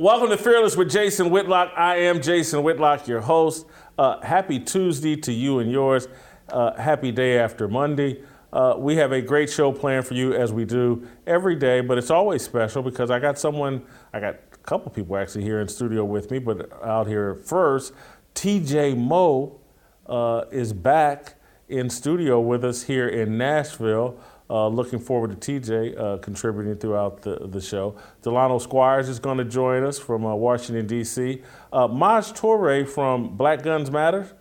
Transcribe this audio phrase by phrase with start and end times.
[0.00, 1.72] Welcome, to Fearless with Jason Whitlock.
[1.76, 3.66] I am Jason Whitlock, your host.
[3.98, 6.06] Uh, happy Tuesday to you and yours.
[6.48, 8.22] Uh, happy day after Monday.
[8.52, 11.98] Uh, we have a great show planned for you as we do every day, but
[11.98, 15.66] it's always special because I got someone, I got a couple people actually here in
[15.66, 17.92] studio with me, but out here first,
[18.36, 19.60] TJ Moe
[20.06, 21.34] uh, is back
[21.68, 24.16] in studio with us here in Nashville.
[24.50, 27.94] Uh, looking forward to TJ uh, contributing throughout the, the show.
[28.22, 31.42] Delano Squires is going to join us from uh, Washington, D.C.
[31.70, 34.34] Uh, Maj Toure from Black Guns Matter,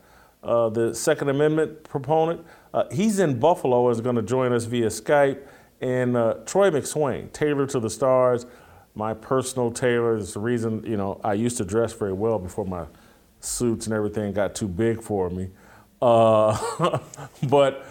[0.44, 4.88] uh, the Second Amendment proponent, uh, he's in Buffalo, is going to join us via
[4.88, 5.42] Skype.
[5.82, 6.14] And
[6.48, 8.46] Troy McSwain, Tailor to the Stars,
[8.96, 10.16] my personal tailor.
[10.16, 12.86] is the reason, you know, I used to dress very well before my
[13.42, 15.50] suits and everything got too big for me.
[16.00, 17.86] but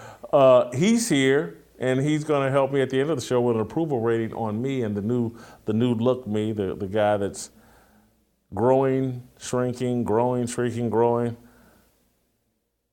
[0.75, 3.56] he's here and he's going to help me at the end of the show with
[3.56, 7.16] an approval rating on me and the new the new look me, the the guy
[7.16, 7.50] that's
[8.55, 11.36] growing, shrinking, growing, shrinking, growing.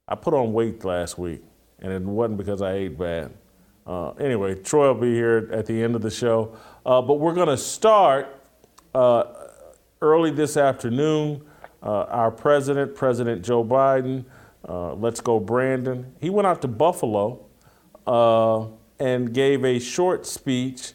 [0.07, 1.41] I put on weight last week,
[1.79, 3.31] and it wasn't because I ate bad.
[3.85, 7.33] Uh, anyway, Troy will be here at the end of the show, uh, but we're
[7.33, 8.41] going to start
[8.93, 9.23] uh,
[10.01, 11.41] early this afternoon.
[11.81, 14.23] Uh, our president, President Joe Biden,
[14.67, 16.13] uh, let's go Brandon.
[16.21, 17.45] He went out to Buffalo
[18.07, 18.65] uh,
[18.99, 20.93] and gave a short speech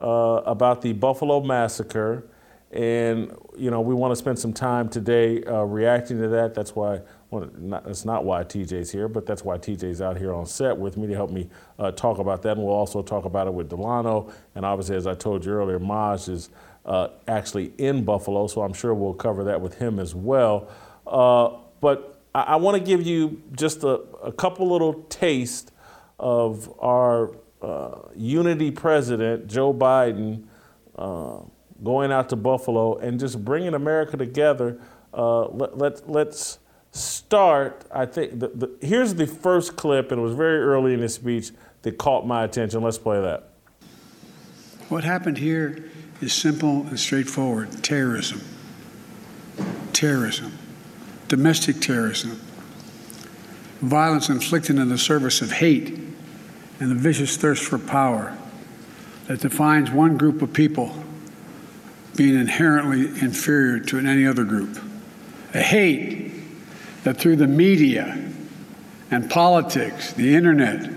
[0.00, 2.28] uh, about the Buffalo massacre.
[2.70, 6.54] And you know, we want to spend some time today uh, reacting to that.
[6.54, 7.00] That's why.
[7.30, 10.76] Well, not, that's not why TJ's here, but that's why TJ's out here on set
[10.76, 12.58] with me to help me uh, talk about that.
[12.58, 14.30] And we'll also talk about it with Delano.
[14.54, 16.50] And obviously, as I told you earlier, Maj is
[16.84, 20.68] uh, actually in Buffalo, so I'm sure we'll cover that with him as well.
[21.82, 25.71] But I, I want to give you just a, a couple little tastes
[26.22, 30.44] of our uh, unity president, Joe Biden,
[30.96, 31.40] uh,
[31.82, 34.80] going out to Buffalo and just bringing America together.
[35.12, 36.60] Uh, let, let, let's
[36.92, 37.84] start.
[37.92, 41.14] I think the, the, here's the first clip, and it was very early in his
[41.14, 41.50] speech
[41.82, 42.82] that caught my attention.
[42.82, 43.48] Let's play that.
[44.88, 45.90] What happened here
[46.20, 48.42] is simple and straightforward terrorism.
[49.92, 50.52] Terrorism.
[51.26, 52.40] Domestic terrorism.
[53.80, 56.11] Violence inflicted in the service of hate
[56.82, 58.36] and the vicious thirst for power
[59.28, 60.92] that defines one group of people
[62.16, 64.82] being inherently inferior to any other group.
[65.54, 66.32] A hate
[67.04, 68.28] that through the media
[69.12, 70.90] and politics, the internet,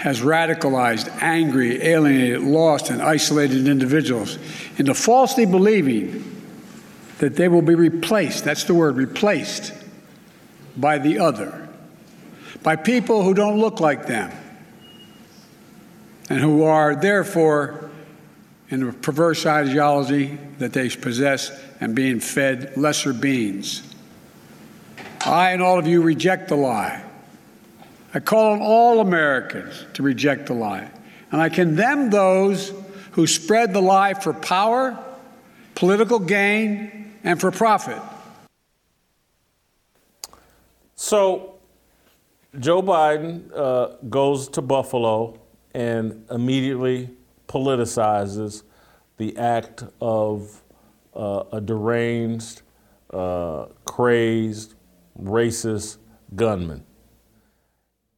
[0.00, 4.38] has radicalized, angry, alienated, lost, and isolated individuals
[4.76, 6.42] into falsely believing
[7.18, 9.72] that they will be replaced that's the word replaced
[10.76, 11.68] by the other,
[12.64, 14.32] by people who don't look like them
[16.28, 17.90] and who are therefore
[18.68, 21.50] in a perverse ideology that they possess
[21.80, 23.82] and being fed lesser beings.
[25.24, 27.02] I and all of you reject the lie.
[28.14, 30.90] I call on all Americans to reject the lie.
[31.30, 32.72] And I condemn those
[33.12, 34.98] who spread the lie for power,
[35.74, 38.00] political gain, and for profit.
[40.94, 41.54] So,
[42.58, 45.38] Joe Biden uh, goes to Buffalo
[45.76, 47.10] and immediately
[47.48, 48.62] politicizes
[49.18, 50.62] the act of
[51.14, 52.62] uh, a deranged,
[53.12, 54.74] uh, crazed,
[55.20, 55.98] racist
[56.34, 56.82] gunman.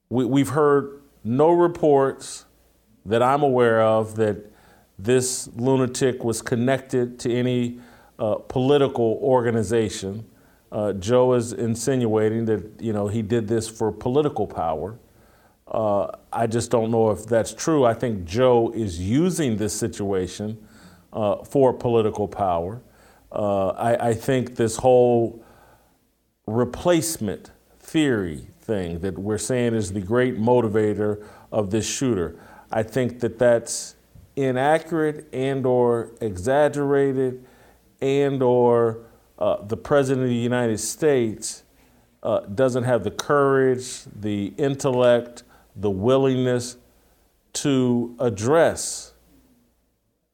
[0.08, 2.44] We, we've heard no reports
[3.04, 4.52] that I'm aware of that
[4.96, 7.80] this lunatic was connected to any
[8.20, 10.24] uh, political organization.
[10.70, 14.96] Uh, Joe is insinuating that you know he did this for political power.
[15.70, 17.84] Uh, I just don't know if that's true.
[17.84, 20.66] I think Joe is using this situation
[21.12, 22.80] uh, for political power.
[23.30, 25.44] Uh, I, I, think this whole
[26.46, 32.40] replacement theory thing that we're saying is the great motivator of this shooter.
[32.72, 33.96] I think that that's
[34.36, 37.44] inaccurate and or exaggerated
[38.00, 39.00] and or
[39.38, 41.64] uh, the president of the United States
[42.22, 45.42] uh, doesn't have the courage, the intellect,
[45.78, 46.76] the willingness
[47.54, 49.14] to address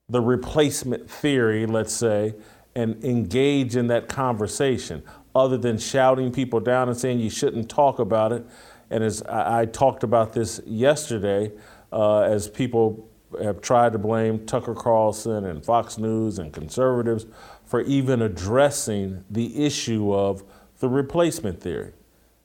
[0.08, 2.34] the replacement theory, let's say,
[2.74, 5.02] and engage in that conversation
[5.34, 8.44] other than shouting people down and saying you shouldn't talk about it.
[8.90, 11.52] And as I, I talked about this yesterday,
[11.92, 13.08] uh, as people
[13.42, 17.26] have tried to blame Tucker Carlson and Fox News and conservatives
[17.64, 20.44] for even addressing the issue of
[20.78, 21.92] the replacement theory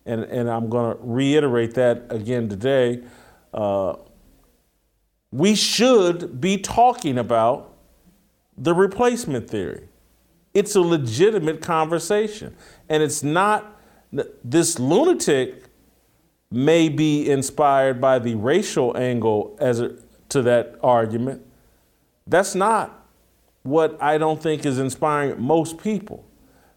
[0.05, 3.03] and, and I'm going to reiterate that again today.
[3.53, 3.95] Uh,
[5.31, 7.75] we should be talking about
[8.57, 9.87] the replacement theory.
[10.53, 12.55] It's a legitimate conversation.
[12.89, 13.79] And it's not,
[14.43, 15.65] this lunatic
[16.51, 19.95] may be inspired by the racial angle as a,
[20.29, 21.45] to that argument.
[22.25, 23.05] That's not
[23.63, 26.25] what I don't think is inspiring most people.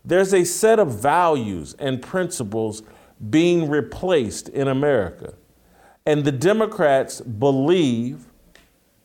[0.04, 2.82] There's a set of values and principles
[3.30, 5.34] being replaced in America.
[6.04, 8.26] And the Democrats believe,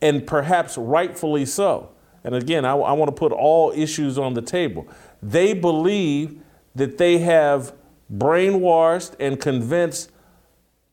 [0.02, 1.92] and perhaps rightfully so,
[2.24, 4.88] and again, I, I want to put all issues on the table.
[5.22, 6.42] They believe
[6.75, 7.74] that they have
[8.14, 10.12] brainwashed and convinced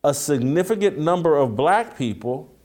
[0.03, 2.55] a significant number of black people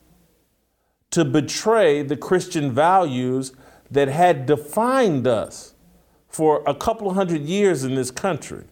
[1.11, 3.53] to betray the Christian values
[3.91, 5.75] that had defined us
[6.29, 8.65] for a couple hundred years in this country.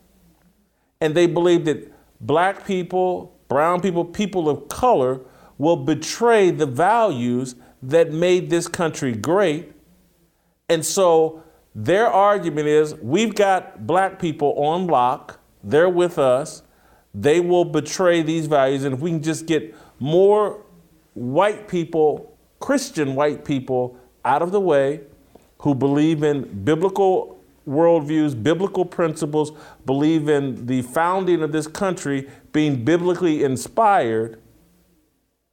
[1.01, 5.21] And they believe that black people, brown people, people of color
[5.57, 9.73] will betray the values that made this country great.
[10.69, 11.43] And so
[11.75, 16.63] their argument is we've got black people on lock, they're with us,
[17.15, 18.85] they will betray these values.
[18.85, 20.63] And if we can just get more
[21.15, 25.01] white people, Christian white people, out of the way
[25.59, 27.38] who believe in biblical
[27.69, 29.53] worldviews, biblical principles,
[29.85, 34.41] believe in the founding of this country being biblically inspired,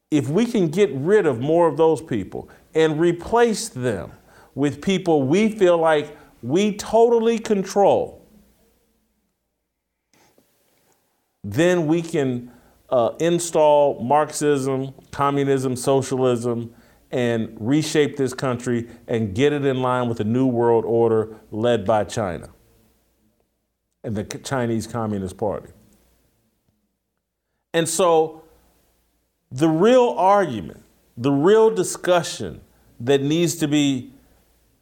[0.09, 4.11] if we can get rid of more of those people and replace them
[4.53, 8.25] with people we feel like we totally control,
[11.43, 12.51] then we can
[12.89, 16.73] uh, install Marxism, communism, socialism,
[17.15, 21.85] and reshape this country and get it in line with a new world order led
[21.85, 22.49] by China
[24.03, 25.69] and the Chinese Communist Party.
[27.73, 28.43] And so,
[29.49, 30.83] the real argument,
[31.15, 32.59] the real discussion
[32.99, 34.11] that needs to be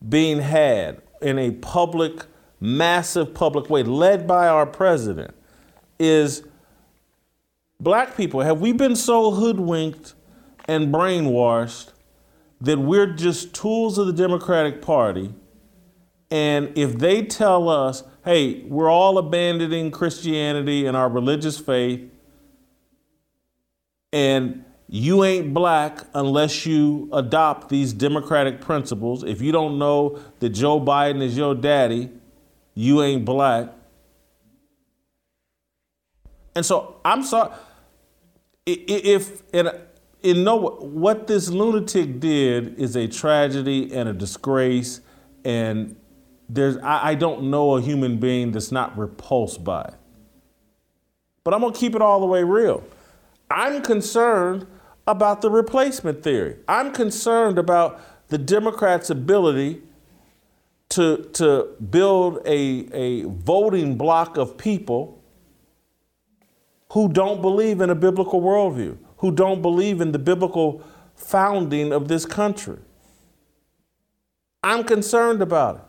[0.09, 2.25] being had in a public,
[2.59, 5.36] massive public way, led by our president,
[6.00, 6.41] is
[7.79, 10.15] black people, have we been so hoodwinked
[10.68, 11.92] and brainwashed
[12.63, 15.33] that we're just tools of the Democratic Party?
[16.31, 22.10] And if they tell us, hey, we're all abandoning Christianity and our religious faith,
[24.12, 29.24] and you ain't black unless you adopt these democratic principles.
[29.24, 32.12] If you don't know that Joe Biden is your daddy,
[32.75, 33.69] you ain't black.
[36.56, 37.54] And so I'm sorry
[38.65, 39.69] if in,
[40.23, 45.01] in no what this lunatic did is a tragedy and a disgrace,
[45.45, 45.95] and
[46.49, 49.93] there's I, I don't know a human being that's not repulsed by it.
[51.43, 52.83] But I'm gonna keep it all the way real.
[53.51, 54.65] I'm concerned
[55.05, 56.57] about the replacement theory.
[56.67, 59.81] I'm concerned about the Democrats' ability
[60.89, 65.21] to, to build a, a voting bloc of people
[66.91, 70.83] who don't believe in a biblical worldview, who don't believe in the biblical
[71.15, 72.77] founding of this country.
[74.61, 75.81] I'm concerned about it.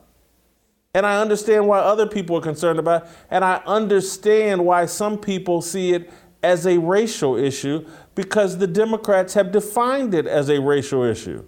[0.94, 3.08] And I understand why other people are concerned about it.
[3.32, 6.12] And I understand why some people see it
[6.44, 11.44] as a racial issue because the Democrats have defined it as a racial issue.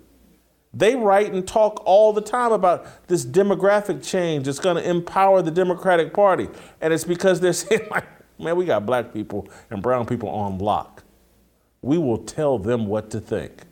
[0.74, 5.40] They write and talk all the time about this demographic change that's going to empower
[5.40, 6.48] the Democratic Party.
[6.80, 8.06] And it's because they're saying, like,
[8.40, 11.04] Man, we got black people and brown people on lock.
[11.86, 13.62] We will tell them what to think,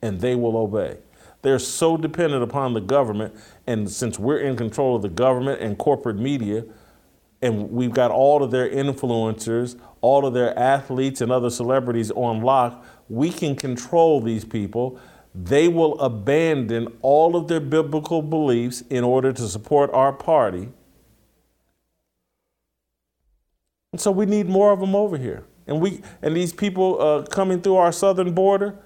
[0.00, 0.96] and they will obey.
[1.42, 3.34] They're so dependent upon the government,
[3.66, 6.64] and since we're in control of the government and corporate media,
[7.42, 12.40] and we've got all of their influencers, all of their athletes and other celebrities on
[12.40, 14.98] lock, we can control these people.
[15.34, 20.70] They will abandon all of their biblical beliefs in order to support our party
[23.92, 25.44] And so we need more of them over here.
[25.70, 28.76] And we and these people uh, coming through our southern border,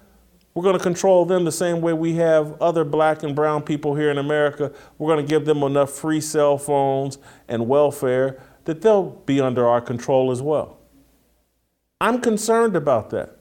[0.52, 3.96] we're going to control them the same way we have other black and brown people
[3.96, 4.70] here in America.
[4.98, 9.66] We're going to give them enough free cell phones and welfare that they'll be under
[9.66, 10.78] our control as well.
[12.00, 13.38] I'm concerned about that.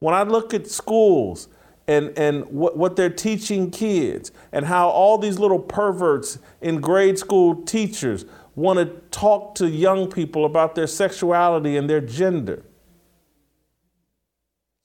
[0.00, 1.46] When I look at schools
[1.86, 7.18] and, and what, what they're teaching kids and how all these little perverts in grade
[7.18, 12.64] school teachers want to talk to young people about their sexuality and their gender.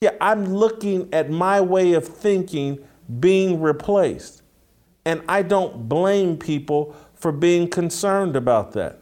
[0.02, 2.80] Yeah, I'm looking at my way of thinking
[3.20, 4.44] being replaced.
[5.06, 9.00] And I don't blame people for being concerned about that.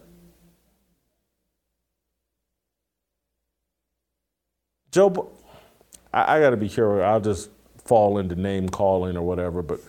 [4.91, 5.29] Joe,
[6.13, 7.03] I, got to be careful.
[7.03, 7.49] I'll just
[7.83, 9.61] fall into name calling or whatever.
[9.61, 9.81] But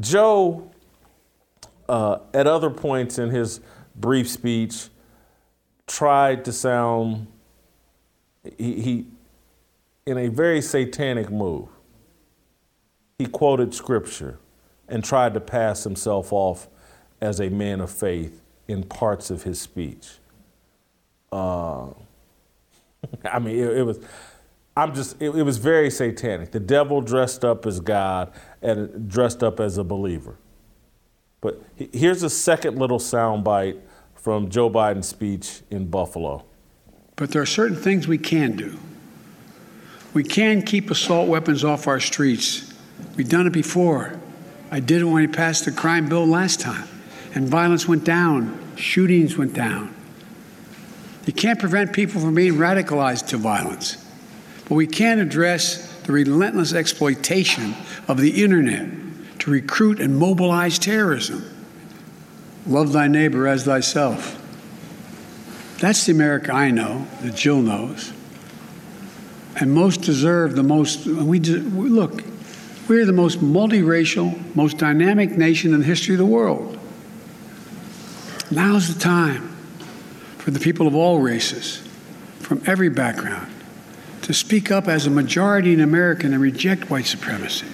[0.00, 0.71] Joe,
[1.88, 3.60] uh, at other points in his
[3.94, 4.88] brief speech,
[5.86, 7.26] tried to sound
[8.58, 9.06] he, he
[10.06, 11.68] in a very satanic move.
[13.18, 14.38] He quoted scripture
[14.88, 16.68] and tried to pass himself off
[17.20, 20.18] as a man of faith in parts of his speech.
[21.30, 21.86] Uh,
[23.24, 24.00] I mean, it, it, was.
[24.76, 25.20] I'm just.
[25.20, 26.50] It, it was very satanic.
[26.50, 30.36] The devil dressed up as God and dressed up as a believer.
[31.42, 33.78] But here's a second little soundbite
[34.14, 36.44] from Joe Biden's speech in Buffalo.
[37.16, 38.78] But there are certain things we can do.
[40.14, 42.72] We can keep assault weapons off our streets.
[43.16, 44.20] We've done it before.
[44.70, 46.88] I did it when we passed the crime bill last time,
[47.34, 49.94] and violence went down, shootings went down.
[51.26, 53.96] You can't prevent people from being radicalized to violence,
[54.68, 57.74] but we can address the relentless exploitation
[58.06, 58.88] of the internet
[59.42, 61.44] to recruit and mobilize terrorism.
[62.64, 64.38] Love thy neighbor as thyself.
[65.80, 68.12] That's the America I know, that Jill knows.
[69.56, 71.06] And most deserve the most.
[71.06, 72.22] We look,
[72.88, 76.78] we're the most multiracial, most dynamic nation in the history of the world.
[78.48, 79.48] Now's the time
[80.38, 81.78] for the people of all races,
[82.38, 83.52] from every background,
[84.22, 87.66] to speak up as a majority in America and reject white supremacy.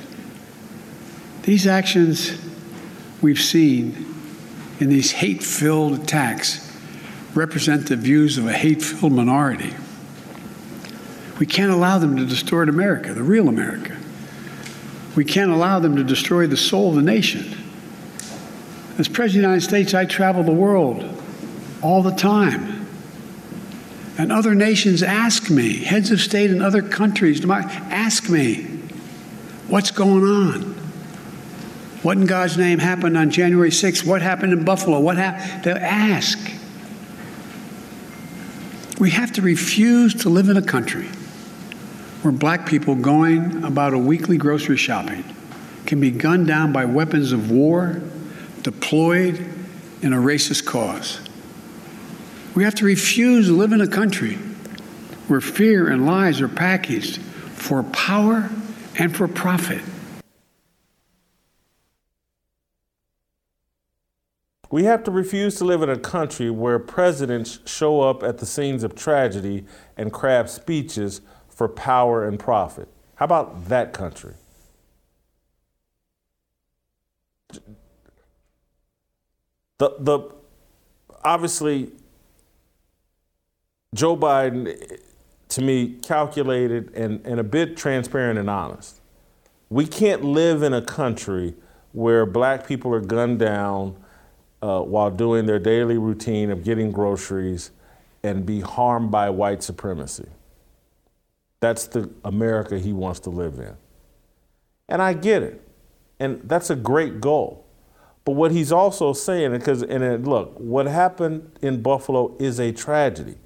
[1.48, 2.38] These actions
[3.22, 4.14] we've seen
[4.80, 6.78] in these hate filled attacks
[7.34, 9.72] represent the views of a hate filled minority.
[11.38, 13.96] We can't allow them to distort America, the real America.
[15.16, 17.56] We can't allow them to destroy the soul of the nation.
[18.98, 21.02] As President of the United States, I travel the world
[21.80, 22.86] all the time.
[24.18, 28.64] And other nations ask me, heads of state in other countries, ask me,
[29.68, 30.77] what's going on?
[32.02, 34.06] What in God's name happened on January 6th?
[34.06, 35.00] What happened in Buffalo?
[35.00, 35.64] What happened?
[35.64, 36.38] They ask.
[39.00, 41.08] We have to refuse to live in a country
[42.22, 45.24] where black people going about a weekly grocery shopping
[45.86, 48.00] can be gunned down by weapons of war
[48.62, 49.38] deployed
[50.02, 51.20] in a racist cause.
[52.54, 54.34] We have to refuse to live in a country
[55.28, 58.50] where fear and lies are packaged for power
[58.98, 59.82] and for profit.
[64.70, 68.46] We have to refuse to live in a country where presidents show up at the
[68.46, 69.64] scenes of tragedy
[69.96, 72.88] and craft speeches for power and profit.
[73.14, 74.34] How about that country?
[79.78, 80.30] The, the
[81.24, 81.92] obviously
[83.94, 85.00] Joe Biden
[85.48, 89.00] to me calculated and, and a bit transparent and honest.
[89.70, 91.54] We can't live in a country
[91.92, 93.96] where black people are gunned down
[94.62, 97.70] uh, while doing their daily routine of getting groceries
[98.22, 100.26] and be harmed by white supremacy.
[101.60, 103.76] That's the America he wants to live in.
[104.88, 105.62] And I get it.
[106.20, 107.66] And that's a great goal.
[108.24, 112.72] But what he's also saying, because, and it, look, what happened in Buffalo is a
[112.72, 113.36] tragedy.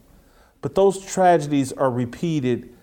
[0.61, 2.75] But those tragedies are repeated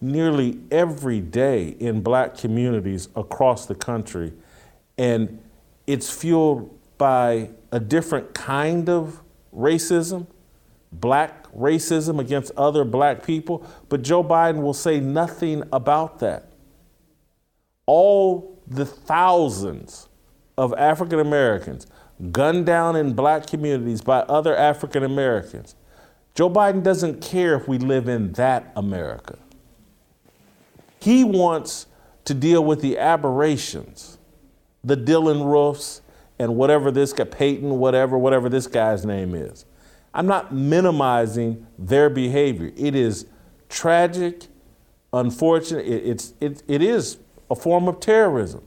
[0.00, 4.32] nearly every day in black communities across the country.
[4.96, 5.40] And
[5.86, 9.22] it's fueled by a different kind of
[9.54, 10.26] racism,
[10.92, 16.52] black racism against other black people, but Joe Biden will say nothing about that.
[17.86, 20.08] All the thousands
[20.58, 21.86] of African Americans
[22.32, 25.74] gunned down in black communities by other African Americans.
[26.34, 29.38] Joe Biden doesn't care if we live in that America.
[31.00, 31.86] He wants
[32.24, 34.18] to deal with the aberrations,
[34.84, 36.02] the Dylann Roofs,
[36.38, 39.64] and whatever this guy, Payton, whatever, whatever this guy's name is.
[40.14, 42.72] I'm not minimizing their behavior.
[42.76, 43.26] It is
[43.68, 44.46] tragic,
[45.12, 45.86] unfortunate.
[45.86, 47.18] It, it's, it, it is
[47.50, 48.62] a form of terrorism.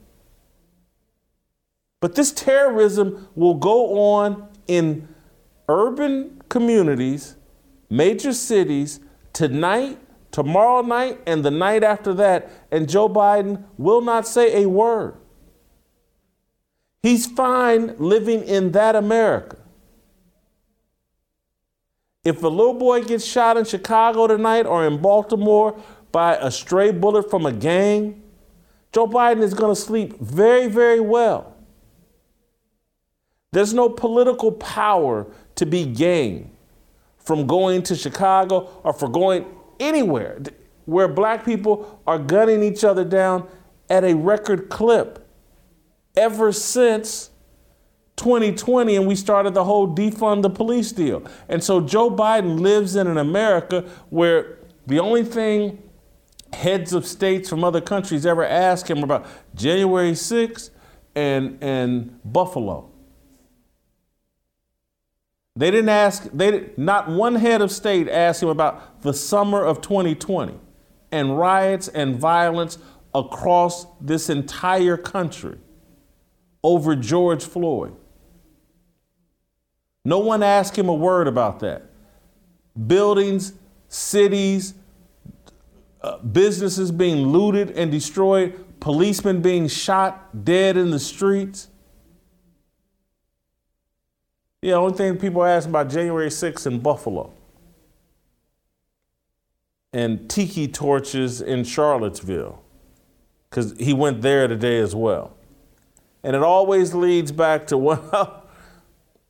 [2.00, 5.08] But this terrorism will go on in
[5.70, 7.36] urban communities,
[7.90, 9.00] major cities,
[9.34, 10.00] tonight,
[10.32, 15.16] tomorrow night, and the night after that, and Joe Biden will not say a word.
[17.02, 19.58] He's fine living in that America.
[22.24, 25.80] If a little boy gets shot in Chicago tonight or in Baltimore
[26.12, 28.22] by a stray bullet from a gang,
[28.92, 31.56] Joe Biden is going to sleep very, very well.
[33.52, 36.52] There's no political power to be gained
[37.18, 39.46] from going to Chicago or for going
[39.80, 40.42] anywhere
[40.86, 43.48] where black people are gunning each other down
[43.90, 45.28] at a record clip.
[46.16, 47.30] Ever since
[48.18, 51.24] 2020 and we started the whole defund the police deal.
[51.50, 55.82] And so Joe Biden lives in an America where the only thing
[56.54, 59.26] heads of states from other countries ever ask him about
[59.56, 60.70] January 6th
[61.16, 62.90] and, and Buffalo.
[65.56, 69.82] They didn't ask, they, not one head of state asked him about the summer of
[69.82, 70.54] 2020
[71.12, 72.78] and riots and violence
[73.14, 75.58] across this entire country
[76.64, 77.96] over George Floyd.
[80.04, 81.84] No one asked him a word about that.
[82.88, 83.54] Buildings,
[83.88, 84.74] cities,
[86.02, 91.70] uh, businesses being looted and destroyed, policemen being shot dead in the streets.
[94.62, 97.34] Yeah, only thing people ask about January 6th in Buffalo
[99.94, 102.64] and tiki torches in Charlottesville,
[103.50, 105.36] because he went there today as well.
[106.24, 108.48] And it always leads back to, well,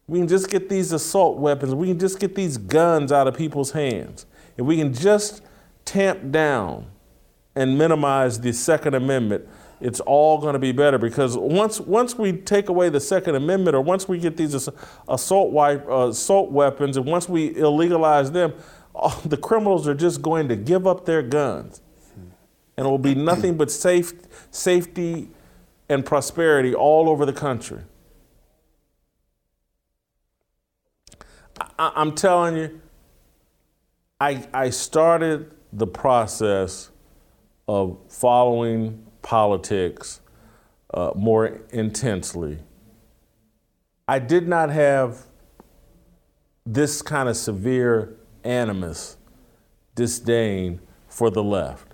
[0.07, 3.37] we can just get these assault weapons, we can just get these guns out of
[3.37, 4.25] people's hands.
[4.57, 5.41] If we can just
[5.85, 6.87] tamp down
[7.55, 9.47] and minimize the Second Amendment,
[9.79, 13.75] it's all going to be better because once once we take away the Second Amendment
[13.75, 14.69] or once we get these
[15.07, 18.53] assault, uh, assault weapons and once we illegalize them,
[18.93, 21.81] all, the criminals are just going to give up their guns,
[22.77, 24.13] and it will be nothing but safe,
[24.51, 25.29] safety
[25.91, 27.81] and prosperity all over the country.
[31.77, 32.81] I, I'm telling you,
[34.19, 36.91] I, I started the process
[37.67, 40.21] of following politics
[40.93, 42.59] uh, more intensely.
[44.07, 45.25] I did not have
[46.65, 49.17] this kind of severe animus,
[49.95, 51.90] disdain for the left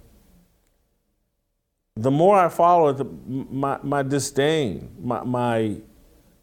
[1.97, 2.93] the more I follow
[3.25, 5.77] my, my disdain, my, my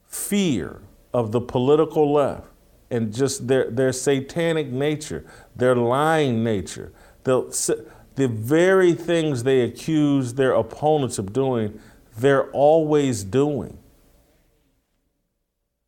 [0.07, 2.49] fear of the political left
[2.91, 5.25] and just their, their satanic nature,
[5.57, 6.93] their lying nature,
[7.25, 11.81] the, the very things they accuse their opponents of doing,
[12.17, 13.79] they're always doing.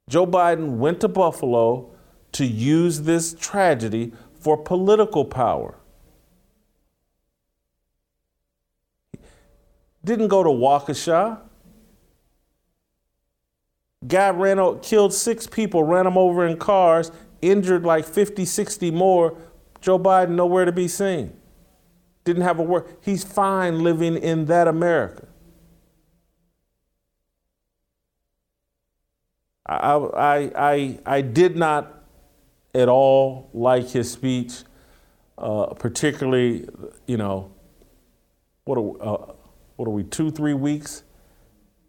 [0.09, 1.91] Joe Biden went to Buffalo
[2.33, 5.76] to use this tragedy for political power.
[10.07, 11.41] Didn't go to Waukesha.
[14.07, 17.11] Guy ran out, killed six people, ran them over in cars,
[17.43, 19.37] injured like 50, 60 more.
[19.81, 21.37] Joe Biden nowhere to be seen.
[22.25, 22.97] Didn't have a word.
[23.03, 25.27] He's fine living in that America.
[29.67, 32.05] I, I, I, I did not
[32.75, 34.63] at all like his speech,
[35.37, 36.69] uh, particularly,
[37.07, 37.51] you know,
[38.65, 39.36] what a, uh,
[39.77, 41.03] what are we, two, three weeks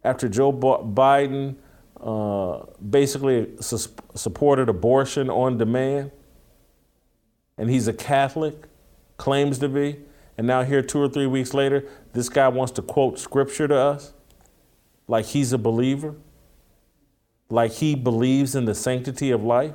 [0.04, 1.56] after Joe Biden
[2.00, 6.12] uh, basically su- supported abortion on demand,
[7.56, 8.66] and he's a Catholic,
[9.16, 9.96] claims to be,
[10.36, 13.76] and now here two or three weeks later, this guy wants to quote scripture to
[13.76, 14.12] us
[15.08, 16.14] like he's a believer,
[17.50, 19.74] like he believes in the sanctity of life.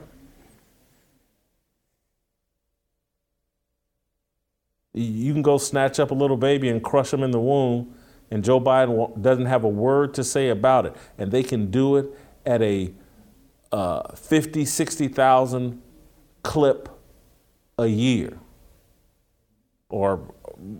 [4.93, 7.93] You can go snatch up a little baby and crush him in the womb
[8.31, 11.97] and Joe Biden doesn't have a word to say about it, and they can do
[11.97, 12.07] it
[12.45, 12.93] at a
[13.71, 15.81] uh, 50, 60,000
[16.43, 16.89] clip
[17.77, 18.37] a year.
[19.89, 20.33] Or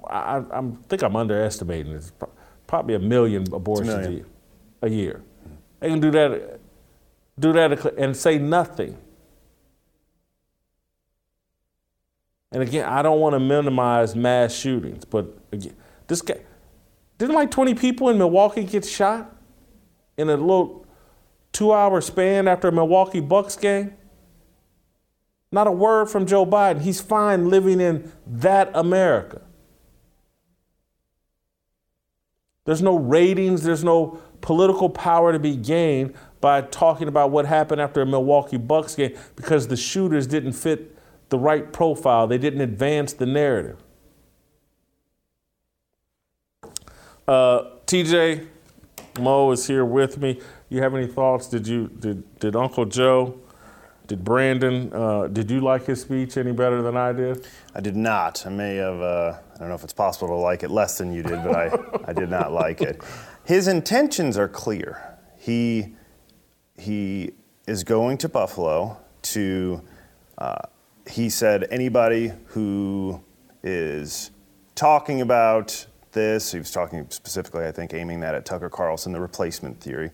[0.10, 1.94] I, I think I'm underestimating.
[1.94, 2.12] It's
[2.68, 4.26] probably a million abortions a, million.
[4.82, 5.22] a year.
[5.80, 6.60] They can do that,
[7.40, 8.98] do that and say nothing.
[12.52, 15.76] And again, I don't want to minimize mass shootings, but again,
[16.08, 16.40] this guy
[17.18, 19.36] didn't like 20 people in Milwaukee get shot
[20.18, 20.86] in a little
[21.52, 23.94] two hour span after a Milwaukee Bucks game?
[25.52, 26.82] Not a word from Joe Biden.
[26.82, 29.42] He's fine living in that America.
[32.66, 37.82] There's no ratings, there's no political power to be gained by talking about what happened
[37.82, 40.98] after a Milwaukee Bucks game because the shooters didn't fit
[41.30, 43.83] the right profile, they didn't advance the narrative.
[47.28, 48.48] Uh, TJ
[49.20, 50.42] Moe is here with me.
[50.70, 51.48] You have any thoughts?
[51.48, 53.40] Did you did did Uncle Joe,
[54.08, 57.48] did Brandon, uh, did you like his speech any better than I did?
[57.74, 58.46] I did not.
[58.46, 59.02] I may have.
[59.02, 61.56] Uh, I don't know if it's possible to like it less than you did, but
[61.56, 61.72] I
[62.10, 63.02] I did not like it.
[63.46, 65.18] His intentions are clear.
[65.38, 65.96] He
[66.78, 67.32] he
[67.68, 69.82] is going to Buffalo to.
[70.38, 70.58] Uh,
[71.10, 73.22] he said anybody who
[73.62, 74.32] is
[74.76, 76.52] talking about this.
[76.52, 80.12] He was talking specifically, I think, aiming that at Tucker Carlson, the replacement theory.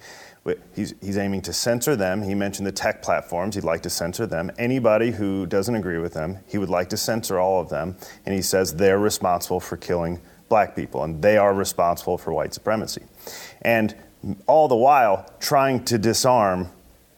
[0.75, 2.23] He's, he's aiming to censor them.
[2.23, 3.53] He mentioned the tech platforms.
[3.55, 4.49] He'd like to censor them.
[4.57, 7.95] Anybody who doesn't agree with them, he would like to censor all of them.
[8.25, 12.53] And he says they're responsible for killing black people and they are responsible for white
[12.53, 13.03] supremacy.
[13.61, 13.95] And
[14.47, 16.69] all the while trying to disarm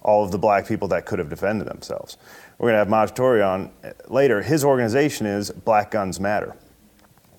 [0.01, 2.17] all of the black people that could have defended themselves.
[2.57, 4.41] We're going to have Maj Toure on uh, later.
[4.41, 6.55] His organization is Black Guns Matter.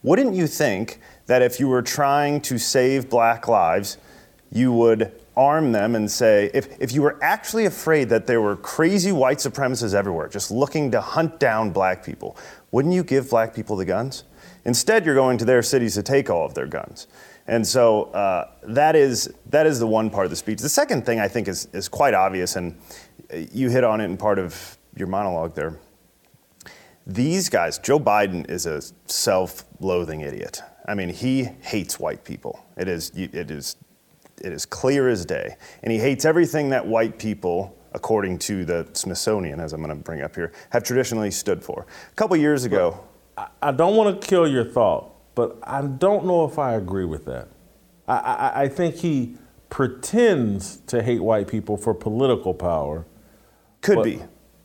[0.02, 3.98] Wouldn't you think that if you were trying to save black lives,
[4.50, 8.56] you would arm them and say, if, if you were actually afraid that there were
[8.56, 12.36] crazy white supremacists everywhere, just looking to hunt down black people,
[12.70, 14.24] wouldn't you give black people the guns?
[14.64, 17.06] Instead, you're going to their cities to take all of their guns.
[17.46, 20.60] And so uh, that, is, that is the one part of the speech.
[20.60, 22.78] The second thing I think is, is quite obvious, and
[23.52, 25.78] you hit on it in part of your monologue there.
[27.06, 30.62] These guys, Joe Biden is a self loathing idiot.
[30.86, 32.64] I mean, he hates white people.
[32.76, 33.76] It is, it, is,
[34.42, 35.56] it is clear as day.
[35.82, 40.02] And he hates everything that white people, according to the Smithsonian, as I'm going to
[40.02, 41.86] bring up here, have traditionally stood for.
[42.10, 43.04] A couple years ago,
[43.62, 47.24] I don't want to kill your thought, but I don't know if I agree with
[47.26, 47.48] that.
[48.08, 49.36] I, I, I think he
[49.70, 53.06] pretends to hate white people for political power.
[53.80, 54.22] Could but, be.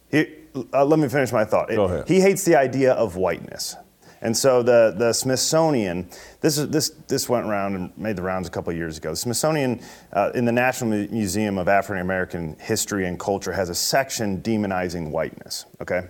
[0.10, 0.28] He,
[0.74, 1.70] uh, let me finish my thought.
[1.70, 2.08] Go ahead.
[2.08, 3.76] He hates the idea of whiteness.
[4.22, 6.10] And so the, the Smithsonian,
[6.42, 9.12] this, is, this, this went around and made the rounds a couple years ago.
[9.12, 9.82] The Smithsonian
[10.14, 15.12] uh, in the National Museum of African American History and Culture has a section demonizing
[15.12, 16.08] whiteness, okay?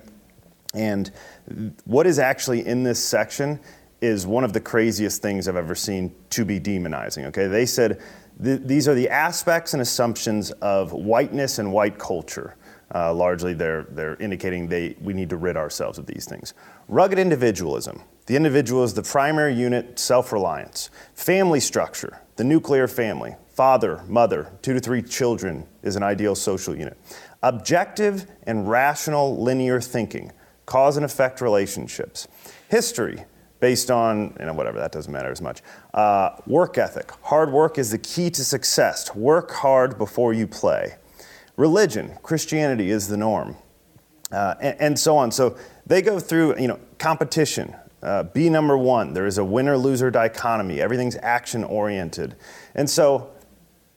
[0.74, 1.12] And
[1.86, 3.60] what is actually in this section
[4.02, 7.26] is one of the craziest things I've ever seen to be demonizing.
[7.26, 8.02] Okay, they said
[8.44, 12.56] th- these are the aspects and assumptions of whiteness and white culture.
[12.94, 16.54] Uh, largely, they're, they're indicating they, we need to rid ourselves of these things.
[16.88, 18.02] Rugged individualism.
[18.28, 20.90] The individual is the primary unit, self reliance.
[21.14, 23.36] Family structure, the nuclear family.
[23.54, 26.98] Father, mother, two to three children is an ideal social unit.
[27.44, 30.32] Objective and rational linear thinking
[30.66, 32.28] cause and effect relationships.
[32.70, 33.24] History,
[33.60, 35.62] based on, you know, whatever, that doesn't matter as much.
[35.94, 37.12] Uh, work ethic.
[37.24, 39.16] Hard work is the key to success.
[39.16, 40.98] Work hard before you play.
[41.58, 43.58] Religion, Christianity is the norm.
[44.32, 45.32] Uh, and, and, so on.
[45.32, 47.74] So they go through, you know, competition.
[48.04, 49.14] Uh, be number one.
[49.14, 50.82] There is a winner loser dichotomy.
[50.82, 52.36] Everything's action oriented.
[52.76, 53.32] And so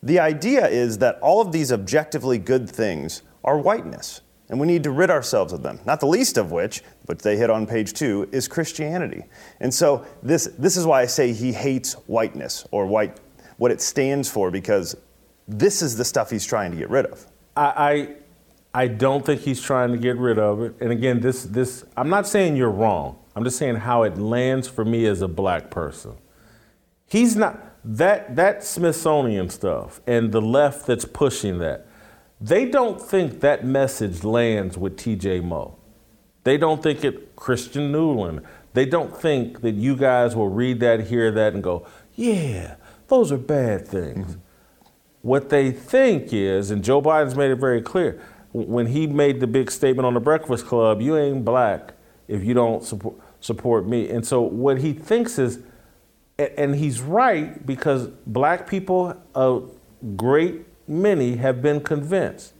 [0.05, 4.21] the idea is that all of these objectively good things are whiteness
[4.51, 5.79] and we need to rid ourselves of them.
[5.87, 9.23] Not the least of which, but they hit on page two, is Christianity.
[9.61, 13.21] And so this, this is why I say he hates whiteness or white,
[13.59, 14.97] what it stands for, because
[15.47, 17.30] this is the stuff he's trying to get rid of.
[17.57, 18.17] I,
[18.75, 20.77] I, I don't think he's trying to get rid of it.
[20.81, 23.19] And again, this, this, I'm not saying you're wrong.
[23.35, 26.15] I'm just saying how it lands for me as a black person.
[27.07, 31.87] He's not, that, that Smithsonian stuff and the left that's pushing that,
[32.41, 35.77] they don't think that message lands with TJ Moe.
[36.45, 38.43] They don't think it Christian Newland.
[38.73, 42.77] They don't think that you guys will read that, hear that, and go, yeah,
[43.09, 44.33] those are bad things.
[44.33, 44.41] Mm-hmm.
[45.23, 48.21] What they think is, and Joe Biden's made it very clear,
[48.53, 51.95] when he made the big statement on the Breakfast Club, you ain't black
[52.27, 54.09] if you don't support, support me.
[54.09, 55.61] And so what he thinks is,
[56.39, 59.61] and he's right because black people, a
[60.17, 62.55] great many have been convinced.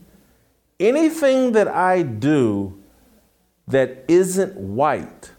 [0.79, 2.79] Anything that I do
[3.67, 5.33] that isn't white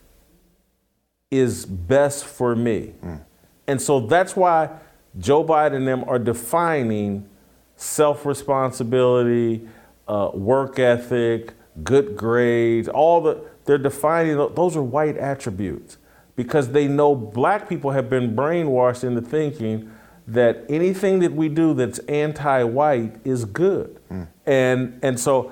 [1.30, 2.94] is best for me.
[3.02, 3.22] Mm.
[3.68, 4.70] And so that's why
[5.19, 7.28] Joe Biden and them are defining
[7.76, 9.67] self responsibility,
[10.08, 15.97] uh, work ethic, good grades, all the, they're defining those are white attributes
[16.36, 19.91] because they know black people have been brainwashed into thinking
[20.28, 24.00] that anything that we do that's anti-white is good.
[24.10, 24.28] Mm.
[24.45, 25.52] And and so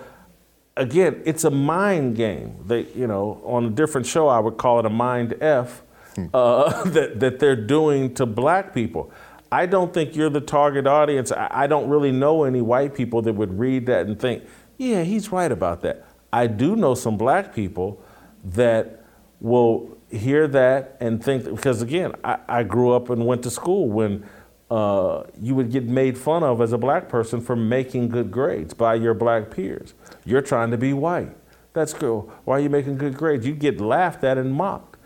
[0.77, 2.55] again, it's a mind game.
[2.65, 5.83] They, you know, on a different show I would call it a mind F
[6.15, 6.29] mm.
[6.33, 9.11] uh, that, that they're doing to black people.
[9.51, 11.31] I don't think you're the target audience.
[11.31, 14.43] I, I don't really know any white people that would read that and think,
[14.77, 16.05] yeah, he's right about that.
[16.31, 18.01] I do know some black people
[18.43, 19.03] that
[19.41, 23.89] will hear that and think, because again, I, I grew up and went to school
[23.89, 24.27] when
[24.69, 28.73] uh, you would get made fun of as a black person for making good grades
[28.73, 29.93] by your black peers.
[30.25, 31.35] You're trying to be white.
[31.73, 32.31] That's cool.
[32.45, 33.45] Why are you making good grades?
[33.45, 34.97] You get laughed at and mocked.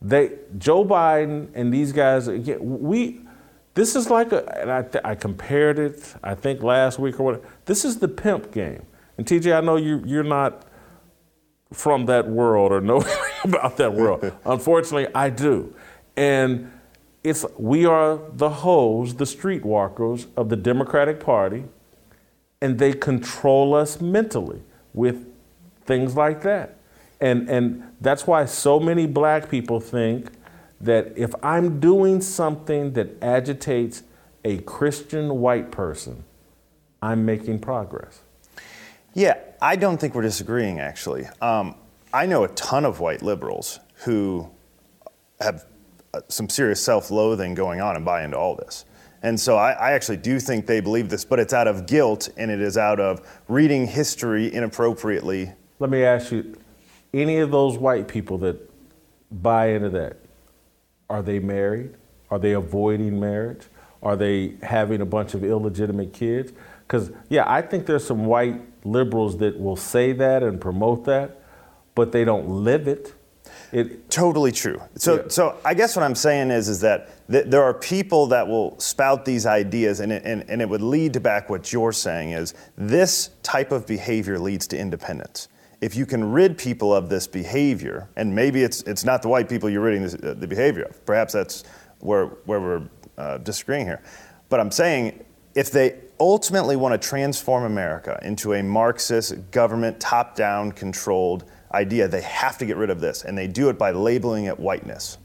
[0.00, 3.20] They, Joe Biden and these guys, again, we,
[3.74, 7.44] this is like a, and I, I compared it, I think last week or what.
[7.64, 8.84] This is the pimp game.
[9.16, 10.64] And TJ, I know you, you're not
[11.72, 13.02] from that world or know
[13.44, 14.30] about that world.
[14.44, 15.74] Unfortunately, I do.
[16.16, 16.70] And
[17.24, 21.64] it's we are the hoes, the streetwalkers of the Democratic Party,
[22.60, 24.60] and they control us mentally
[24.92, 25.26] with
[25.84, 26.76] things like that.
[27.20, 30.30] And and that's why so many black people think
[30.82, 34.02] that if I'm doing something that agitates
[34.44, 36.24] a Christian white person,
[37.00, 38.20] I'm making progress.
[39.14, 41.26] Yeah, I don't think we're disagreeing actually.
[41.40, 41.76] Um,
[42.12, 44.50] I know a ton of white liberals who
[45.40, 45.64] have
[46.14, 48.84] uh, some serious self loathing going on and buy into all this.
[49.22, 52.28] And so I, I, actually do think they believe this, but it's out of guilt
[52.36, 55.52] and it is out of reading history inappropriately.
[55.78, 56.56] Let me ask you
[57.14, 58.68] any of those white people that
[59.30, 60.16] buy into that,
[61.12, 61.94] are they married?
[62.30, 63.66] Are they avoiding marriage?
[64.02, 66.52] Are they having a bunch of illegitimate kids?
[66.86, 71.42] Because, yeah, I think there's some white liberals that will say that and promote that,
[71.94, 73.14] but they don't live it.
[73.72, 74.80] It, totally true.
[74.96, 75.28] So, yeah.
[75.28, 78.78] so I guess what I'm saying is, is that th- there are people that will
[78.80, 82.30] spout these ideas, and it, and, and it would lead to back what you're saying
[82.30, 85.48] is this type of behavior leads to independence.
[85.82, 89.48] If you can rid people of this behavior, and maybe it's it's not the white
[89.48, 91.04] people you're ridding this, uh, the behavior of.
[91.04, 91.64] Perhaps that's
[91.98, 94.00] where where we're uh, disagreeing here.
[94.48, 100.72] But I'm saying if they ultimately want to transform America into a Marxist government top-down
[100.72, 102.08] controlled idea.
[102.08, 105.18] They have to get rid of this, and they do it by labeling it whiteness.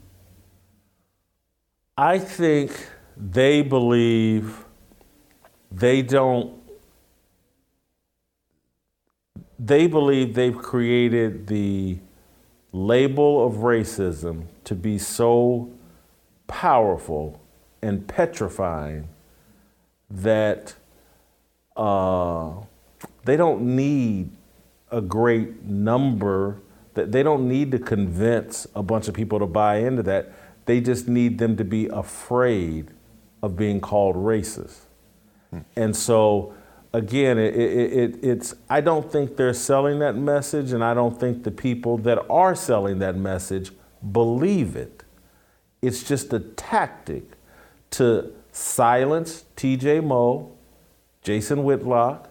[1.98, 2.72] I think
[3.15, 4.65] they believe
[5.72, 6.56] they don't.
[9.60, 12.00] They believe they've created the
[12.72, 15.72] label of racism to be so
[16.48, 17.41] powerful
[17.82, 19.10] and petrifying
[20.10, 20.76] that
[21.76, 22.52] uh,
[23.26, 24.30] they don't need
[24.91, 26.60] a great number
[26.98, 30.34] that they don't need to convince a bunch of people to buy into that.
[30.65, 32.89] They just need them to be afraid
[33.43, 34.80] of being called racist.
[35.52, 35.60] Hmm.
[35.76, 36.56] And so,
[36.97, 41.17] again, it, it, it, it's I don't think they're selling that message, and I don't
[41.17, 43.71] think the people that are selling that message
[44.12, 45.03] believe it.
[45.81, 47.23] It's just a tactic
[47.91, 49.99] to silence T.J.
[49.99, 50.51] Moe,
[51.21, 52.29] Jason Whitlock,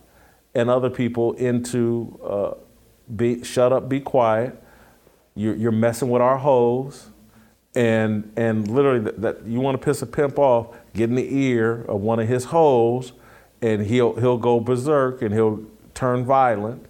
[0.55, 2.55] and other people into uh,
[3.15, 4.61] be shut up, be quiet.
[5.37, 7.11] You're, you're messing with our hoes,
[7.77, 11.37] and and literally that, that you want to piss a pimp off, get in the
[11.37, 13.13] ear of one of his hoes,
[13.67, 16.87] and he'll he'll go berserk and he'll turn violent,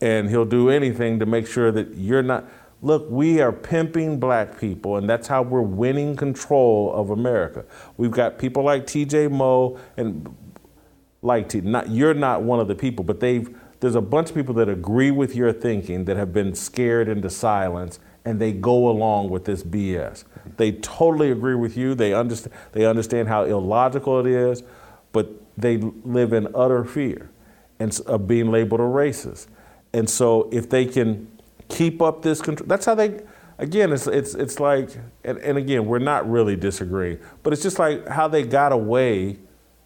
[0.00, 2.44] and he'll do anything to make sure that you're not.
[2.82, 7.64] Look, we are pimping black people, and that's how we're winning control of America.
[7.96, 9.28] We've got people like T.J.
[9.28, 10.34] Moe and
[11.20, 14.36] like to not you're not one of the people, but they've there's a bunch of
[14.36, 18.88] people that agree with your thinking that have been scared into silence and they go
[18.88, 20.24] along with this BS.
[20.58, 21.96] They totally agree with you.
[21.96, 24.62] They understand they understand how illogical it is,
[25.12, 27.30] but they live in utter fear
[27.78, 29.46] and of being labeled a racist.
[29.92, 31.26] And so if they can
[31.68, 33.20] keep up this control, that's how they
[33.58, 34.90] again it's it's it's like
[35.24, 39.38] and, and again we're not really disagreeing, but it's just like how they got away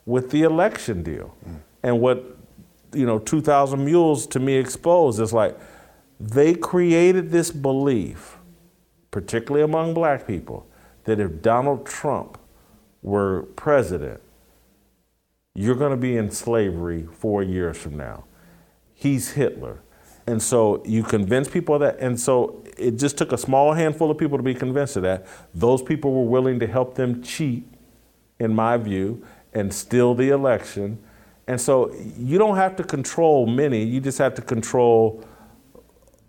[0.07, 1.35] with the election deal.
[1.47, 1.57] Mm.
[1.83, 2.37] And what,
[2.93, 5.59] you know, 2,000 Mules to me exposed is like
[6.21, 8.39] they created this belief,
[9.11, 10.67] particularly among black people,
[11.05, 12.39] that if Donald Trump
[13.03, 14.21] were president,
[15.55, 18.25] you're going to be in slavery four years from now.
[18.95, 19.81] He's Hitler.
[20.27, 21.99] And so you convince people of that.
[22.01, 25.27] And so it just took a small handful of people to be convinced of that.
[25.55, 27.69] Those people were willing to help them cheat,
[28.39, 30.99] in my view and steal the election.
[31.47, 35.25] And so you don't have to control many, you just have to control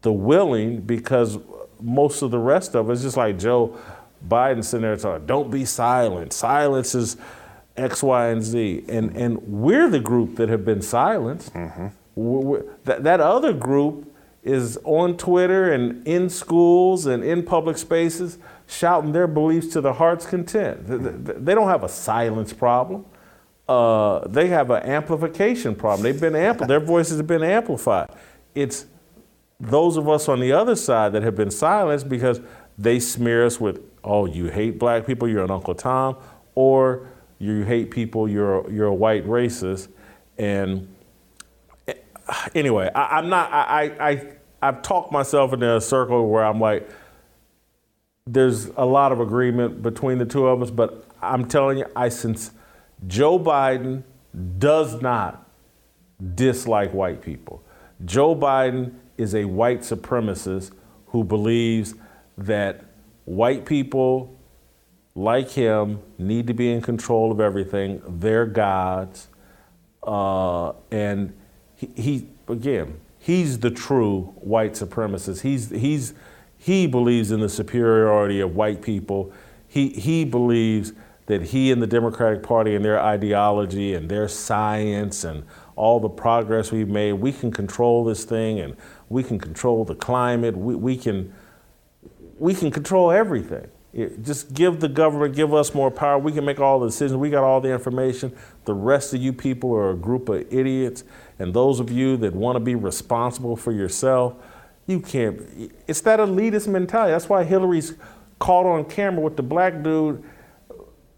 [0.01, 1.37] the willing because
[1.81, 3.77] most of the rest of us, just like Joe
[4.27, 6.33] Biden sitting there talking, don't be silent.
[6.33, 7.17] Silence is
[7.77, 8.85] X, Y, and Z.
[8.87, 11.53] And, and we're the group that have been silenced.
[11.53, 11.87] Mm-hmm.
[12.15, 17.77] We're, we're, that, that other group is on Twitter and in schools and in public
[17.77, 20.85] spaces shouting their beliefs to the heart's content.
[20.85, 23.05] They don't have a silence problem
[23.67, 26.03] uh, they have an amplification problem.
[26.03, 28.09] They've been ampl- their voices have been amplified.
[28.53, 28.85] It's
[29.59, 32.41] those of us on the other side that have been silenced because
[32.77, 36.17] they smear us with, oh, you hate black people, you're an Uncle Tom,
[36.53, 39.89] or you hate people, you're you're a white racist.
[40.37, 40.87] And
[41.87, 41.93] eh,
[42.53, 43.51] anyway, I, am not.
[43.51, 44.27] I, I
[44.61, 46.89] I've talked myself into a circle where I'm like,
[48.25, 52.09] there's a lot of agreement between the two of us, but I'm telling you, I
[52.09, 52.51] since
[53.07, 54.03] Joe Biden
[54.57, 55.47] does not
[56.33, 57.63] dislike white people.
[58.03, 60.71] Joe Biden is a white supremacist
[61.07, 61.95] who believes
[62.37, 62.83] that
[63.25, 64.34] white people
[65.15, 68.01] like him, need to be in control of everything.
[68.05, 69.29] They're gods.
[70.03, 71.33] Uh, and
[71.75, 75.41] he, he, again, he's the true white supremacist.
[75.41, 76.13] He's, he's,
[76.57, 79.31] he believes in the superiority of white people.
[79.67, 80.93] He, he believes
[81.27, 85.43] that he and the Democratic Party and their ideology and their science and
[85.75, 88.75] all the progress we've made, we can control this thing and
[89.09, 90.55] we can control the climate.
[90.55, 91.33] We, we, can,
[92.37, 93.67] we can control everything.
[94.21, 96.19] Just give the government, give us more power.
[96.19, 97.17] We can make all the decisions.
[97.17, 98.35] We got all the information.
[98.65, 101.05] The rest of you people are a group of idiots.
[101.39, 104.35] And those of you that want to be responsible for yourself,
[104.85, 105.41] you can't.
[105.87, 107.13] It's that elitist mentality.
[107.13, 107.95] That's why Hillary's
[108.39, 110.23] caught on camera with the black dude,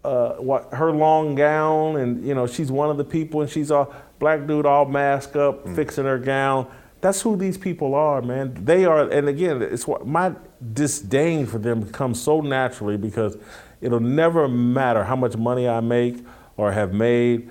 [0.04, 3.70] uh, what her long gown, and you know she's one of the people, and she's
[3.70, 3.88] a
[4.18, 5.74] black dude all masked up, mm.
[5.74, 6.70] fixing her gown.
[7.00, 8.56] That's who these people are, man.
[8.64, 10.34] They are, and again, it's what my
[10.72, 13.36] disdain for them comes so naturally because
[13.80, 16.16] it'll never matter how much money I make
[16.56, 17.50] or have made.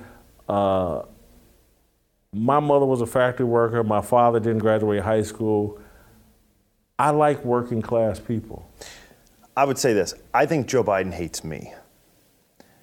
[0.50, 1.04] Uh,
[2.34, 3.84] my mother was a factory worker.
[3.84, 5.80] My father didn't graduate high school.
[7.00, 8.70] I like working class people.
[9.56, 11.74] I would say this I think Joe Biden hates me.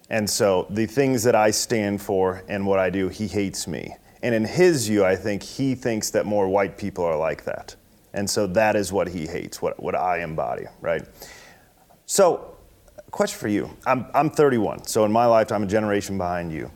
[0.09, 3.95] And so the things that I stand for and what I do, he hates me.
[4.25, 7.75] And in his view, I think he thinks that more white people are like that.
[8.11, 11.03] And so that is what he hates, what, what I embody, right?
[12.07, 12.57] So,
[13.11, 13.69] question for you.
[13.85, 16.71] I'm, I'm 31, so in my lifetime, a generation behind you.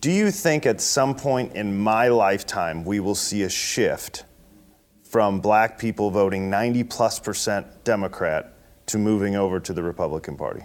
[0.00, 4.22] Do you think at some point in my lifetime we will see a shift
[5.02, 8.54] from black people voting 90 plus percent Democrat
[8.86, 10.62] to moving over to the Republican Party?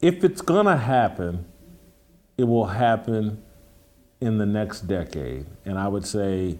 [0.00, 1.44] If it's going to happen,
[2.36, 3.42] it will happen
[4.20, 5.46] in the next decade.
[5.64, 6.58] And I would say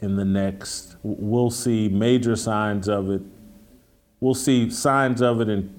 [0.00, 3.22] in the next, we'll see major signs of it.
[4.20, 5.78] We'll see signs of it in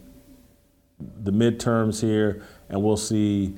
[1.00, 3.58] the midterms here, and we'll see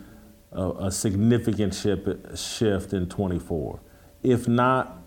[0.52, 3.80] a, a significant shift, shift in 24.
[4.22, 4.98] If not,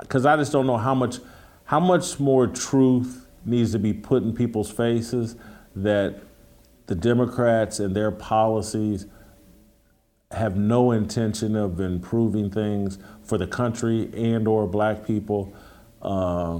[0.00, 1.18] because I just don't know how much,
[1.64, 5.36] how much more truth needs to be put in people's faces
[5.76, 6.20] that
[6.90, 9.06] the Democrats and their policies
[10.32, 15.54] have no intention of improving things for the country and or black people.
[16.02, 16.58] Uh,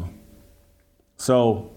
[1.17, 1.73] so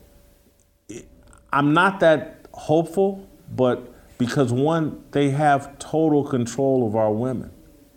[1.51, 7.51] I'm not that hopeful, but because one, they have total control of our women.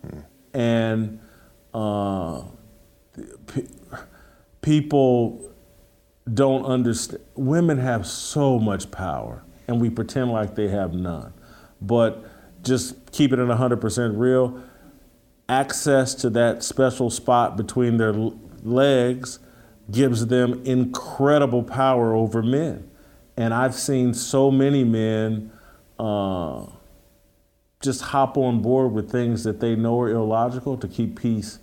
[0.07, 0.25] Mm.
[0.55, 1.19] And
[1.71, 2.41] uh,
[3.45, 3.67] p-
[4.61, 5.51] people
[6.33, 7.21] don't understand.
[7.35, 11.33] Women have so much power and we pretend like they have none.
[11.81, 12.25] But
[12.63, 14.61] just keep it at 100% real.
[15.49, 18.13] Access to that special spot between their
[18.63, 19.39] legs
[19.91, 22.89] gives them incredible power over men.
[23.37, 25.51] And I've seen so many men
[25.99, 26.65] uh,
[27.81, 31.59] just hop on board with things that they know are illogical to keep peace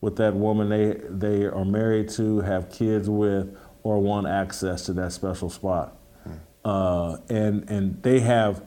[0.00, 4.92] with that woman they, they are married to, have kids with, or want access to
[4.92, 5.96] that special spot
[6.64, 8.62] uh, and and they have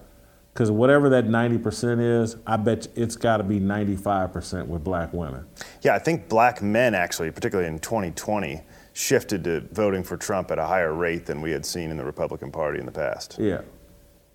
[0.57, 5.45] because whatever that 90% is, I bet it's got to be 95% with black women.
[5.83, 10.57] Yeah, I think black men actually, particularly in 2020, shifted to voting for Trump at
[10.57, 13.37] a higher rate than we had seen in the Republican Party in the past.
[13.39, 13.61] Yeah,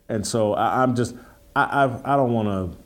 [0.08, 1.16] and so I, am just
[1.56, 2.78] I I've, I, don't want to.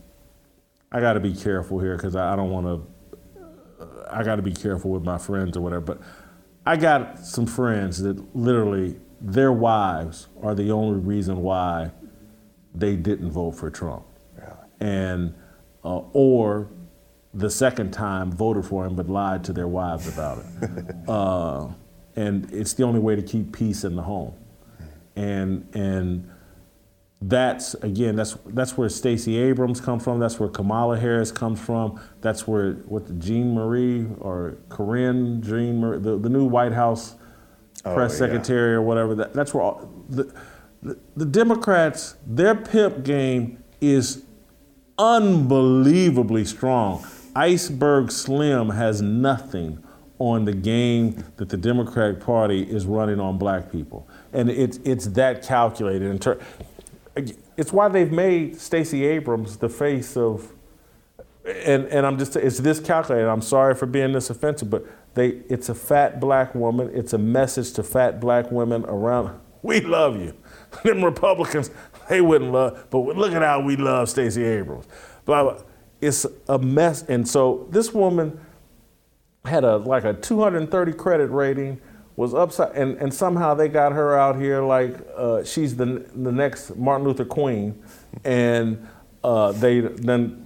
[0.91, 3.87] I got to be careful here because I, I don't want to.
[4.11, 6.01] I got to be careful with my friends or whatever, but
[6.65, 11.91] I got some friends that literally their wives are the only reason why
[12.75, 14.05] they didn't vote for Trump.
[14.37, 14.53] Really?
[14.81, 15.35] And
[15.85, 16.69] uh, or
[17.33, 20.95] the second time voted for him but lied to their wives about it.
[21.09, 21.69] uh,
[22.17, 24.35] and it's the only way to keep peace in the home.
[25.15, 26.31] And and
[27.23, 30.19] that's again that's that's where Stacey Abrams comes from.
[30.19, 32.01] That's where Kamala Harris comes from.
[32.21, 37.15] That's where what Jean Marie or Corinne Jean Marie, the, the new White House
[37.87, 39.15] oh, press secretary or whatever.
[39.15, 40.33] That, that's where all, the,
[40.83, 44.25] the, the Democrats, their pimp game is
[44.99, 47.07] unbelievably strong.
[47.35, 49.83] Iceberg Slim has nothing
[50.19, 54.09] on the game that the Democratic Party is running on black people.
[54.33, 56.11] And it's, it's that calculated.
[56.11, 56.41] In ter-
[57.57, 60.53] it's why they've made Stacey Abrams the face of,
[61.45, 63.29] and, and I'm just, it's this calculated.
[63.29, 66.91] I'm sorry for being this offensive, but they, it's a fat black woman.
[66.93, 69.41] It's a message to fat black women around.
[69.63, 70.35] We love you.
[70.85, 71.71] Them Republicans,
[72.09, 74.87] they wouldn't love, but look at how we love Stacey Abrams.
[75.25, 75.63] Blah, blah.
[76.03, 77.03] It's a mess.
[77.05, 78.39] And so this woman
[79.47, 81.81] had a like a 230 credit rating
[82.17, 86.33] was upside, and, and somehow they got her out here like uh, she's the the
[86.33, 87.83] next Martin Luther Queen,
[88.23, 88.87] and
[89.25, 90.46] uh, they then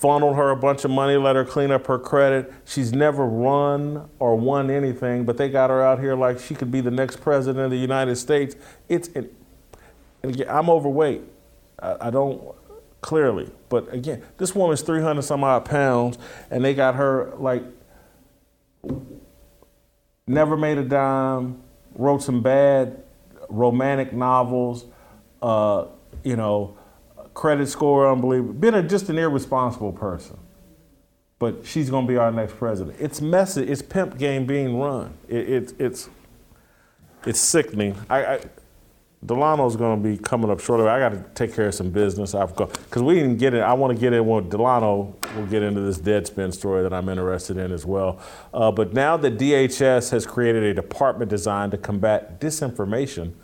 [0.00, 2.50] funneled her a bunch of money, let her clean up her credit.
[2.64, 6.70] She's never run or won anything, but they got her out here like she could
[6.70, 8.56] be the next president of the United States.
[8.88, 9.28] It's and
[10.22, 11.22] again, I'm overweight.
[11.78, 12.54] I, I don't
[13.02, 16.18] clearly, but again, this woman's 300 some odd pounds,
[16.50, 17.62] and they got her like
[20.26, 21.62] never made a dime,
[21.94, 23.02] wrote some bad
[23.50, 24.86] romantic novels,
[25.42, 25.86] uh,
[26.24, 26.78] you know,
[27.34, 30.38] credit score unbelievable, been a, just an irresponsible person.
[31.38, 32.96] But she's going to be our next president.
[33.00, 33.62] It's messy.
[33.62, 35.14] It's pimp game being run.
[35.28, 36.10] It, it, it's
[37.24, 37.96] it's sickening.
[38.10, 38.40] I, I
[39.24, 40.88] Delano's going to be coming up shortly.
[40.88, 42.34] I got to take care of some business.
[42.34, 43.60] I've got because we didn't get it.
[43.60, 44.24] I want to get in.
[44.24, 48.18] Well, Delano will get into this Deadspin story that I'm interested in as well.
[48.54, 53.34] Uh, but now that DHS has created a department designed to combat disinformation,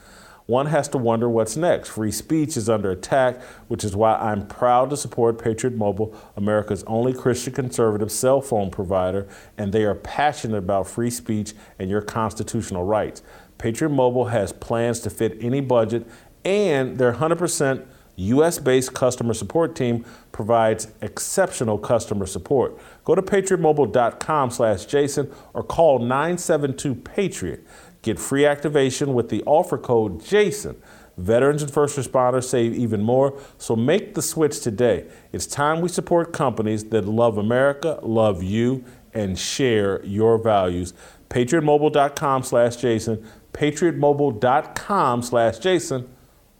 [0.46, 1.90] one has to wonder what's next.
[1.90, 6.84] Free speech is under attack, which is why I'm proud to support Patriot Mobile, America's
[6.84, 9.26] only Christian conservative cell phone provider,
[9.58, 13.22] and they are passionate about free speech and your constitutional rights.
[13.58, 16.06] Patriot Mobile has plans to fit any budget,
[16.44, 17.84] and their 100%
[18.16, 22.78] US based customer support team provides exceptional customer support.
[23.04, 27.66] Go to patriotmobile.com slash Jason or call 972 Patriot.
[28.06, 30.76] Get free activation with the offer code JASON.
[31.16, 35.08] Veterans and first responders save even more, so make the switch today.
[35.32, 40.94] It's time we support companies that love America, love you, and share your values.
[41.30, 46.08] PatriotMobile.com slash Jason patriotmobile.com slash Jason,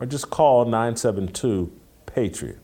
[0.00, 1.70] or just call 972
[2.06, 2.58] Patriot.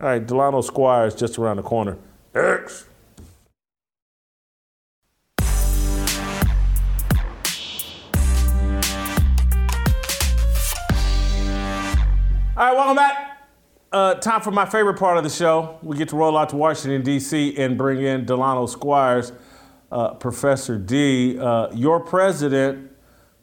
[0.00, 1.98] All right, Delano Squires just around the corner.
[2.36, 2.86] X.
[12.56, 13.48] All right, welcome back.
[13.92, 15.78] Uh, time for my favorite part of the show.
[15.82, 19.32] We get to roll out to Washington, D.C., and bring in Delano Squires.
[19.92, 22.90] Uh, Professor D, uh, your president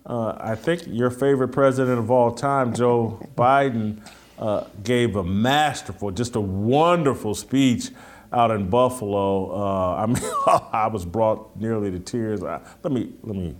[0.05, 4.05] uh, I think your favorite president of all time, Joe Biden,
[4.37, 7.89] uh, gave a masterful, just a wonderful speech
[8.33, 9.51] out in Buffalo.
[9.51, 10.17] Uh, I mean,
[10.73, 12.43] I was brought nearly to tears.
[12.43, 13.55] I, let me, let me.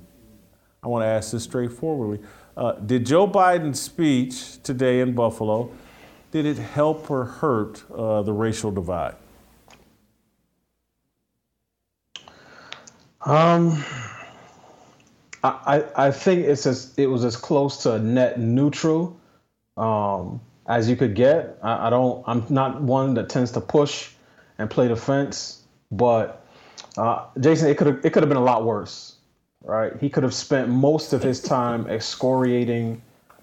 [0.84, 2.20] I want to ask this straightforwardly.
[2.56, 5.72] Uh, did Joe Biden's speech today in Buffalo
[6.32, 9.16] did it help or hurt uh, the racial divide?
[13.22, 13.84] Um.
[15.44, 19.20] I, I think it's as it was as close to net neutral
[19.76, 21.58] um, as you could get.
[21.62, 22.24] I, I, don't.
[22.28, 24.12] I'm not one that tends to push
[24.58, 26.46] and play defense, but
[26.98, 29.13] uh, Jason, it could it could have been a lot worse,
[29.64, 29.94] right?
[30.00, 33.02] He could have spent most of his time excoriating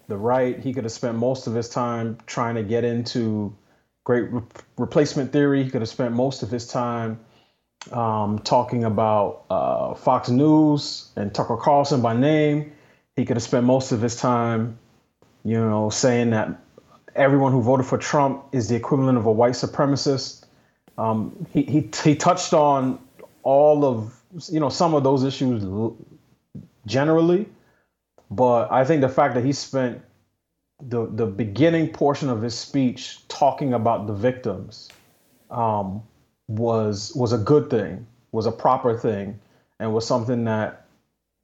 [0.09, 0.59] the right.
[0.59, 3.55] He could have spent most of his time trying to get into
[4.05, 4.43] great re-
[4.77, 5.65] replacement theory.
[5.65, 7.21] He could have spent most of his time
[7.93, 12.73] um, talking about uh, Fox News and Tucker Carlson by name.
[13.17, 14.79] He could have spent most of his time,
[15.45, 16.61] you know, saying that
[17.15, 20.45] everyone who voted for Trump is the equivalent of a white supremacist.
[20.99, 22.99] Um, he, he, he touched on
[23.43, 25.65] all of, you know, some of those issues
[26.87, 27.49] generally,
[28.31, 30.01] but I think the fact that he spent
[30.83, 34.89] the, the beginning portion of his speech talking about the victims
[35.51, 36.03] um,
[36.49, 39.39] was was a good thing, was a proper thing,
[39.79, 40.87] and was something that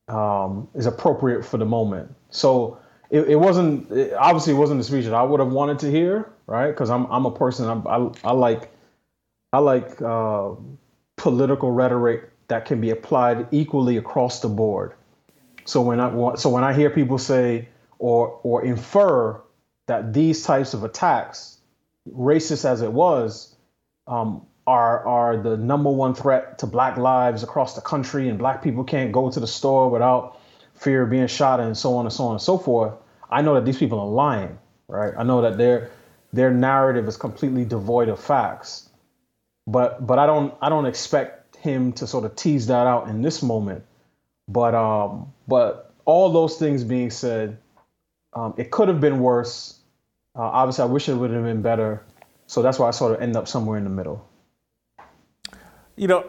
[0.09, 2.15] um, is appropriate for the moment.
[2.31, 2.79] So
[3.11, 5.91] it, it wasn't it obviously it wasn't the speech that I would have wanted to
[5.91, 6.69] hear, right?
[6.69, 8.71] Because I'm I'm a person I, I, I like
[9.53, 10.51] I like uh,
[11.17, 14.95] political rhetoric that can be applied equally across the board.
[15.65, 17.69] So when I so when I hear people say
[17.99, 19.41] or or infer
[19.87, 21.59] that these types of attacks,
[22.09, 23.55] racist as it was,
[24.07, 28.63] um, are are the number one threat to black lives across the country and black
[28.63, 30.39] people can't go to the store without
[30.75, 32.93] fear of being shot and so on and so on and so forth
[33.31, 35.91] i know that these people are lying right i know that their
[36.33, 38.89] their narrative is completely devoid of facts
[39.67, 43.23] but but i don't i don't expect him to sort of tease that out in
[43.23, 43.85] this moment
[44.49, 47.59] but um but all those things being said
[48.35, 49.79] um, it could have been worse
[50.37, 52.05] uh, obviously i wish it would have been better
[52.47, 54.29] so that's why i sort of end up somewhere in the middle
[55.97, 56.29] you know,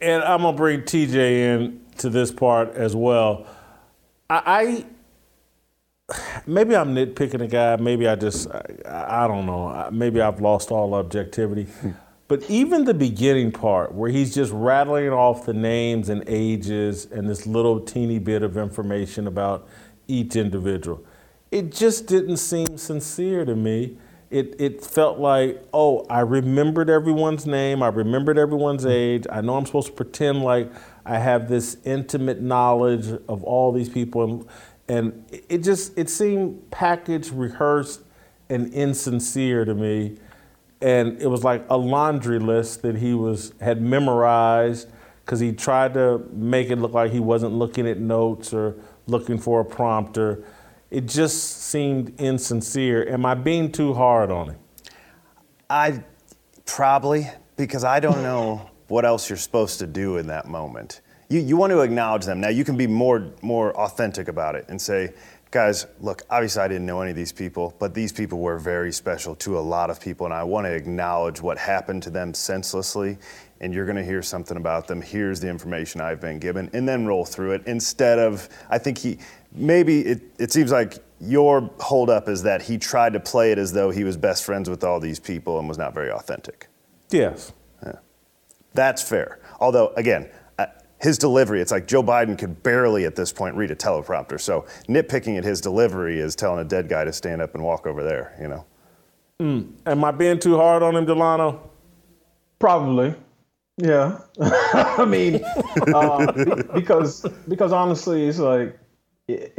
[0.00, 3.46] and I'm gonna bring TJ in to this part as well.
[4.28, 4.86] I,
[6.08, 6.16] I
[6.46, 7.76] maybe I'm nitpicking a guy.
[7.76, 9.88] Maybe I just I, I, don't know.
[9.92, 11.66] Maybe I've lost all objectivity.
[12.32, 17.28] But even the beginning part, where he's just rattling off the names and ages and
[17.28, 19.68] this little teeny bit of information about
[20.08, 21.04] each individual,
[21.50, 23.98] it just didn't seem sincere to me.
[24.30, 29.58] It, it felt like, oh, I remembered everyone's name, I remembered everyone's age, I know
[29.58, 30.72] I'm supposed to pretend like
[31.04, 34.22] I have this intimate knowledge of all these people.
[34.22, 34.48] And,
[34.88, 38.00] and it just, it seemed packaged, rehearsed,
[38.48, 40.16] and insincere to me
[40.82, 44.88] and it was like a laundry list that he was had memorized
[45.24, 48.76] because he tried to make it look like he wasn't looking at notes or
[49.06, 50.44] looking for a prompter.
[50.90, 53.08] It just seemed insincere.
[53.08, 54.58] Am I being too hard on him?
[55.70, 56.02] I
[56.66, 61.00] probably because I don't know what else you're supposed to do in that moment.
[61.28, 62.40] You, you want to acknowledge them.
[62.40, 65.14] Now you can be more more authentic about it and say,
[65.52, 68.90] guys, look, obviously I didn't know any of these people, but these people were very
[68.90, 72.34] special to a lot of people, and I want to acknowledge what happened to them
[72.34, 73.18] senselessly.
[73.60, 75.00] And you're going to hear something about them.
[75.00, 78.98] Here's the information I've been given, and then roll through it instead of, I think
[78.98, 79.18] he,
[79.52, 83.72] maybe it, it seems like your holdup is that he tried to play it as
[83.72, 86.66] though he was best friends with all these people and was not very authentic.
[87.10, 87.52] Yes.
[87.84, 87.92] Yeah.
[88.74, 89.38] That's fair.
[89.60, 90.28] Although, again,
[91.02, 94.40] his delivery, it's like Joe Biden could barely at this point read a teleprompter.
[94.40, 97.88] So nitpicking at his delivery is telling a dead guy to stand up and walk
[97.88, 98.64] over there, you know?
[99.40, 99.72] Mm.
[99.84, 101.68] Am I being too hard on him, Delano?
[102.60, 103.16] Probably.
[103.78, 104.20] Yeah.
[104.40, 105.40] I mean,
[105.92, 106.32] uh,
[106.72, 108.78] because because honestly, it's like
[109.26, 109.58] it,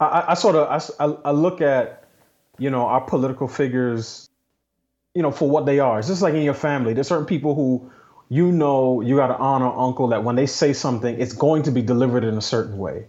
[0.00, 2.08] I, I, sort of I, I look at
[2.58, 4.28] you know our political figures,
[5.14, 6.00] you know, for what they are.
[6.00, 6.92] It's just like in your family.
[6.92, 7.92] There's certain people who
[8.28, 11.70] you know you got to honor uncle that when they say something, it's going to
[11.70, 13.06] be delivered in a certain way,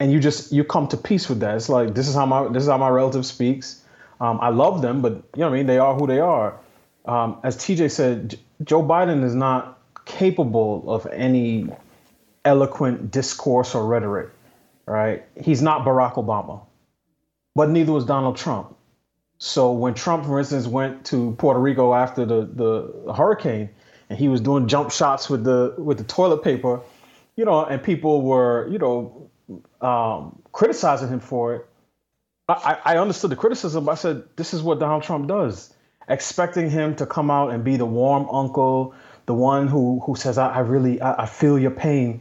[0.00, 1.56] and you just you come to peace with that.
[1.56, 3.84] It's like this is how my this is how my relative speaks.
[4.20, 5.66] Um, I love them, but you know what I mean.
[5.66, 6.58] They are who they are.
[7.06, 11.68] Um, as TJ said, J- Joe Biden is not capable of any
[12.44, 14.30] eloquent discourse or rhetoric.
[14.86, 15.24] Right?
[15.40, 16.60] He's not Barack Obama,
[17.54, 18.76] but neither was Donald Trump.
[19.38, 23.70] So when Trump, for instance, went to Puerto Rico after the the hurricane
[24.12, 26.82] and he was doing jump shots with the with the toilet paper,
[27.34, 29.30] you know, and people were, you know,
[29.80, 31.66] um, criticizing him for it.
[32.46, 33.88] I, I understood the criticism.
[33.88, 35.72] I said, this is what Donald Trump does,
[36.10, 38.94] expecting him to come out and be the warm uncle,
[39.24, 42.20] the one who who says, I, I really, I, I, feel your pain.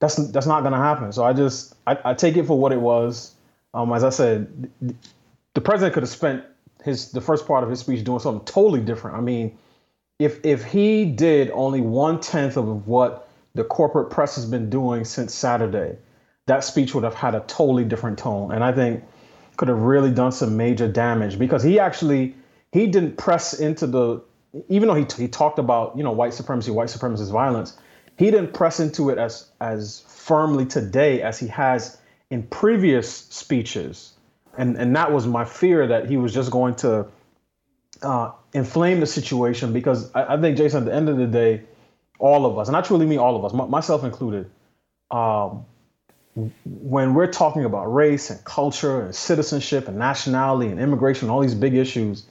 [0.00, 1.12] That's that's not gonna happen.
[1.12, 3.34] So I just I, I take it for what it was.
[3.72, 4.70] Um, as I said,
[5.54, 6.44] the president could have spent
[6.84, 9.16] his the first part of his speech doing something totally different.
[9.16, 9.56] I mean,
[10.24, 15.04] if if he did only one tenth of what the corporate press has been doing
[15.04, 15.96] since Saturday,
[16.46, 19.02] that speech would have had a totally different tone, and I think
[19.56, 22.34] could have really done some major damage because he actually
[22.72, 24.22] he didn't press into the
[24.68, 27.76] even though he, he talked about you know white supremacy, white supremacist violence,
[28.16, 31.98] he didn't press into it as as firmly today as he has
[32.30, 34.12] in previous speeches,
[34.56, 37.06] and and that was my fear that he was just going to
[38.02, 41.62] uh, inflame the situation because I, I, think Jason, at the end of the day,
[42.18, 44.50] all of us, and I truly mean all of us, m- myself included,
[45.10, 45.64] um,
[46.64, 51.54] when we're talking about race and culture and citizenship and nationality and immigration, all these
[51.54, 52.26] big issues,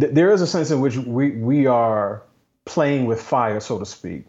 [0.00, 2.22] th- there is a sense in which we we are
[2.64, 4.24] playing with fire, so to speak,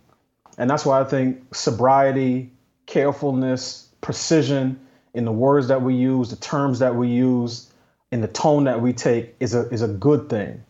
[0.58, 2.52] and that's why I think sobriety,
[2.88, 4.80] carefulness, precision
[5.14, 7.72] in the words that we use, the terms that we use,
[8.12, 10.64] in the tone that we take is a is a good thing.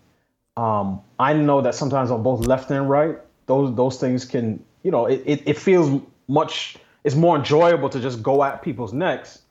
[0.60, 4.92] Um, I know that sometimes on both left and right, those those things can, you
[4.92, 9.42] know, it, it, it feels much it's more enjoyable to just go at people's necks.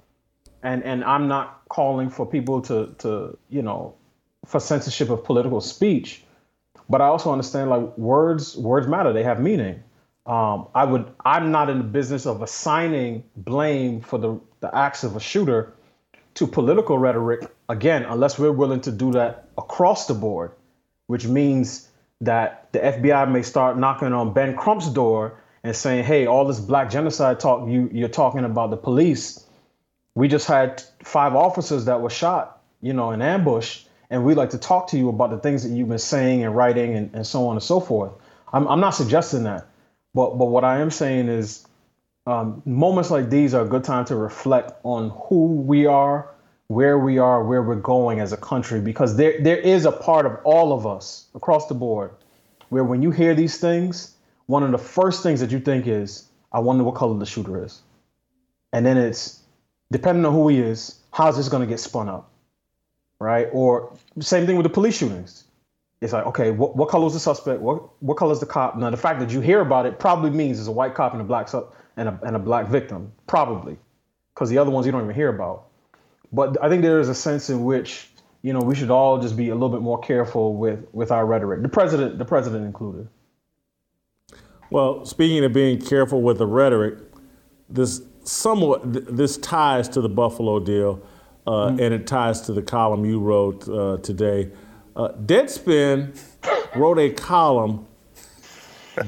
[0.62, 3.94] And and I'm not calling for people to to, you know,
[4.44, 6.24] for censorship of political speech.
[6.90, 9.82] But I also understand like words words matter, they have meaning.
[10.26, 15.04] Um, I would I'm not in the business of assigning blame for the, the acts
[15.04, 15.72] of a shooter
[16.34, 20.52] to political rhetoric, again, unless we're willing to do that across the board,
[21.08, 21.88] which means
[22.20, 26.60] that the FBI may start knocking on Ben Crump's door and saying, hey, all this
[26.60, 29.44] black genocide talk you, you're talking about the police.
[30.14, 34.50] We just had five officers that were shot, you know, in ambush, and we'd like
[34.50, 37.26] to talk to you about the things that you've been saying and writing and, and
[37.26, 38.12] so on and so forth.
[38.52, 39.66] I'm, I'm not suggesting that,
[40.14, 41.66] but but what I am saying is
[42.26, 46.28] um, moments like these are a good time to reflect on who we are,
[46.68, 50.26] where we are, where we're going as a country, because there there is a part
[50.26, 52.12] of all of us across the board
[52.70, 54.14] where when you hear these things,
[54.46, 57.64] one of the first things that you think is, I wonder what color the shooter
[57.64, 57.82] is.
[58.72, 59.42] And then it's
[59.92, 62.30] depending on who he is, how's this gonna get spun up?
[63.20, 63.48] Right?
[63.52, 65.44] Or same thing with the police shootings.
[66.00, 67.60] it's like, okay, what, what color is the suspect?
[67.60, 68.76] What what color is the cop?
[68.76, 71.22] Now, the fact that you hear about it probably means it's a white cop and
[71.22, 71.66] a black su-
[71.96, 73.78] and a and a black victim, probably,
[74.34, 75.67] because the other ones you don't even hear about.
[76.32, 78.08] But I think there is a sense in which
[78.42, 81.26] you know we should all just be a little bit more careful with with our
[81.26, 81.62] rhetoric.
[81.62, 83.08] The president, the president included.
[84.70, 86.98] Well, speaking of being careful with the rhetoric,
[87.70, 91.02] this somewhat this ties to the Buffalo deal,
[91.46, 91.80] uh, mm-hmm.
[91.80, 94.50] and it ties to the column you wrote uh, today.
[94.94, 96.18] Uh, Deadspin
[96.74, 97.86] wrote a column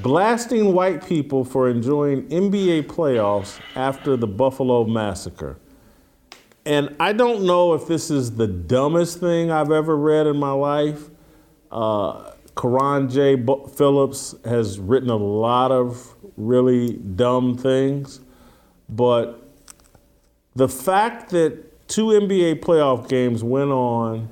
[0.01, 5.57] blasting white people for enjoying NBA playoffs after the Buffalo massacre.
[6.65, 10.51] And I don't know if this is the dumbest thing I've ever read in my
[10.51, 11.09] life.
[11.71, 13.35] Uh, Carron J.
[13.75, 18.19] Phillips has written a lot of really dumb things,
[18.89, 19.41] but
[20.55, 24.29] the fact that two NBA playoff games went on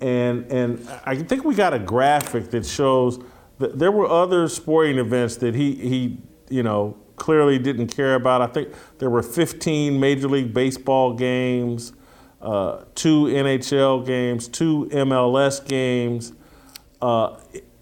[0.00, 3.18] and and I think we got a graphic that shows
[3.58, 6.18] that there were other sporting events that he he
[6.48, 8.42] you know clearly didn't care about.
[8.42, 11.92] I think there were 15 Major League Baseball games,
[12.40, 16.32] uh, two NHL games, two MLS games.
[17.00, 17.36] Uh,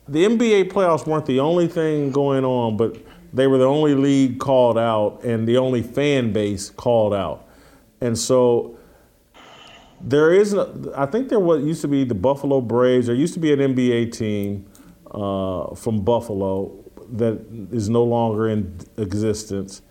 [0.07, 2.97] the NBA playoffs weren't the only thing going on, but
[3.32, 7.47] they were the only league called out and the only fan base called out.
[8.01, 8.76] And so
[10.01, 13.07] there is, I think there was used to be the Buffalo Braves.
[13.07, 14.66] There used to be an NBA team
[15.11, 19.82] uh, from Buffalo that is no longer in existence.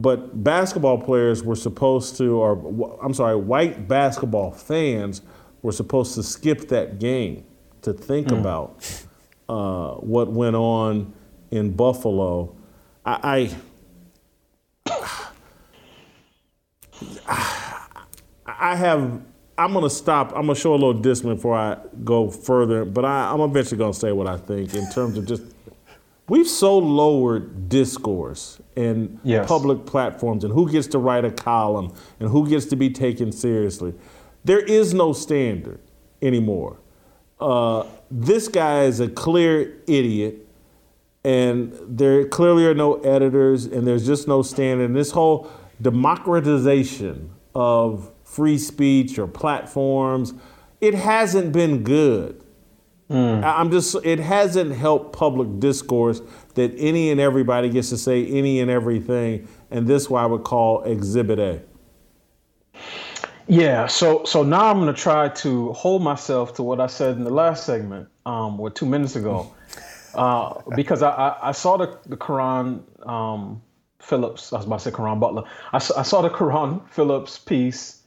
[0.00, 5.20] But basketball players were supposed to, or I'm sorry, white basketball fans
[5.62, 7.44] were supposed to skip that game
[7.82, 8.38] to think mm.
[8.38, 9.04] about
[9.48, 11.12] uh, what went on
[11.50, 12.56] in Buffalo.
[13.04, 13.50] I,
[14.86, 15.06] I
[18.46, 19.22] I have.
[19.58, 20.30] I'm gonna stop.
[20.30, 22.84] I'm gonna show a little discipline before I go further.
[22.84, 25.42] But I, I'm eventually gonna say what I think in terms of just.
[26.30, 29.48] We've so lowered discourse and yes.
[29.48, 33.32] public platforms and who gets to write a column and who gets to be taken
[33.32, 33.94] seriously.
[34.44, 35.80] There is no standard
[36.22, 36.78] anymore.
[37.40, 40.46] Uh, this guy is a clear idiot,
[41.24, 44.84] and there clearly are no editors, and there's just no standard.
[44.84, 45.50] And this whole
[45.82, 50.34] democratization of free speech or platforms,
[50.80, 52.40] it hasn't been good.
[53.10, 53.42] Mm.
[53.42, 56.22] I'm just, it hasn't helped public discourse
[56.54, 59.48] that any and everybody gets to say any and everything.
[59.70, 61.62] And this is what I would call Exhibit A.
[63.48, 67.16] Yeah, so so now I'm going to try to hold myself to what I said
[67.16, 69.52] in the last segment, um, or two minutes ago,
[70.14, 73.60] uh, because I, I, I, saw the the Carron um,
[73.98, 74.52] Phillips.
[74.52, 75.42] I was about to say Caron Butler.
[75.72, 77.99] I, I saw the Carron Phillips piece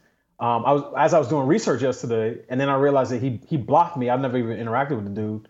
[0.43, 3.39] um, I was as I was doing research yesterday, and then I realized that he
[3.47, 4.09] he blocked me.
[4.09, 5.47] I've never even interacted with the dude,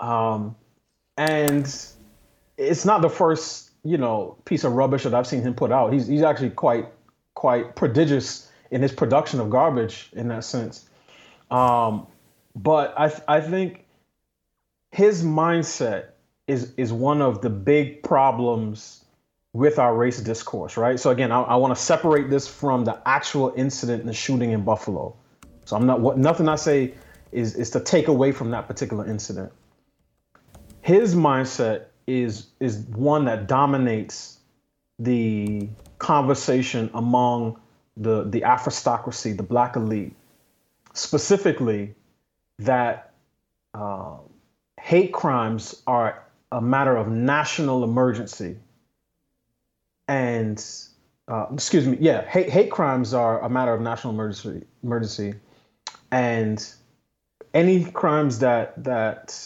[0.00, 0.56] um,
[1.16, 1.64] and
[2.56, 5.92] it's not the first you know piece of rubbish that I've seen him put out.
[5.92, 6.88] He's he's actually quite
[7.34, 10.88] quite prodigious in his production of garbage in that sense.
[11.52, 12.08] Um,
[12.56, 13.84] but I I think
[14.90, 16.06] his mindset
[16.48, 18.97] is is one of the big problems
[19.58, 21.00] with our race discourse, right?
[21.00, 24.62] So again, I, I want to separate this from the actual incident the shooting in
[24.62, 25.16] Buffalo.
[25.64, 26.94] So I'm not what nothing I say
[27.32, 29.52] is is to take away from that particular incident.
[30.80, 34.38] His mindset is is one that dominates
[35.00, 37.60] the conversation among
[37.96, 40.14] the the aristocracy, the black elite,
[40.94, 41.96] specifically
[42.60, 43.12] that
[43.74, 44.18] uh,
[44.80, 48.56] hate crimes are a matter of national emergency
[50.08, 50.64] and
[51.28, 55.34] uh, excuse me, yeah, hate, hate crimes are a matter of national emergency, emergency,
[56.10, 56.66] and
[57.54, 59.38] any crimes that that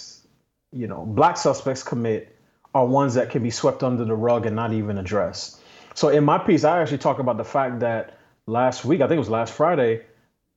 [0.73, 2.37] you know black suspects commit
[2.75, 5.61] are ones that can be swept under the rug and not even addressed.
[5.95, 9.17] So in my piece, I actually talk about the fact that last week, I think
[9.17, 10.03] it was last Friday,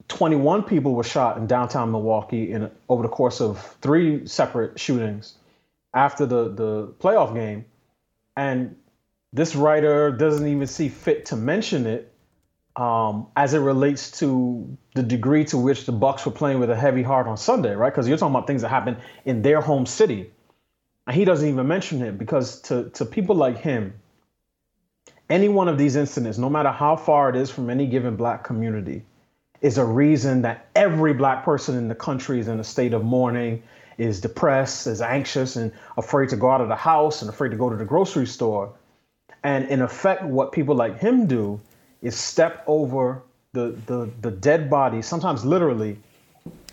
[0.08, 5.36] 21 people were shot in downtown Milwaukee in over the course of three separate shootings
[5.94, 7.66] after the the playoff game,
[8.38, 8.76] and
[9.36, 12.14] this writer doesn't even see fit to mention it
[12.78, 16.76] um, as it relates to the degree to which the Bucks were playing with a
[16.76, 17.90] heavy heart on Sunday, right?
[17.90, 20.32] Because you're talking about things that happened in their home city,
[21.06, 23.94] and he doesn't even mention it because to to people like him,
[25.30, 28.46] any one of these incidents, no matter how far it is from any given black
[28.46, 29.04] community,
[29.60, 33.04] is a reason that every black person in the country is in a state of
[33.04, 33.62] mourning,
[33.98, 37.58] is depressed, is anxious, and afraid to go out of the house and afraid to
[37.58, 38.74] go to the grocery store
[39.46, 41.62] and in effect, what people like him do
[42.02, 43.22] is step over
[43.54, 46.00] the, the, the dead bodies, sometimes literally,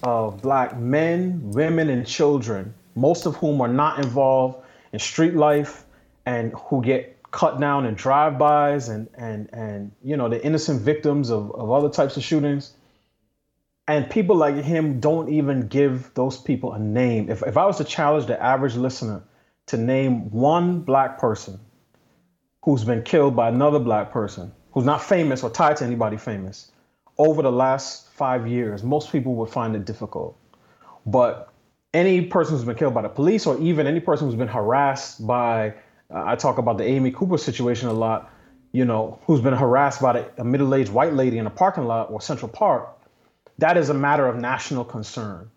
[0.02, 4.64] of black men, women, and children, most of whom are not involved
[4.94, 5.84] in street life
[6.24, 11.30] and who get cut down in drive-bys and and and you know the innocent victims
[11.30, 12.72] of, of other types of shootings.
[13.86, 17.28] And people like him don't even give those people a name.
[17.28, 19.22] If, if i was to challenge the average listener
[19.66, 21.60] to name one black person
[22.62, 26.70] who's been killed by another black person who's not famous or tied to anybody famous
[27.18, 30.36] over the last five years most people would find it difficult
[31.06, 31.52] but
[31.94, 35.26] any person who's been killed by the police or even any person who's been harassed
[35.26, 35.74] by
[36.12, 38.30] uh, I talk about the Amy Cooper situation a lot,
[38.72, 42.10] you know, who's been harassed by a middle aged white lady in a parking lot
[42.10, 42.88] or Central Park.
[43.58, 45.50] That is a matter of national concern.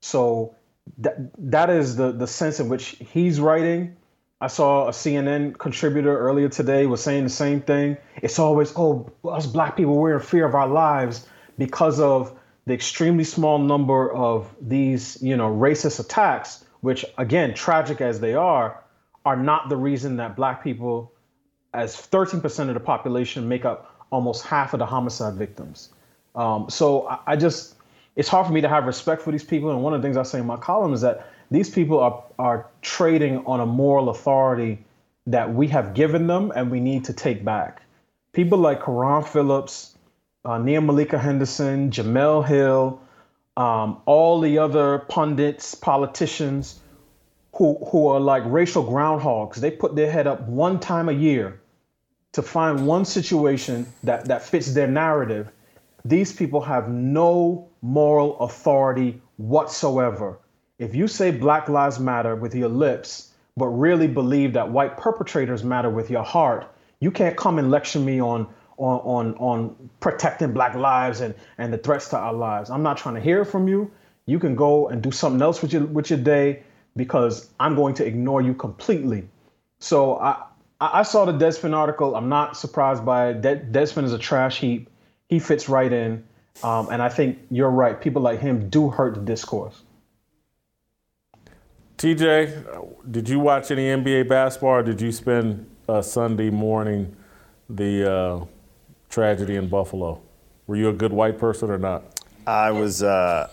[0.00, 0.56] So
[0.98, 3.96] that, that is the, the sense in which he's writing.
[4.42, 7.96] I saw a CNN contributor earlier today was saying the same thing.
[8.16, 11.28] It's always, oh, us black people, we're in fear of our lives
[11.58, 12.36] because of
[12.66, 18.34] the extremely small number of these, you know, racist attacks, which again, tragic as they
[18.34, 18.82] are,
[19.24, 21.12] are not the reason that black people,
[21.72, 25.90] as 13% of the population, make up almost half of the homicide victims.
[26.34, 27.76] Um, so I, I, just,
[28.16, 29.70] it's hard for me to have respect for these people.
[29.70, 32.24] And one of the things I say in my column is that these people are,
[32.38, 34.84] are trading on a moral authority
[35.26, 37.82] that we have given them and we need to take back.
[38.32, 39.96] People like Carron Phillips,
[40.44, 43.00] uh, Nia Malika Henderson, Jemele Hill,
[43.56, 46.80] um, all the other pundits, politicians
[47.54, 49.56] who who are like racial groundhogs.
[49.56, 51.60] They put their head up one time a year
[52.32, 55.52] to find one situation that that fits their narrative.
[56.04, 60.38] These people have no moral authority whatsoever.
[60.82, 65.62] If you say Black Lives Matter with your lips, but really believe that white perpetrators
[65.62, 70.52] matter with your heart, you can't come and lecture me on on on on protecting
[70.52, 72.68] black lives and and the threats to our lives.
[72.68, 73.92] I'm not trying to hear from you.
[74.26, 76.64] You can go and do something else with your with your day
[76.96, 79.28] because I'm going to ignore you completely.
[79.78, 80.42] So I
[80.80, 82.16] I saw the Deadspin article.
[82.16, 83.40] I'm not surprised by it.
[83.40, 84.90] De- Deadspin is a trash heap.
[85.28, 86.24] He fits right in,
[86.64, 88.00] um, and I think you're right.
[88.00, 89.80] People like him do hurt the discourse.
[92.02, 97.14] TJ, did you watch any NBA basketball, or did you spend uh, Sunday morning
[97.70, 98.44] the uh,
[99.08, 100.20] tragedy in Buffalo?
[100.66, 102.20] Were you a good white person or not?
[102.44, 103.48] I was, uh,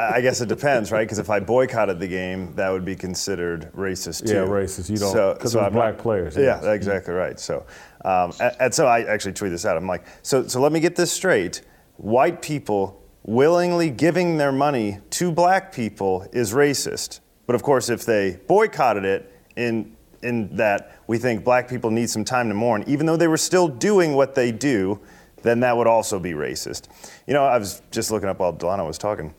[0.00, 1.04] I guess it depends, right?
[1.04, 4.32] Because if I boycotted the game, that would be considered racist too.
[4.32, 4.90] Yeah, racist.
[4.90, 6.36] You don't, because so, so black not, players.
[6.36, 6.64] Yeah, yes.
[6.64, 7.38] exactly right.
[7.38, 7.64] So,
[8.04, 9.76] um, and, and, so I actually tweeted this out.
[9.76, 11.62] I'm like, so, so let me get this straight.
[11.98, 17.20] White people willingly giving their money to black people is racist.
[17.46, 22.10] But of course, if they boycotted it in, in that we think black people need
[22.10, 25.00] some time to mourn, even though they were still doing what they do,
[25.42, 26.88] then that would also be racist.
[27.26, 29.34] You know, I was just looking up while Delano was talking.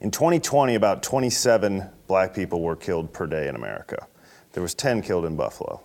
[0.00, 4.06] In 2020, about 27 black people were killed per day in America.
[4.52, 5.80] There was 10 killed in Buffalo.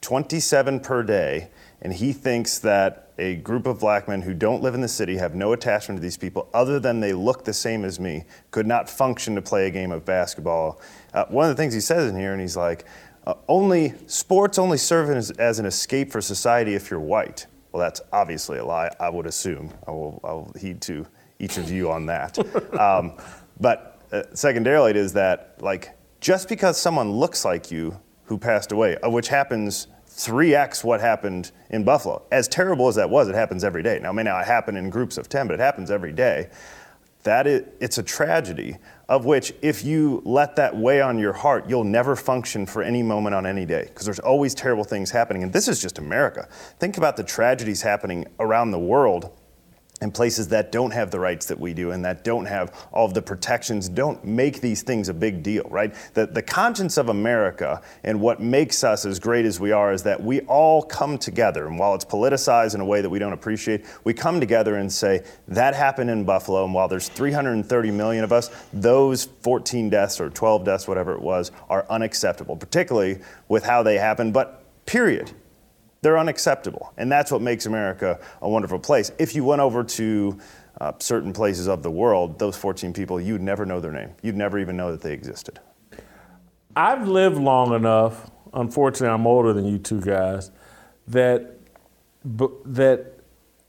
[0.00, 1.50] 27 per day,
[1.82, 5.16] and he thinks that a group of black men who don't live in the city,
[5.16, 8.66] have no attachment to these people other than they look the same as me, could
[8.66, 10.80] not function to play a game of basketball.
[11.12, 12.84] Uh, one of the things he says in here, and he's like,
[13.26, 17.46] uh, only sports only serve as, as an escape for society if you're white.
[17.72, 19.72] Well, that's obviously a lie, I would assume.
[19.86, 21.06] I will, I will heed to
[21.38, 22.38] each of you on that.
[22.78, 23.14] um,
[23.60, 28.70] but uh, secondarily, it is that, like, just because someone looks like you who passed
[28.70, 33.34] away, uh, which happens 3x what happened in Buffalo, as terrible as that was, it
[33.34, 33.98] happens every day.
[34.00, 36.50] Now, it may not happen in groups of 10, but it happens every day.
[37.24, 41.68] That is, it's a tragedy of which if you let that weigh on your heart,
[41.68, 45.42] you'll never function for any moment on any day because there's always terrible things happening.
[45.42, 46.48] And this is just America.
[46.78, 49.30] Think about the tragedies happening around the world
[50.02, 53.06] and places that don't have the rights that we do and that don't have all
[53.06, 55.94] of the protections don't make these things a big deal, right?
[56.14, 60.02] The, the conscience of America and what makes us as great as we are is
[60.02, 61.68] that we all come together.
[61.68, 64.92] And while it's politicized in a way that we don't appreciate, we come together and
[64.92, 66.64] say, that happened in Buffalo.
[66.64, 71.22] And while there's 330 million of us, those 14 deaths or 12 deaths, whatever it
[71.22, 74.32] was, are unacceptable, particularly with how they happened.
[74.32, 75.30] But period.
[76.02, 76.92] They're unacceptable.
[76.96, 79.12] And that's what makes America a wonderful place.
[79.18, 80.38] If you went over to
[80.80, 84.10] uh, certain places of the world, those 14 people, you'd never know their name.
[84.20, 85.60] You'd never even know that they existed.
[86.74, 90.50] I've lived long enough, unfortunately, I'm older than you two guys,
[91.06, 91.56] that,
[92.24, 93.20] that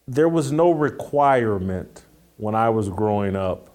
[0.07, 2.03] there was no requirement
[2.37, 3.69] when I was growing up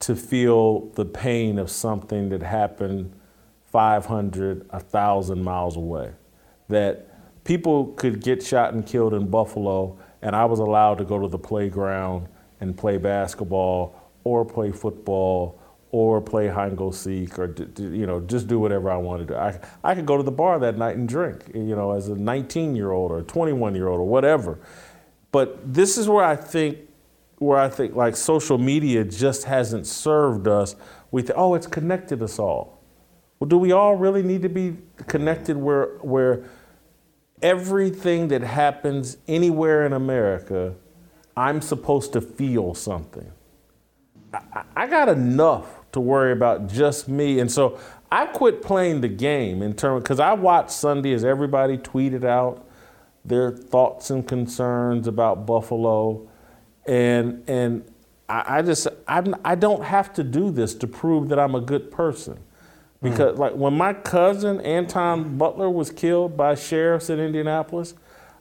[0.00, 3.12] to feel the pain of something that happened
[3.64, 6.12] 500, 1,000 miles away.
[6.68, 7.15] That
[7.46, 11.28] people could get shot and killed in Buffalo, and I was allowed to go to
[11.28, 12.28] the playground
[12.60, 15.60] and play basketball or play football
[15.92, 19.38] or play hide and go seek or you know just do whatever I wanted to.
[19.38, 22.16] I I could go to the bar that night and drink, you know, as a
[22.16, 24.58] 19 year old or 21 year old or whatever.
[25.30, 26.78] But this is where I think
[27.38, 30.74] where I think like social media just hasn't served us.
[31.12, 32.82] We think, oh, it's connected us all.
[33.38, 34.76] Well, do we all really need to be
[35.06, 36.44] connected where where
[37.42, 40.74] everything that happens anywhere in America,
[41.36, 43.30] I'm supposed to feel something?
[44.32, 47.40] I, I got enough to worry about just me.
[47.40, 47.78] And so
[48.10, 52.66] I quit playing the game in terms because I watched Sunday as everybody tweeted out
[53.24, 56.28] their thoughts and concerns about Buffalo,
[56.86, 57.84] and and
[58.28, 61.60] I, I just I'm, I don't have to do this to prove that I'm a
[61.60, 62.38] good person.
[63.02, 63.38] Because mm.
[63.38, 67.94] like when my cousin Anton Butler was killed by sheriffs in Indianapolis,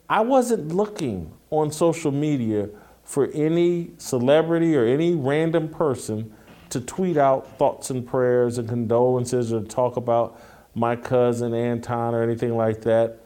[0.10, 2.70] I wasn't looking on social media
[3.04, 6.34] for any celebrity or any random person
[6.70, 10.40] to tweet out thoughts and prayers and condolences or talk about
[10.74, 13.20] my cousin Anton or anything like that.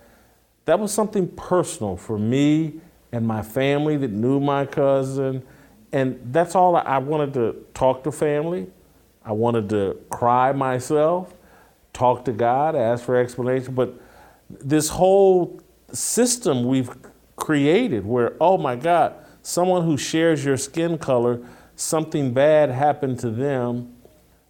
[0.65, 2.79] That was something personal for me
[3.11, 5.43] and my family that knew my cousin.
[5.91, 8.67] And that's all I, I wanted to talk to family.
[9.25, 11.33] I wanted to cry myself,
[11.93, 13.75] talk to God, ask for explanation.
[13.75, 13.99] But
[14.49, 15.61] this whole
[15.91, 16.89] system we've
[17.35, 21.41] created where, oh my God, someone who shares your skin color
[21.79, 23.95] something bad happened to them,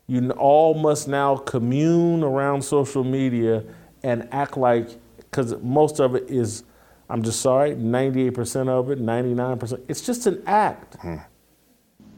[0.08, 3.64] you all must now commune around social media
[4.02, 6.64] and act like, because most of it is,
[7.08, 10.96] I'm just sorry, 98% of it, 99%, it's just an act.
[10.96, 11.18] Hmm.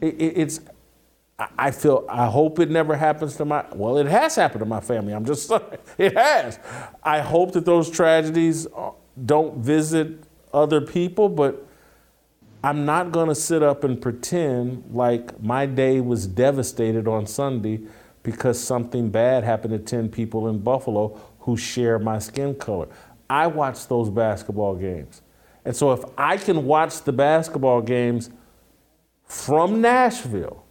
[0.00, 0.60] It, it, it's,
[1.38, 4.80] I feel, I hope it never happens to my, well, it has happened to my
[4.80, 5.12] family.
[5.12, 5.78] I'm just sorry.
[5.98, 6.58] It has.
[7.02, 8.90] I hope that those tragedies uh,
[9.24, 11.66] don't visit other people, but
[12.62, 17.80] I'm not going to sit up and pretend like my day was devastated on Sunday
[18.22, 22.88] because something bad happened to 10 people in Buffalo who share my skin color.
[23.28, 25.22] I watch those basketball games.
[25.64, 28.30] And so if I can watch the basketball games
[29.24, 30.64] from Nashville,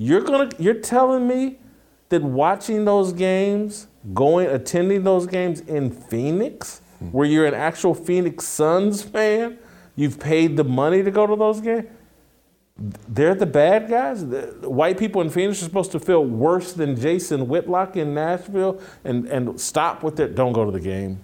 [0.00, 1.58] you're to you're telling me
[2.08, 7.06] that watching those games, going attending those games in Phoenix, hmm.
[7.06, 9.58] where you're an actual Phoenix Suns fan,
[10.00, 11.86] You've paid the money to go to those games.
[13.06, 14.26] They're the bad guys.
[14.26, 18.80] The white people in Phoenix are supposed to feel worse than Jason Whitlock in Nashville
[19.04, 20.34] and, and stop with it.
[20.34, 21.22] Don't go to the game.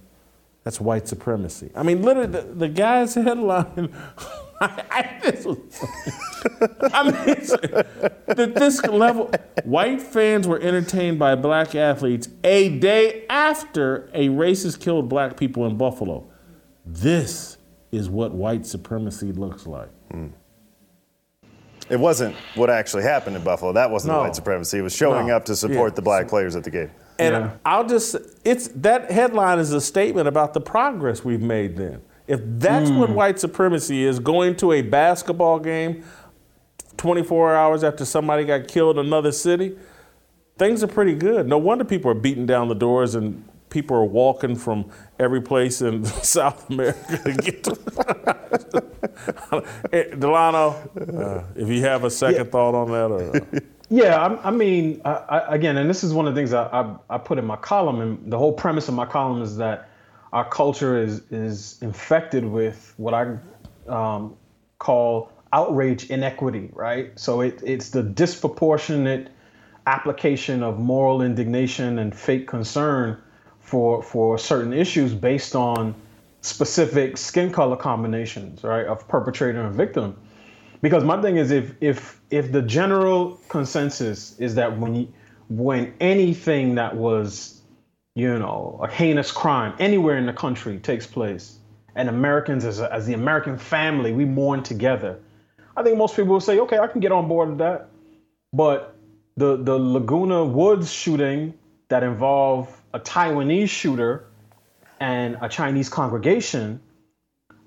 [0.62, 1.70] That's white supremacy.
[1.74, 3.94] I mean, literally, the, the guy's headline.
[4.60, 5.58] I, I, this was,
[6.92, 9.30] I mean, at this level,
[9.64, 15.66] white fans were entertained by black athletes a day after a racist killed black people
[15.66, 16.30] in Buffalo.
[16.86, 17.58] This
[17.92, 19.90] is what white supremacy looks like.
[20.10, 20.32] Mm.
[21.88, 23.72] It wasn't what actually happened in Buffalo.
[23.72, 24.22] That wasn't no.
[24.22, 24.78] white supremacy.
[24.78, 25.36] It was showing no.
[25.36, 25.96] up to support yeah.
[25.96, 26.90] the black players at the game.
[27.18, 27.56] And yeah.
[27.64, 32.02] I'll just it's that headline is a statement about the progress we've made then.
[32.26, 32.98] If that's mm.
[32.98, 36.04] what white supremacy is, going to a basketball game
[36.96, 39.76] 24 hours after somebody got killed in another city,
[40.58, 41.46] things are pretty good.
[41.46, 45.82] No wonder people are beating down the doors and people are walking from every place
[45.82, 47.76] in South America to get to.
[50.18, 52.50] Delano, uh, if you have a second yeah.
[52.50, 53.36] thought on that, or.
[53.36, 53.60] Uh.
[53.88, 56.96] Yeah, I, I mean, I, I, again, and this is one of the things I,
[57.08, 59.90] I, put in my column, and the whole premise of my column is that
[60.36, 63.38] our culture is is infected with what I
[63.88, 64.36] um,
[64.78, 67.18] call outrage inequity, right?
[67.18, 69.28] So it, it's the disproportionate
[69.86, 73.18] application of moral indignation and fake concern
[73.60, 75.94] for for certain issues based on
[76.42, 80.14] specific skin color combinations, right, of perpetrator and victim.
[80.82, 85.08] Because my thing is, if if if the general consensus is that when you,
[85.48, 87.55] when anything that was,
[88.16, 91.58] you know, a heinous crime anywhere in the country takes place,
[91.94, 95.20] and Americans as a, as the American family we mourn together,
[95.76, 97.90] I think most people will say, okay, I can get on board with that.
[98.54, 98.96] But
[99.36, 101.52] the the Laguna Woods shooting
[101.88, 104.24] that involved a Taiwanese shooter
[104.98, 106.80] and a Chinese congregation,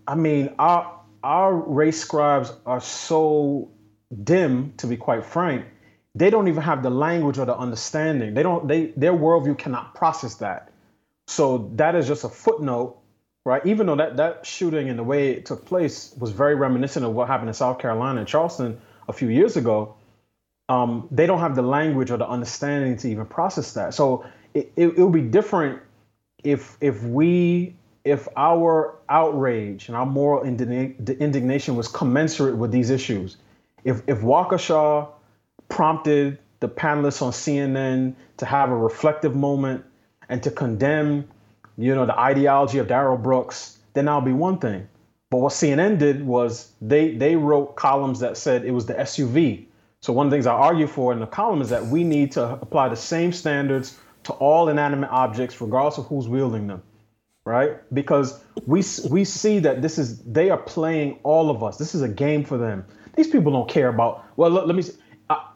[0.07, 3.69] I mean, our our race scribes are so
[4.23, 5.65] dim, to be quite frank.
[6.15, 8.33] They don't even have the language or the understanding.
[8.33, 8.67] They don't.
[8.67, 10.71] They their worldview cannot process that.
[11.27, 12.97] So that is just a footnote,
[13.45, 13.63] right?
[13.65, 17.13] Even though that that shooting and the way it took place was very reminiscent of
[17.13, 19.95] what happened in South Carolina and Charleston a few years ago.
[20.67, 23.95] Um, they don't have the language or the understanding to even process that.
[23.95, 25.81] So it, it, would be different
[26.43, 33.37] if if we if our outrage and our moral indignation was commensurate with these issues
[33.83, 35.07] If if Waukesha
[35.67, 39.85] prompted the panelists on CNN to have a reflective moment
[40.29, 41.27] and to condemn,
[41.77, 44.87] you know, the ideology of Darrell Brooks, then that'll be one thing.
[45.29, 49.65] But what CNN did was they they wrote columns that said it was the SUV.
[50.01, 52.31] So one of the things I argue for in the column is that we need
[52.33, 56.81] to apply the same standards to all inanimate objects, regardless of who's wielding them,
[57.45, 57.77] right?
[57.93, 61.77] Because we we see that this is they are playing all of us.
[61.77, 62.85] This is a game for them.
[63.15, 64.25] These people don't care about.
[64.37, 64.83] Well, let, let me.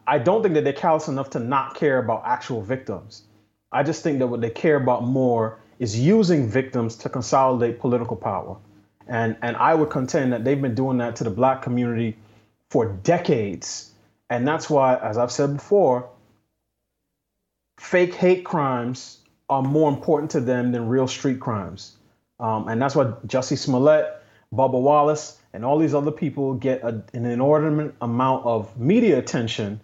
[0.07, 3.23] I, don't think that they're callous enough to not care about actual victims.
[3.71, 8.15] I just think that what they care about more is using victims to consolidate political
[8.15, 8.57] power.
[9.07, 12.17] And, and I would contend that they've been doing that to the black community
[12.69, 13.91] for decades.
[14.29, 16.09] And that's why, as I've said before,
[17.79, 21.97] fake hate crimes are more important to them than real street crimes.
[22.39, 24.21] Um, and that's why Jussie Smollett,
[24.53, 29.79] Bubba Wallace, and all these other people get a, an inordinate amount of media attention,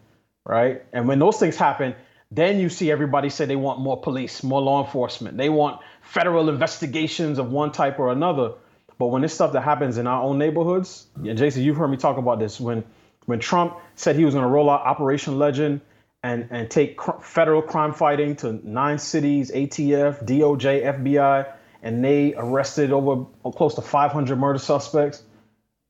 [0.49, 0.83] right?
[0.91, 1.93] And when those things happen,
[2.31, 5.37] then you see everybody say they want more police, more law enforcement.
[5.37, 8.53] They want federal investigations of one type or another.
[8.97, 11.97] But when this stuff that happens in our own neighborhoods, and Jason, you've heard me
[11.97, 12.59] talk about this.
[12.59, 12.83] When
[13.27, 15.81] when Trump said he was going to roll out Operation Legend
[16.23, 22.33] and and take cr- federal crime fighting to nine cities, ATF, DOJ, FBI, and they
[22.35, 25.21] arrested over close to 500 murder suspects.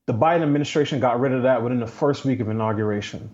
[0.08, 3.30] The Biden administration got rid of that within the first week of inauguration.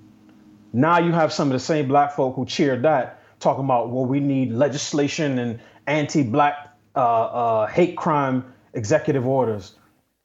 [0.76, 4.06] Now you have some of the same black folk who cheered that, talking about well,
[4.06, 5.58] we need legislation and
[5.88, 9.76] anti-black uh, uh, hate crime executive orders.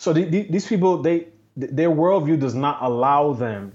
[0.00, 3.72] So the, the, these people, they their worldview does not allow them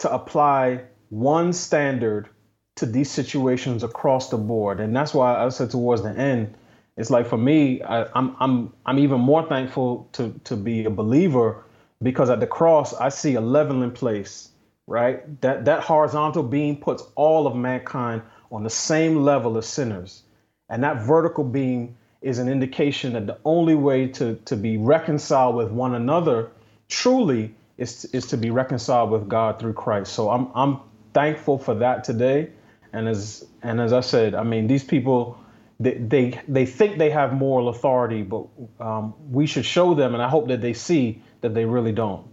[0.00, 2.28] to apply one standard
[2.76, 6.54] to these situations across the board, and that's why I said towards the end,
[6.98, 10.90] it's like for me, I, I'm I'm I'm even more thankful to to be a
[10.90, 11.64] believer
[12.02, 14.50] because at the cross I see a leveling place,
[14.86, 15.40] right?
[15.40, 20.22] That that horizontal beam puts all of mankind on the same level as sinners,
[20.68, 25.54] and that vertical beam is an indication that the only way to, to be reconciled
[25.54, 26.50] with one another
[26.88, 30.12] truly is to, is to be reconciled with God through Christ.
[30.12, 30.80] So I'm I'm
[31.12, 32.50] thankful for that today.
[32.92, 35.38] And as and as I said, I mean these people
[35.80, 38.46] they they, they think they have moral authority, but
[38.80, 42.26] um, we should show them, and I hope that they see that they really don't.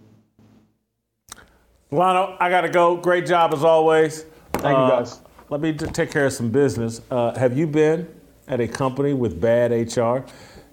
[1.91, 2.95] Lano, I gotta go.
[2.95, 4.23] Great job as always.
[4.53, 5.19] Thank uh, you guys.
[5.49, 7.01] Let me take care of some business.
[7.11, 8.07] Uh, have you been
[8.47, 10.25] at a company with bad HR?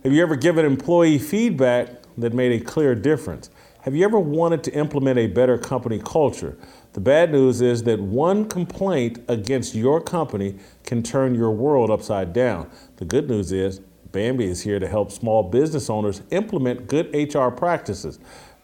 [0.04, 1.88] Have you ever given employee feedback
[2.18, 3.50] that made a clear difference?
[3.80, 6.56] Have you ever wanted to implement a better company culture?
[6.92, 10.54] The bad news is that one complaint against your company
[10.84, 12.70] can turn your world upside down.
[12.98, 13.80] The good news is
[14.12, 18.18] Bambee is here to help small business owners implement good HR practices.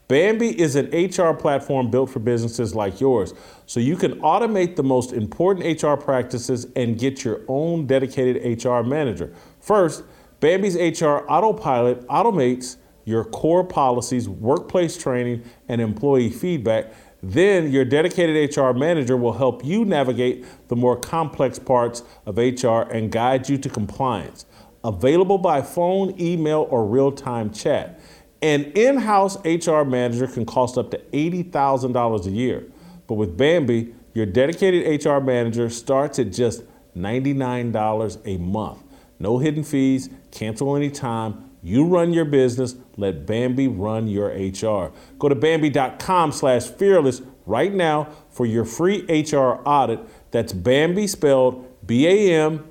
[0.07, 3.33] Bambee is an HR platform built for businesses like yours,
[3.65, 8.81] so you can automate the most important HR practices and get your own dedicated HR
[8.81, 9.33] manager.
[9.59, 10.03] First,
[10.41, 16.93] Bambee's HR Autopilot automates your core policies, workplace training, and employee feedback.
[17.23, 22.81] Then your dedicated HR manager will help you navigate the more complex parts of HR
[22.91, 24.45] and guide you to compliance.
[24.83, 27.99] Available by phone, email, or real time chat.
[28.41, 32.65] An in house HR manager can cost up to $80,000 a year.
[33.07, 36.63] But with Bambee, your dedicated HR manager starts at just
[36.95, 38.83] $99 a month.
[39.19, 41.49] No hidden fees, cancel anytime.
[41.63, 44.91] You run your business, let Bambee run your HR.
[45.17, 49.99] Go to Bambee.com slash fearless right now for your free HR audit.
[50.31, 52.65] That's Bambee spelled B-A-M-B-E-E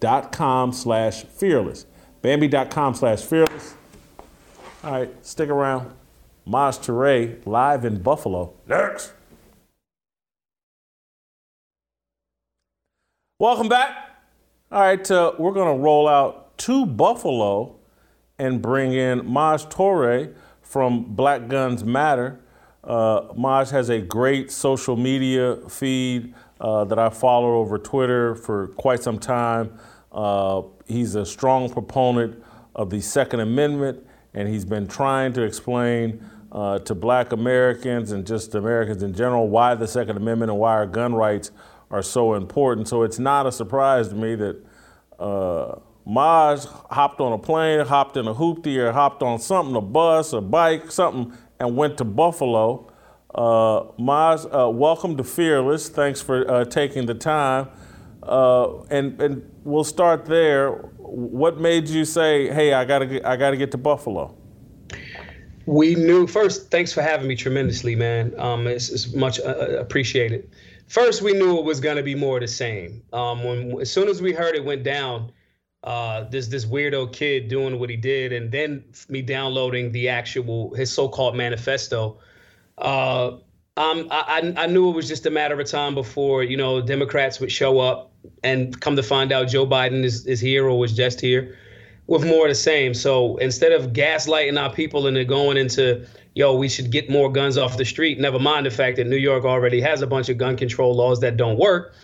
[0.00, 1.86] dot com slash fearless.
[2.22, 3.74] Bambee.com slash fearless.
[4.86, 5.92] All right, stick around.
[6.44, 8.52] Maj Toure live in Buffalo.
[8.68, 9.12] Next.
[13.40, 14.20] Welcome back.
[14.70, 17.74] All right, uh, we're going to roll out to Buffalo
[18.38, 20.32] and bring in Maj Toure
[20.62, 22.38] from Black Guns Matter.
[22.84, 28.68] Uh, Maj has a great social media feed uh, that I follow over Twitter for
[28.68, 29.80] quite some time.
[30.12, 32.40] Uh, he's a strong proponent
[32.76, 34.05] of the Second Amendment
[34.36, 39.48] and he's been trying to explain uh, to black Americans and just Americans in general
[39.48, 41.50] why the Second Amendment and why our gun rights
[41.90, 42.86] are so important.
[42.86, 44.56] So it's not a surprise to me that
[45.18, 49.80] uh, Maj hopped on a plane, hopped in a hoopty, or hopped on something, a
[49.80, 52.92] bus, a bike, something, and went to Buffalo.
[53.34, 55.88] Uh, Maj, uh, welcome to Fearless.
[55.88, 57.68] Thanks for uh, taking the time.
[58.22, 63.56] Uh, and, and we'll start there what made you say, "Hey, I gotta I gotta
[63.56, 64.36] get to Buffalo"?
[65.64, 66.70] We knew first.
[66.70, 68.38] Thanks for having me tremendously, man.
[68.38, 70.50] Um, it's, it's much uh, uh appreciated.
[70.88, 73.02] First, we knew it was to be more the same.
[73.14, 75.32] Um, when as soon as we heard it went down,
[75.84, 80.74] uh, this this weirdo kid doing what he did, and then me downloading the actual
[80.74, 82.18] his so-called manifesto.
[82.76, 83.38] Uh,
[83.78, 87.40] um, I, I knew it was just a matter of time before you know Democrats
[87.40, 88.12] would show up
[88.42, 91.56] and come to find out Joe Biden is, is here or was just here
[92.06, 92.94] with more of the same.
[92.94, 97.58] So instead of gaslighting our people and going into, yo, we should get more guns
[97.58, 100.38] off the street, never mind the fact that New York already has a bunch of
[100.38, 101.94] gun control laws that don't work.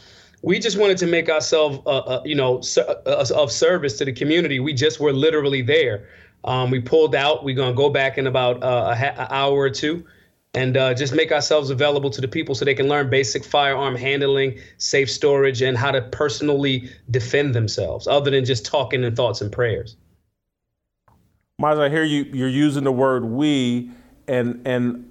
[0.43, 4.13] We just wanted to make ourselves, uh, uh, you know, uh, of service to the
[4.13, 4.59] community.
[4.59, 6.09] We just were literally there.
[6.45, 7.45] Um, we pulled out.
[7.45, 10.05] We're gonna go back in about uh, a ha- hour or two
[10.55, 13.95] and uh, just make ourselves available to the people so they can learn basic firearm
[13.95, 19.41] handling, safe storage, and how to personally defend themselves, other than just talking in thoughts
[19.41, 19.97] and prayers.
[21.59, 22.25] Maj, I hear you.
[22.33, 23.91] You're using the word "we,"
[24.29, 25.09] and and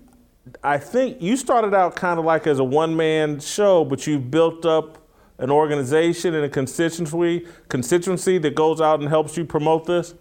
[0.63, 4.65] I think you started out kind of like as a one-man show, but you've built
[4.65, 4.97] up
[5.37, 10.13] an organization and a constituency constituency that goes out and helps you promote this.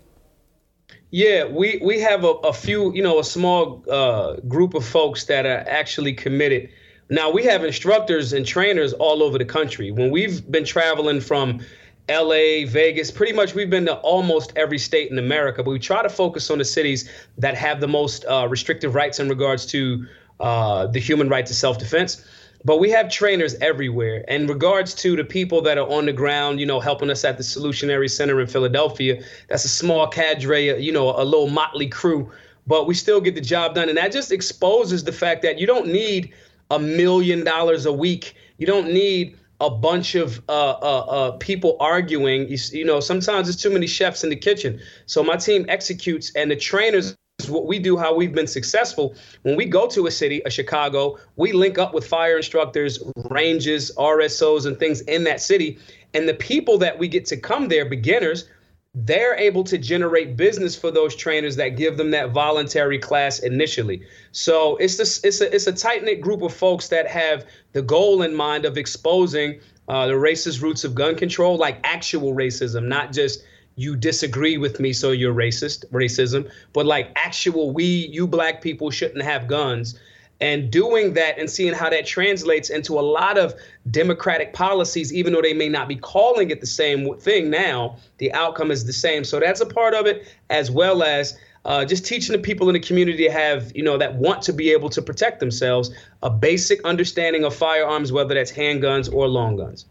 [1.11, 5.24] Yeah, we we have a, a few, you know, a small uh, group of folks
[5.24, 6.68] that are actually committed.
[7.09, 9.91] Now we have instructors and trainers all over the country.
[9.91, 11.61] When we've been traveling from
[12.09, 16.03] LA, Vegas, pretty much we've been to almost every state in America, but we try
[16.03, 20.07] to focus on the cities that have the most uh, restrictive rights in regards to
[20.38, 22.24] uh, the human right to self-defense.
[22.65, 24.19] But we have trainers everywhere.
[24.29, 27.39] In regards to the people that are on the ground, you know, helping us at
[27.39, 32.31] the Solutionary Center in Philadelphia, that's a small cadre, you know, a little motley crew,
[32.67, 33.89] but we still get the job done.
[33.89, 36.35] And that just exposes the fact that you don't need
[36.71, 38.35] a million dollars a week.
[38.59, 42.49] You don't need a bunch of uh, uh, uh, people arguing.
[42.49, 44.81] You, you know, sometimes there's too many chefs in the kitchen.
[45.07, 47.17] So my team executes, and the trainers
[47.49, 49.14] what we do, how we've been successful.
[49.43, 53.93] When we go to a city, a Chicago, we link up with fire instructors, ranges,
[53.97, 55.78] RSOs, and things in that city.
[56.12, 58.49] And the people that we get to come there, beginners,
[58.95, 64.03] they're able to generate business for those trainers that give them that voluntary class initially.
[64.32, 67.82] So it's this, it's a it's a tight knit group of folks that have the
[67.82, 72.84] goal in mind of exposing uh, the racist roots of gun control, like actual racism,
[72.84, 73.45] not just
[73.77, 78.91] you disagree with me, so you're racist, racism, but like actual, we, you black people
[78.91, 79.99] shouldn't have guns.
[80.43, 83.55] And doing that and seeing how that translates into a lot of
[83.91, 88.33] democratic policies, even though they may not be calling it the same thing now, the
[88.33, 89.23] outcome is the same.
[89.23, 92.73] So that's a part of it, as well as uh, just teaching the people in
[92.73, 95.91] the community to have, you know, that want to be able to protect themselves,
[96.23, 99.85] a basic understanding of firearms, whether that's handguns or long guns.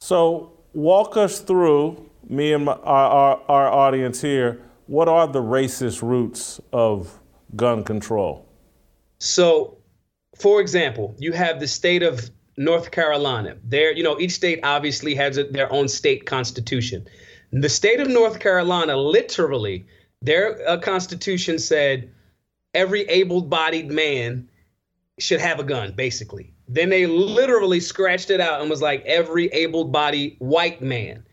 [0.00, 5.42] So walk us through me and my, our, our, our audience here, what are the
[5.42, 7.20] racist roots of
[7.54, 8.46] gun control?
[9.18, 9.78] So,
[10.38, 13.56] for example, you have the state of North Carolina.
[13.64, 17.06] There, you know, each state obviously has a, their own state constitution.
[17.52, 19.86] The state of North Carolina, literally,
[20.22, 22.10] their uh, constitution said
[22.74, 24.48] every able-bodied man
[25.18, 26.52] should have a gun, basically.
[26.68, 31.24] Then they literally scratched it out and was like every able-bodied white man.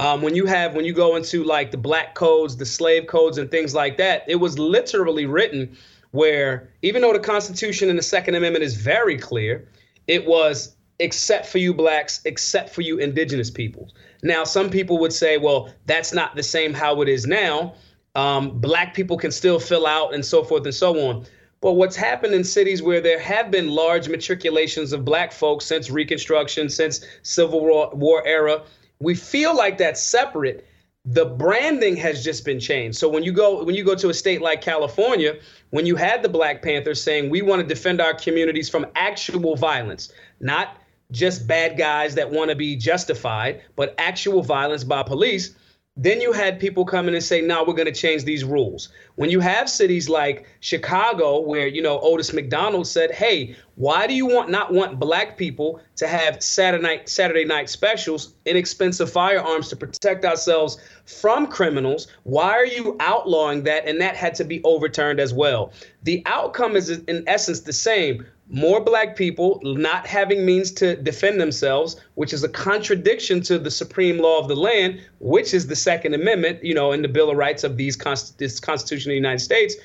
[0.00, 3.36] Um, when you have when you go into like the black codes, the slave codes,
[3.36, 5.76] and things like that, it was literally written
[6.12, 9.68] where even though the Constitution and the Second Amendment is very clear,
[10.06, 13.92] it was except for you blacks, except for you indigenous peoples.
[14.22, 17.74] Now, some people would say, well, that's not the same how it is now.
[18.14, 21.26] Um, black people can still fill out and so forth and so on.
[21.60, 25.90] But what's happened in cities where there have been large matriculations of black folks since
[25.90, 28.62] Reconstruction, since Civil War, War era,
[29.00, 30.66] we feel like that's separate.
[31.06, 32.98] The branding has just been changed.
[32.98, 35.36] So when you go when you go to a state like california
[35.70, 39.56] when you had the black panthers saying we want to defend our communities from actual
[39.56, 40.76] violence not
[41.10, 45.56] just bad guys that want to be justified but actual violence by police
[46.02, 48.88] then you had people come in and say, "Now we're going to change these rules."
[49.16, 54.14] When you have cities like Chicago, where you know Otis McDonald said, "Hey, why do
[54.14, 59.68] you want not want black people to have Saturday night Saturday night specials, inexpensive firearms
[59.68, 62.06] to protect ourselves from criminals?
[62.22, 65.70] Why are you outlawing that?" And that had to be overturned as well.
[66.04, 71.40] The outcome is in essence the same more black people not having means to defend
[71.40, 75.76] themselves, which is a contradiction to the supreme law of the land, which is the
[75.76, 77.96] Second Amendment, you know, in the Bill of Rights of these
[78.38, 79.76] this Constitution of the United States,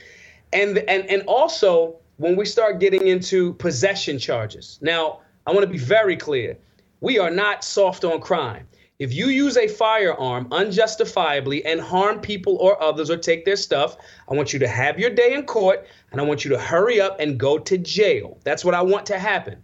[0.51, 4.79] and and and also when we start getting into possession charges.
[4.81, 6.57] Now, I want to be very clear:
[7.01, 8.67] we are not soft on crime.
[8.97, 13.97] If you use a firearm unjustifiably and harm people or others or take their stuff,
[14.29, 17.01] I want you to have your day in court and I want you to hurry
[17.01, 18.37] up and go to jail.
[18.45, 19.61] That's what I want to happen.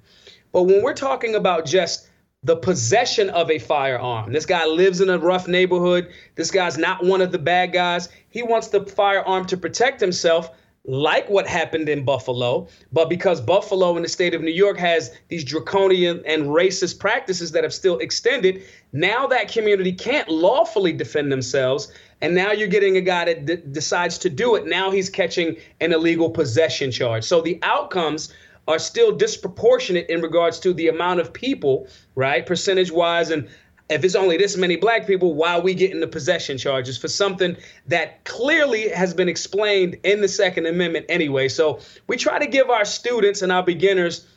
[0.51, 2.09] But when we're talking about just
[2.43, 6.11] the possession of a firearm, this guy lives in a rough neighborhood.
[6.35, 8.09] This guy's not one of the bad guys.
[8.29, 10.49] He wants the firearm to protect himself
[10.85, 15.11] like what happened in Buffalo, but because Buffalo in the state of New York has
[15.27, 21.31] these draconian and racist practices that have still extended, now that community can't lawfully defend
[21.31, 21.91] themselves.
[22.21, 24.65] And now you're getting a guy that d- decides to do it.
[24.65, 27.23] Now he's catching an illegal possession charge.
[27.23, 28.33] So the outcomes
[28.67, 33.49] are still disproportionate in regards to the amount of people, right, percentage wise, and
[33.91, 37.07] if it's only this many black people, why are we getting the possession charges for
[37.07, 37.57] something
[37.87, 41.47] that clearly has been explained in the Second Amendment anyway?
[41.47, 44.27] So we try to give our students and our beginners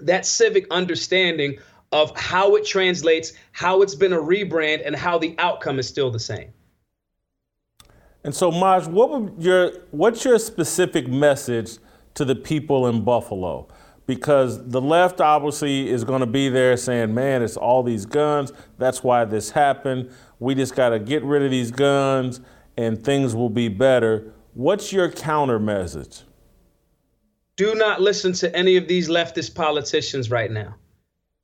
[0.00, 1.58] that civic understanding
[1.92, 6.10] of how it translates, how it's been a rebrand, and how the outcome is still
[6.10, 6.52] the same.
[8.24, 11.78] And so, Maj, what would your what's your specific message
[12.14, 13.68] to the people in Buffalo?
[14.14, 18.52] Because the left obviously is going to be there saying, man, it's all these guns.
[18.76, 20.10] That's why this happened.
[20.38, 22.42] We just got to get rid of these guns
[22.76, 24.30] and things will be better.
[24.52, 26.24] What's your counter message?
[27.56, 30.74] Do not listen to any of these leftist politicians right now.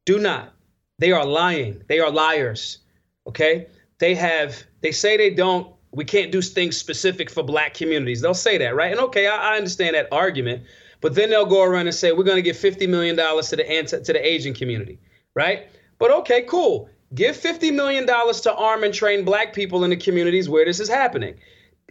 [0.05, 0.53] Do not.
[0.99, 1.83] They are lying.
[1.89, 2.81] They are liars.
[3.27, 3.69] Okay?
[3.99, 8.21] They have, they say they don't, we can't do things specific for black communities.
[8.21, 8.93] They'll say that, right?
[8.93, 10.65] And okay, I, I understand that argument.
[11.01, 13.71] But then they'll go around and say, we're going to give $50 million to the,
[13.71, 14.99] anti- to the Asian community,
[15.35, 15.69] right?
[15.99, 16.89] But okay, cool.
[17.15, 20.89] Give $50 million to arm and train black people in the communities where this is
[20.89, 21.35] happening.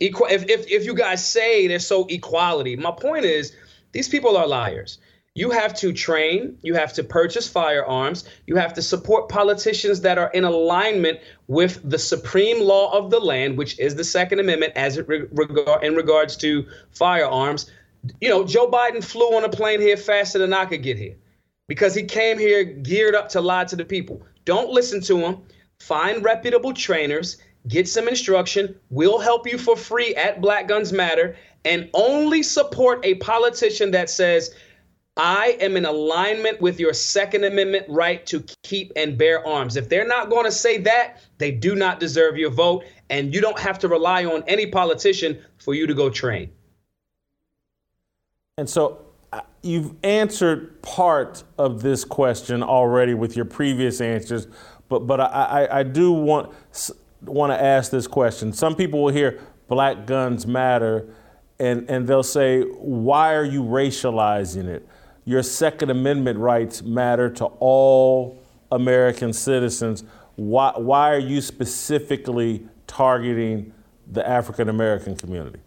[0.02, 3.56] Equ- if, if, if you guys say there's so equality, my point is
[3.94, 5.00] these people are liars.
[5.34, 10.18] You have to train, you have to purchase firearms, you have to support politicians that
[10.18, 14.74] are in alignment with the supreme law of the land, which is the Second Amendment
[14.76, 17.70] as it re- regard, in regards to firearms
[18.22, 21.16] you know, Joe Biden flew on a plane here faster than I could get here
[21.68, 24.22] because he came here geared up to lie to the people.
[24.46, 25.42] Don't listen to him.
[25.80, 28.76] Find reputable trainers, get some instruction.
[28.90, 31.36] We'll help you for free at Black Guns Matter
[31.66, 34.56] and only support a politician that says,
[35.18, 39.76] I am in alignment with your Second Amendment right to keep and bear arms.
[39.76, 42.86] If they're not going to say that, they do not deserve your vote.
[43.10, 46.52] And you don't have to rely on any politician for you to go train.
[48.58, 54.48] And so uh, you've answered part of this question already with your previous answers,
[54.90, 56.54] but but I, I, I do want
[57.22, 58.54] want to ask this question.
[58.54, 61.08] Some people will hear black guns matter
[61.60, 64.88] and, and they'll say, why are you racializing it?
[65.26, 68.40] Your Second Amendment rights matter to all
[68.72, 70.04] American citizens.
[70.36, 73.74] Why, why are you specifically targeting
[74.12, 75.60] the African American community?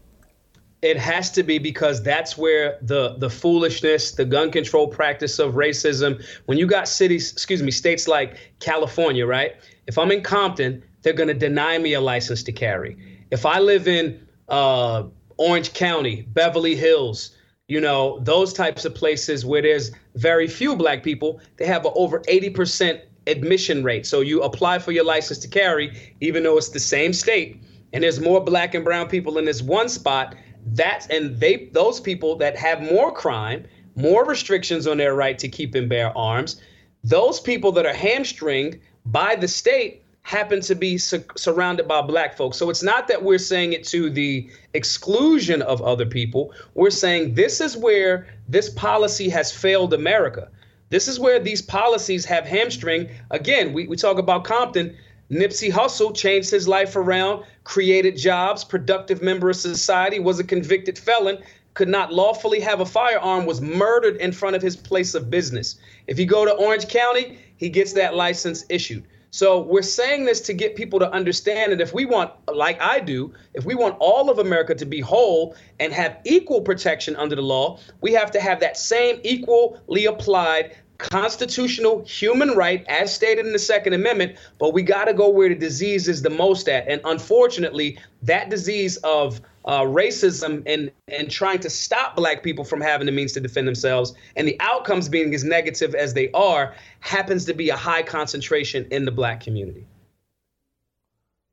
[0.83, 5.55] It has to be because that's where the the foolishness, the gun control practice of
[5.55, 6.25] racism.
[6.47, 9.57] When you got cities, excuse me, states like California, right?
[9.87, 12.97] If I'm in Compton, they're going to deny me a license to carry.
[13.31, 15.05] If I live in uh,
[15.37, 17.37] Orange County, Beverly Hills,
[17.69, 21.93] you know, those types of places where there's very few black people, they have an
[21.95, 24.07] over 80% admission rate.
[24.07, 27.63] So you apply for your license to carry, even though it's the same state,
[27.93, 30.35] and there's more black and brown people in this one spot
[30.67, 35.49] that's and they those people that have more crime, more restrictions on their right to
[35.49, 36.61] keep and bear arms,
[37.05, 42.37] those people that are hamstringed by the state happen to be su- surrounded by black
[42.37, 42.57] folks.
[42.59, 46.53] So it's not that we're saying it to the exclusion of other people.
[46.75, 50.49] We're saying this is where this policy has failed America.
[50.91, 53.09] This is where these policies have hamstring.
[53.31, 54.97] Again, we, we talk about Compton.
[55.31, 60.99] Nipsey Hussle changed his life around, created jobs, productive member of society, was a convicted
[60.99, 61.39] felon,
[61.75, 65.77] could not lawfully have a firearm, was murdered in front of his place of business.
[66.09, 69.05] If you go to Orange County, he gets that license issued.
[69.31, 72.99] So we're saying this to get people to understand that if we want, like I
[72.99, 77.37] do, if we want all of America to be whole and have equal protection under
[77.37, 83.47] the law, we have to have that same equally applied constitutional human right as stated
[83.47, 86.69] in the Second Amendment, but we got to go where the disease is the most
[86.69, 86.87] at.
[86.89, 92.81] And unfortunately, that disease of uh, racism and and trying to stop black people from
[92.81, 96.75] having the means to defend themselves and the outcomes being as negative as they are
[97.01, 99.87] happens to be a high concentration in the black community.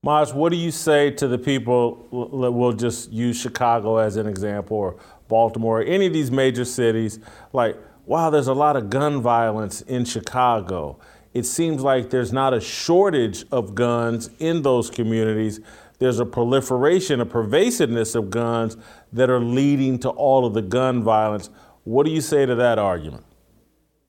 [0.04, 2.08] Maj, what do you say to the people?
[2.12, 4.96] We'll just use Chicago as an example, or
[5.28, 7.20] Baltimore, or any of these major cities.
[7.52, 7.76] Like,
[8.08, 10.98] wow, there's a lot of gun violence in Chicago.
[11.34, 15.60] it seems like there's not a shortage of guns in those communities.
[16.00, 18.76] There's a proliferation, a pervasiveness of guns
[19.14, 21.52] that are leading to all of the gun violence.
[21.84, 23.24] What do you say to that argument?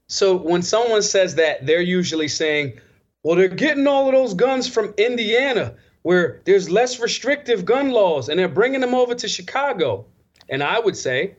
[0.06, 2.80] So when someone says that, they're usually saying,
[3.22, 8.28] well, they're getting all of those guns from Indiana, where there's less restrictive gun laws,
[8.28, 10.06] and they're bringing them over to Chicago.
[10.48, 11.36] And I would say,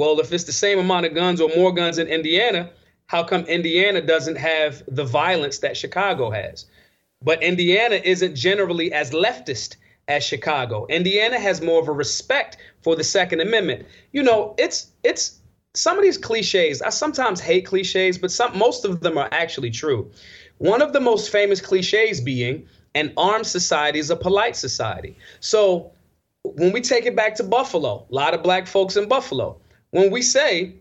[0.00, 2.70] well, if it's the same amount of guns or more guns in Indiana,
[3.08, 6.64] how come Indiana doesn't have the violence that Chicago has?
[7.20, 9.76] But Indiana isn't generally as leftist
[10.08, 10.86] as Chicago.
[10.86, 13.86] Indiana has more of a respect for the Second Amendment.
[14.12, 15.38] You know, it's it's
[15.74, 16.80] some of these cliches.
[16.80, 20.10] I sometimes hate cliches, but some most of them are actually true.
[20.56, 25.14] One of the most famous cliches being an armed society is a polite society.
[25.40, 25.92] So
[26.42, 29.58] when we take it back to Buffalo, a lot of black folks in Buffalo,
[29.90, 30.74] when we say,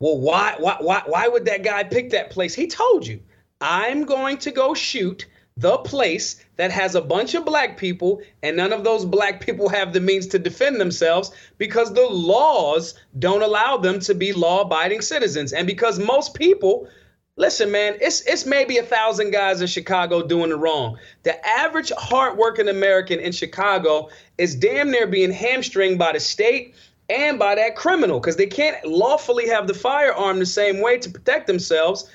[0.00, 2.54] well, why, why, why, why would that guy pick that place?
[2.54, 3.20] He told you,
[3.60, 5.26] I'm going to go shoot
[5.56, 9.68] the place that has a bunch of black people and none of those black people
[9.68, 15.00] have the means to defend themselves because the laws don't allow them to be law-abiding
[15.00, 16.88] citizens and because most people
[17.36, 21.92] listen man it's it's maybe a thousand guys in chicago doing the wrong the average
[21.96, 24.08] hardworking american in chicago
[24.38, 26.74] is damn near being hamstringed by the state
[27.08, 31.10] and by that criminal because they can't lawfully have the firearm the same way to
[31.10, 32.08] protect themselves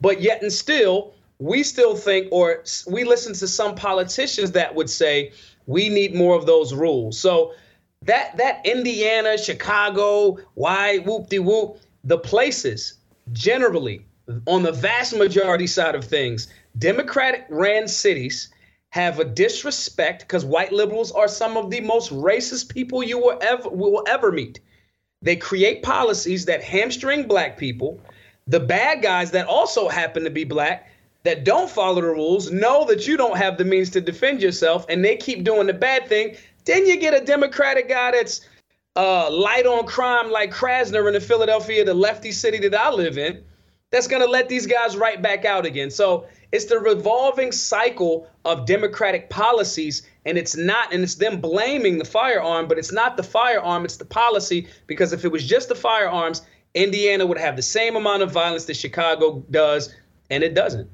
[0.00, 4.88] but yet and still we still think, or we listen to some politicians that would
[4.88, 5.32] say
[5.66, 7.18] we need more of those rules.
[7.18, 7.52] So
[8.02, 12.94] that that Indiana, Chicago, why whoop de whoop, the places
[13.32, 14.06] generally
[14.46, 16.48] on the vast majority side of things,
[16.78, 18.48] Democratic ran cities
[18.96, 23.38] have a disrespect because white liberals are some of the most racist people you will
[23.42, 24.58] ever will ever meet.
[25.20, 28.00] They create policies that hamstring black people.
[28.46, 30.90] The bad guys that also happen to be black
[31.24, 34.86] that don't follow the rules know that you don't have the means to defend yourself
[34.88, 38.48] and they keep doing the bad thing, then you get a Democratic guy that's
[38.96, 43.18] uh, light on crime like Krasner in the Philadelphia, the lefty city that I live
[43.18, 43.44] in,
[43.90, 45.90] that's going to let these guys right back out again.
[45.90, 51.98] So it's the revolving cycle of Democratic policies, and it's not, and it's them blaming
[51.98, 54.68] the firearm, but it's not the firearm, it's the policy.
[54.86, 56.42] Because if it was just the firearms,
[56.74, 59.94] Indiana would have the same amount of violence that Chicago does,
[60.30, 60.88] and it doesn't.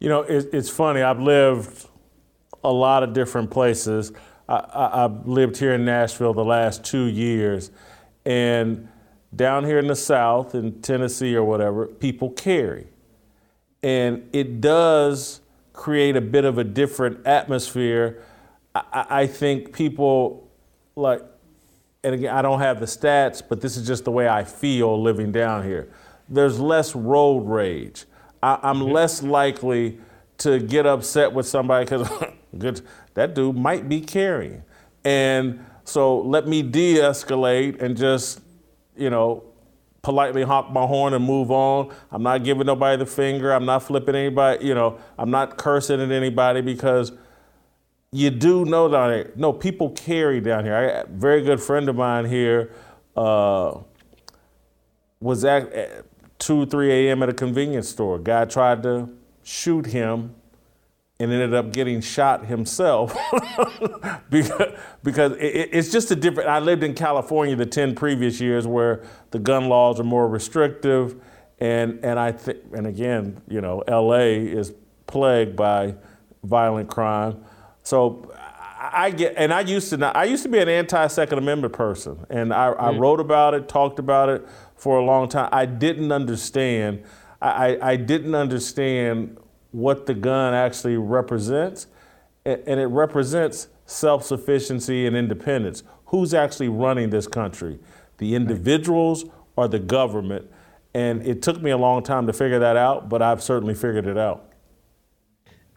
[0.00, 1.00] You know, it, it's funny.
[1.00, 1.86] I've lived
[2.64, 4.12] a lot of different places.
[4.48, 7.70] I, have lived here in Nashville the last two years,
[8.26, 8.88] and
[9.34, 12.91] down here in the South, in Tennessee or whatever, people carry.
[13.82, 15.40] And it does
[15.72, 18.22] create a bit of a different atmosphere.
[18.74, 20.48] I, I think people
[20.94, 21.22] like,
[22.04, 25.00] and again, I don't have the stats, but this is just the way I feel
[25.00, 25.92] living down here.
[26.28, 28.04] There's less road rage.
[28.42, 28.92] I, am mm-hmm.
[28.92, 29.98] less likely
[30.38, 32.82] to get upset with somebody because
[33.14, 34.64] that dude might be carrying.
[35.04, 38.40] And so let me de escalate and just,
[38.96, 39.44] you know,
[40.02, 41.94] politely honk my horn and move on.
[42.10, 43.52] I'm not giving nobody the finger.
[43.52, 47.12] I'm not flipping anybody, you know, I'm not cursing at anybody because
[48.10, 49.32] you do know down here.
[49.36, 50.74] No, people carry down here.
[50.74, 52.72] I, a very good friend of mine here
[53.16, 53.78] uh,
[55.20, 56.04] was at
[56.38, 57.22] 2, 3 a.m.
[57.22, 58.18] at a convenience store.
[58.18, 59.08] Guy tried to
[59.44, 60.34] shoot him
[61.22, 63.16] and ended up getting shot himself
[64.30, 64.72] because,
[65.04, 66.48] because it, it's just a different.
[66.48, 71.20] I lived in California the 10 previous years where the gun laws are more restrictive.
[71.60, 74.72] And, and I think, and again, you know, LA is
[75.06, 75.94] plagued by
[76.42, 77.44] violent crime.
[77.84, 78.32] So
[78.80, 82.26] I get, and I used to not, I used to be an anti-Second Amendment person,
[82.30, 82.98] and I, I, mm.
[82.98, 84.44] wrote about it, talked about it
[84.74, 85.48] for a long time.
[85.52, 87.04] I didn't understand.
[87.40, 89.36] I, I didn't understand
[89.72, 91.86] what the gun actually represents,
[92.44, 95.82] and it represents self-sufficiency and independence.
[96.06, 97.78] Who's actually running this country?
[98.18, 99.24] The individuals
[99.56, 100.50] or the government?
[100.94, 104.06] And it took me a long time to figure that out, but I've certainly figured
[104.06, 104.52] it out.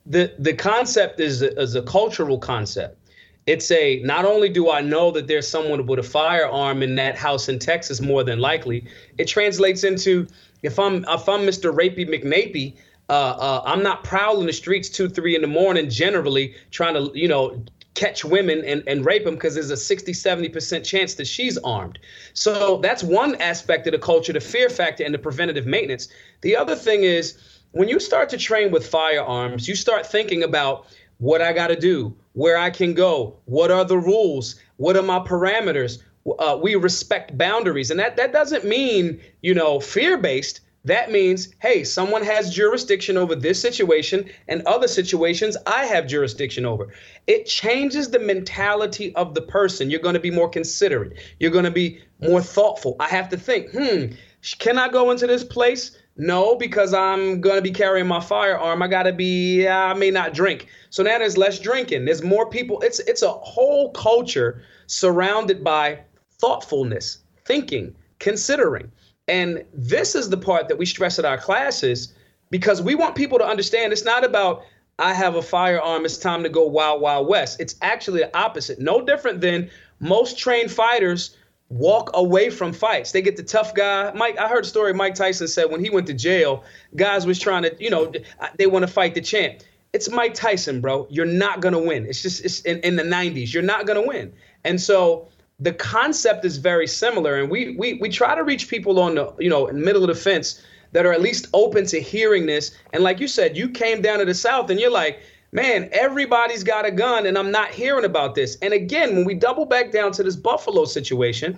[0.06, 3.00] The the concept is a, is a cultural concept
[3.48, 7.16] it's a not only do I know that there's someone with a firearm in that
[7.16, 8.86] house in Texas more than likely,
[9.18, 10.28] it translates into
[10.64, 11.74] if I'm if I'm Mr.
[11.74, 12.74] Rapey McNapey,
[13.10, 17.12] uh, uh, I'm not prowling the streets two three in the morning generally trying to
[17.18, 17.64] you know
[17.94, 21.98] catch women and, and rape them because there's a 60 70% chance that she's armed
[22.34, 26.10] so that's one aspect of the culture the fear factor and the preventative maintenance
[26.42, 27.38] the other thing is
[27.72, 30.88] when you start to train with firearms you start thinking about
[31.18, 35.04] what I got to do, where I can go, what are the rules, what are
[35.04, 36.02] my parameters.
[36.40, 40.62] Uh, we respect boundaries, and that that doesn't mean you know fear based.
[40.86, 46.66] That means, hey, someone has jurisdiction over this situation and other situations I have jurisdiction
[46.66, 46.94] over.
[47.26, 49.90] It changes the mentality of the person.
[49.90, 51.18] You're going to be more considerate.
[51.40, 52.96] You're going to be more thoughtful.
[53.00, 54.14] I have to think, hmm,
[54.60, 55.98] can I go into this place?
[56.18, 58.82] No, because I'm going to be carrying my firearm.
[58.84, 60.68] I got to be, I may not drink.
[60.92, 62.06] So now there's less drinking.
[62.06, 62.80] There's more people.
[62.82, 66.00] It's, it's a whole culture surrounded by
[66.40, 68.92] thoughtfulness, thinking, considering.
[69.28, 72.14] And this is the part that we stress at our classes
[72.52, 74.64] because we want people to understand it's not about
[74.98, 77.60] I have a firearm, it's time to go wild, wild west.
[77.60, 78.80] It's actually the opposite.
[78.80, 79.70] No different than
[80.00, 81.36] most trained fighters
[81.70, 83.12] walk away from fights.
[83.12, 84.12] They get the tough guy.
[84.14, 86.64] Mike, I heard a story Mike Tyson said when he went to jail,
[86.96, 88.12] guys was trying to, you know,
[88.58, 89.62] they want to fight the champ.
[89.92, 91.08] It's Mike Tyson, bro.
[91.10, 92.06] You're not gonna win.
[92.06, 93.54] It's just it's in, in the 90s.
[93.54, 94.34] You're not gonna win.
[94.64, 95.30] And so
[95.60, 99.34] the concept is very similar, and we we we try to reach people on the
[99.40, 100.62] you know in the middle of the fence
[100.92, 102.72] that are at least open to hearing this.
[102.94, 105.20] And like you said, you came down to the South, and you're like,
[105.52, 108.58] man, everybody's got a gun, and I'm not hearing about this.
[108.62, 111.58] And again, when we double back down to this Buffalo situation,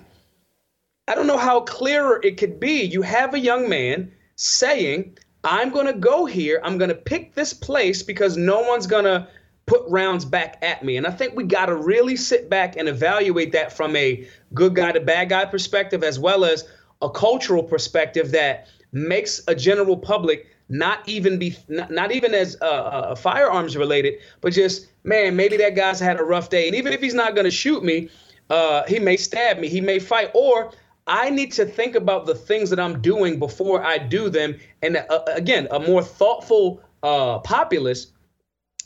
[1.07, 2.83] I don't know how clearer it could be.
[2.83, 6.59] You have a young man saying, I'm going to go here.
[6.63, 9.27] I'm going to pick this place because no one's going to
[9.67, 10.97] put rounds back at me.
[10.97, 14.73] And I think we got to really sit back and evaluate that from a good
[14.73, 16.67] guy to bad guy perspective, as well as
[17.01, 22.57] a cultural perspective that makes a general public not even be not, not even as
[22.61, 26.75] uh, uh, firearms related, but just man, maybe that guy's had a rough day, and
[26.75, 28.09] even if he's not going to shoot me,
[28.49, 30.71] uh, he may stab me, he may fight, or
[31.05, 34.57] I need to think about the things that I'm doing before I do them.
[34.81, 38.07] And uh, again, a more thoughtful uh, populace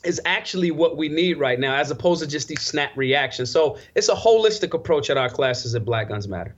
[0.04, 3.50] is actually what we need right now, as opposed to just these snap reactions.
[3.50, 6.54] So it's a holistic approach at our classes at Black Guns Matter.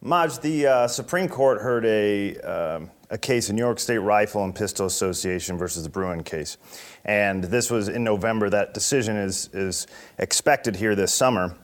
[0.01, 4.43] Maj, the uh, Supreme Court heard a, um, a case in New York State Rifle
[4.43, 6.57] and Pistol Association versus the Bruen case.
[7.05, 8.49] And this was in November.
[8.49, 9.85] That decision is, is
[10.17, 11.55] expected here this summer.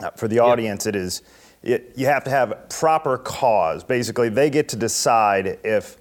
[0.00, 0.94] Uh, for the audience, yep.
[0.94, 1.22] it is
[1.62, 3.82] it, you have to have proper cause.
[3.84, 5.96] Basically, they get to decide if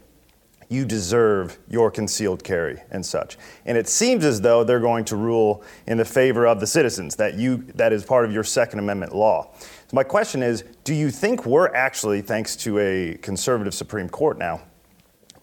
[0.70, 3.38] you deserve your concealed carry and such.
[3.66, 7.16] And it seems as though they're going to rule in the favor of the citizens,
[7.16, 9.54] that you that is part of your Second Amendment law.
[9.62, 14.38] So my question is, do you think we're actually, thanks to a conservative Supreme Court
[14.38, 14.62] now,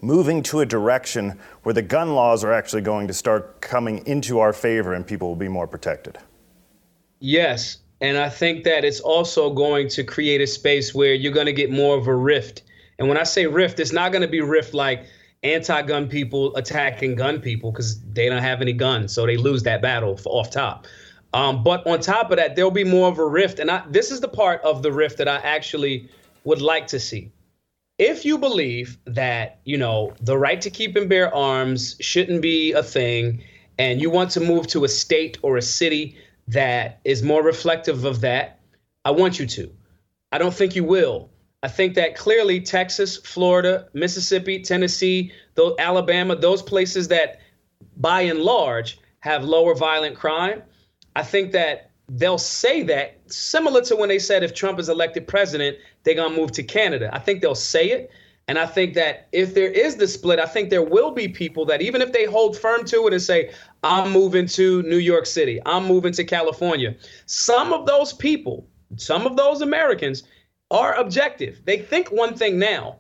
[0.03, 4.41] moving to a direction where the gun laws are actually going to start coming into
[4.41, 6.19] our favor and people will be more protected?
[7.21, 7.79] Yes.
[8.03, 11.55] And I think that it's also going to create a space where you're going to
[11.55, 12.65] get more of a rift
[12.99, 15.07] and when I say rift, it's not going to be rift like
[15.45, 19.83] anti-gun people attacking gun people because they don't have any guns, so they lose that
[19.83, 20.87] battle off top.
[21.35, 24.11] Um, but on top of that, there'll be more of a rift, and I, this
[24.11, 26.09] is the part of the rift that I actually
[26.45, 27.31] would like to see.
[27.99, 32.73] If you believe that you know the right to keep and bear arms shouldn't be
[32.73, 33.43] a thing,
[33.79, 36.17] and you want to move to a state or a city
[36.49, 38.61] that is more reflective of that,
[39.05, 39.73] I want you to.
[40.33, 41.31] I don't think you will
[41.65, 47.41] I think that clearly Texas, Florida, Mississippi, Tennessee, those, Alabama, those places that
[47.97, 50.63] by and large have lower violent crime,
[51.17, 55.27] I think that they'll say that similar to when they said if Trump is elected
[55.27, 57.09] president, they're going to move to Canada.
[57.15, 58.11] I think they'll say it.
[58.47, 61.65] And I think that if there is the split, I think there will be people
[61.65, 65.25] that even if they hold firm to it and say, I'm moving to New York
[65.25, 70.25] City, I'm moving to California, some of those people, some of those Americans
[70.71, 71.63] are objective.
[71.65, 72.97] They think one thing now,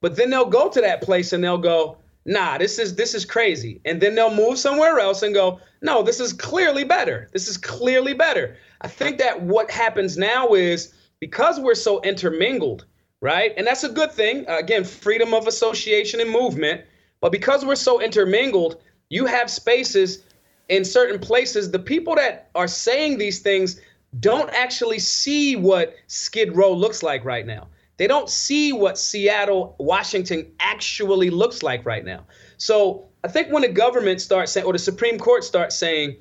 [0.00, 3.24] but then they'll go to that place and they'll go, nah, this is this is
[3.24, 3.80] crazy.
[3.84, 7.28] And then they'll move somewhere else and go, no, this is clearly better.
[7.32, 8.56] This is clearly better.
[8.80, 12.86] I think that what happens now is because we're so intermingled,
[13.20, 13.52] right?
[13.56, 14.44] And that's a good thing.
[14.48, 16.82] Again, freedom of association and movement.
[17.20, 18.80] But because we're so intermingled,
[19.10, 20.24] you have spaces
[20.68, 21.70] in certain places.
[21.70, 23.80] The people that are saying these things
[24.18, 27.68] don't actually see what Skid Row looks like right now.
[27.96, 32.24] They don't see what Seattle, Washington actually looks like right now.
[32.56, 36.16] So I think when the government starts saying, or the Supreme Court starts saying,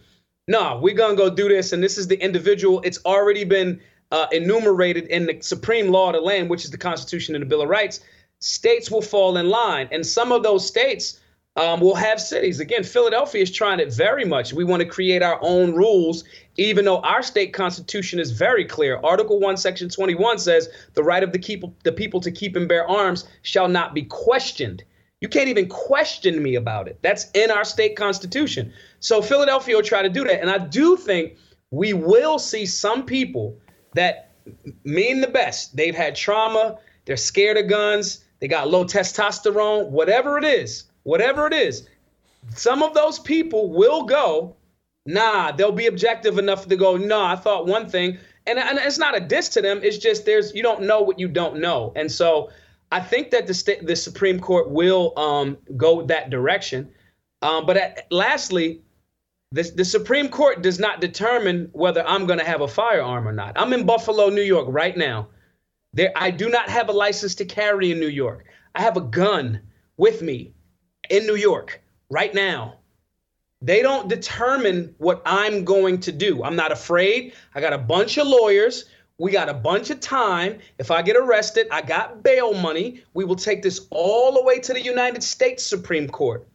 [0.47, 3.43] no, nah, we're going to go do this, and this is the individual, it's already
[3.43, 3.79] been
[4.11, 7.45] uh, enumerated in the supreme law of the land, which is the Constitution and the
[7.45, 8.01] Bill of Rights,
[8.39, 9.87] states will fall in line.
[9.91, 11.19] And some of those states
[11.59, 12.61] um, we'll have cities.
[12.61, 14.53] Again, Philadelphia is trying it very much.
[14.53, 16.23] We want to create our own rules,
[16.55, 18.97] even though our state constitution is very clear.
[19.03, 22.69] Article 1, Section 21 says the right of the, keep, the people to keep and
[22.69, 24.85] bear arms shall not be questioned.
[25.19, 26.97] You can't even question me about it.
[27.01, 28.71] That's in our state constitution.
[29.01, 30.39] So Philadelphia will try to do that.
[30.39, 31.35] And I do think
[31.71, 33.57] we will see some people
[33.95, 34.31] that
[34.85, 35.75] mean the best.
[35.75, 41.47] They've had trauma, they're scared of guns, they got low testosterone, whatever it is, whatever
[41.47, 41.87] it is.
[42.55, 44.55] Some of those people will go,
[45.05, 48.19] nah, they'll be objective enough to go, no, I thought one thing.
[48.45, 49.79] And, and it's not a diss to them.
[49.83, 51.91] It's just there's you don't know what you don't know.
[51.95, 52.51] And so
[52.91, 56.89] I think that the the Supreme Court will um, go that direction.
[57.41, 58.81] Um, but at, lastly,
[59.51, 63.33] the, the Supreme Court does not determine whether I'm going to have a firearm or
[63.33, 63.59] not.
[63.59, 65.29] I'm in Buffalo, New York right now.
[65.93, 68.45] There, I do not have a license to carry in New York.
[68.75, 69.61] I have a gun
[69.97, 70.53] with me
[71.09, 72.75] in New York right now.
[73.61, 76.43] They don't determine what I'm going to do.
[76.43, 77.33] I'm not afraid.
[77.53, 78.85] I got a bunch of lawyers.
[79.17, 80.59] We got a bunch of time.
[80.77, 83.03] If I get arrested, I got bail money.
[83.13, 86.47] We will take this all the way to the United States Supreme Court.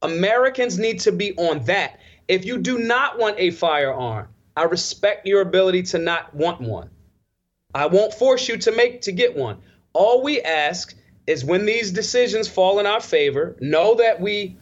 [0.00, 2.00] Americans need to be on that.
[2.26, 6.88] If you do not want a firearm, I respect your ability to not want one.
[7.74, 9.58] I won't force you to make to get one.
[9.92, 10.94] All we ask
[11.26, 14.56] is when these decisions fall in our favor, know that we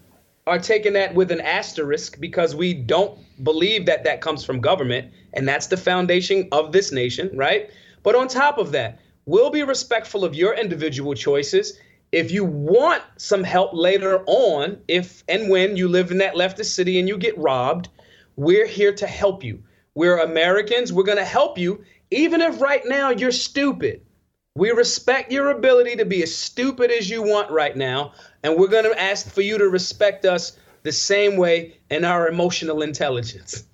[0.46, 5.10] are taking that with an asterisk because we don't believe that that comes from government
[5.32, 7.70] and that's the foundation of this nation, right?
[8.02, 11.78] But on top of that, we'll be respectful of your individual choices.
[12.12, 16.74] If you want some help later on, if and when you live in that leftist
[16.74, 17.88] city and you get robbed,
[18.36, 19.62] we're here to help you.
[19.94, 20.92] We're Americans.
[20.92, 24.02] We're going to help you, even if right now you're stupid.
[24.56, 28.12] We respect your ability to be as stupid as you want right now,
[28.44, 32.28] and we're going to ask for you to respect us the same way in our
[32.28, 33.64] emotional intelligence.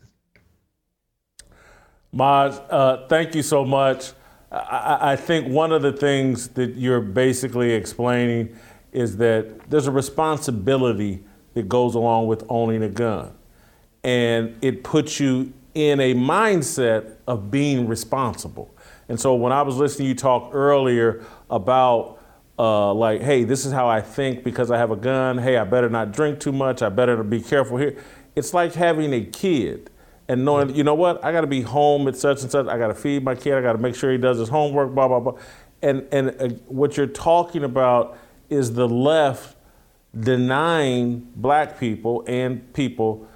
[2.13, 4.13] Maj, uh, thank you so much.
[4.51, 8.57] I, I think one of the things that you're basically explaining
[8.91, 13.35] is that there's a responsibility that goes along with owning a gun.
[14.03, 18.75] And it puts you in a mindset of being responsible.
[19.11, 22.21] And so when I was listening to you talk earlier about
[22.57, 25.37] uh, like, hey, this is how I think because I have a gun.
[25.37, 26.81] Hey, I better not drink too much.
[26.81, 27.97] I better be careful here.
[28.37, 29.91] It's like having a kid
[30.29, 32.69] and knowing, you know what, I got to be home at such and such.
[32.69, 33.55] I got to feed my kid.
[33.55, 34.95] I got to make sure he does his homework.
[34.95, 35.39] Blah blah blah.
[35.83, 38.17] And and uh, what you're talking about
[38.49, 39.57] is the left
[40.17, 43.27] denying black people and people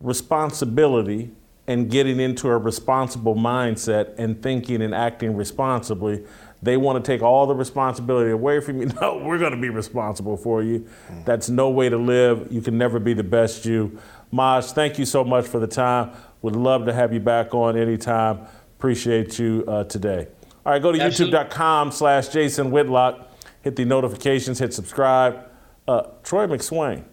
[0.00, 1.32] responsibility
[1.66, 6.24] and getting into a responsible mindset and thinking and acting responsibly.
[6.62, 8.90] They want to take all the responsibility away from you.
[9.00, 10.86] No, we're going to be responsible for you.
[11.24, 12.48] That's no way to live.
[12.50, 13.98] You can never be the best you.
[14.30, 16.12] Maj, thank you so much for the time.
[16.42, 18.46] Would love to have you back on anytime.
[18.78, 20.28] Appreciate you uh, today.
[20.64, 23.30] All right, go to youtube.com slash Jason Whitlock.
[23.62, 25.48] Hit the notifications, hit subscribe.
[25.86, 27.04] Uh, Troy McSwain,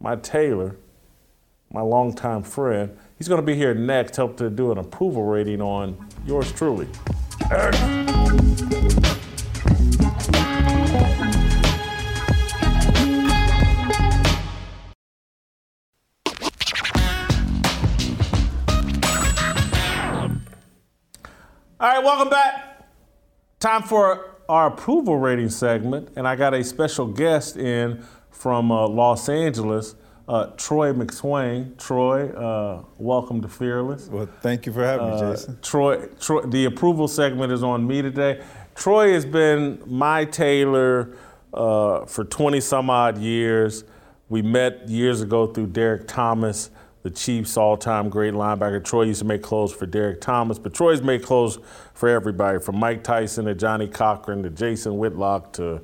[0.00, 0.76] my tailor,
[1.72, 5.60] my longtime friend, he's going to be here next, help to do an approval rating
[5.60, 6.88] on yours truly.
[21.78, 22.88] All right, welcome back.
[23.60, 28.88] Time for our approval rating segment, and I got a special guest in from uh,
[28.88, 29.94] Los Angeles,
[30.28, 31.76] uh, Troy McSwain.
[31.78, 34.08] Troy, uh, welcome to Fearless.
[34.08, 35.58] Well, thank you for having me, Uh, Jason.
[35.62, 38.42] Troy, Troy, the approval segment is on me today.
[38.74, 41.16] Troy has been my tailor
[41.54, 43.84] uh, for 20 some odd years.
[44.28, 46.70] We met years ago through Derrick Thomas,
[47.04, 48.84] the Chiefs' all-time great linebacker.
[48.84, 51.60] Troy used to make clothes for Derrick Thomas, but Troy's made clothes
[51.94, 55.80] for everybody, from Mike Tyson to Johnnie Cochran to Jason Whitlock to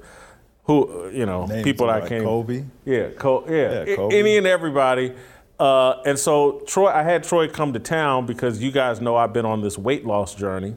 [0.64, 2.24] who you know Names people that I like can't.
[2.24, 2.64] Kobe.
[2.84, 4.18] Yeah, Co- yeah, Yeah, Kobe.
[4.18, 5.12] any and everybody.
[5.59, 9.32] Uh, and so Troy, I had Troy come to town because you guys know I've
[9.32, 10.74] been on this weight loss journey,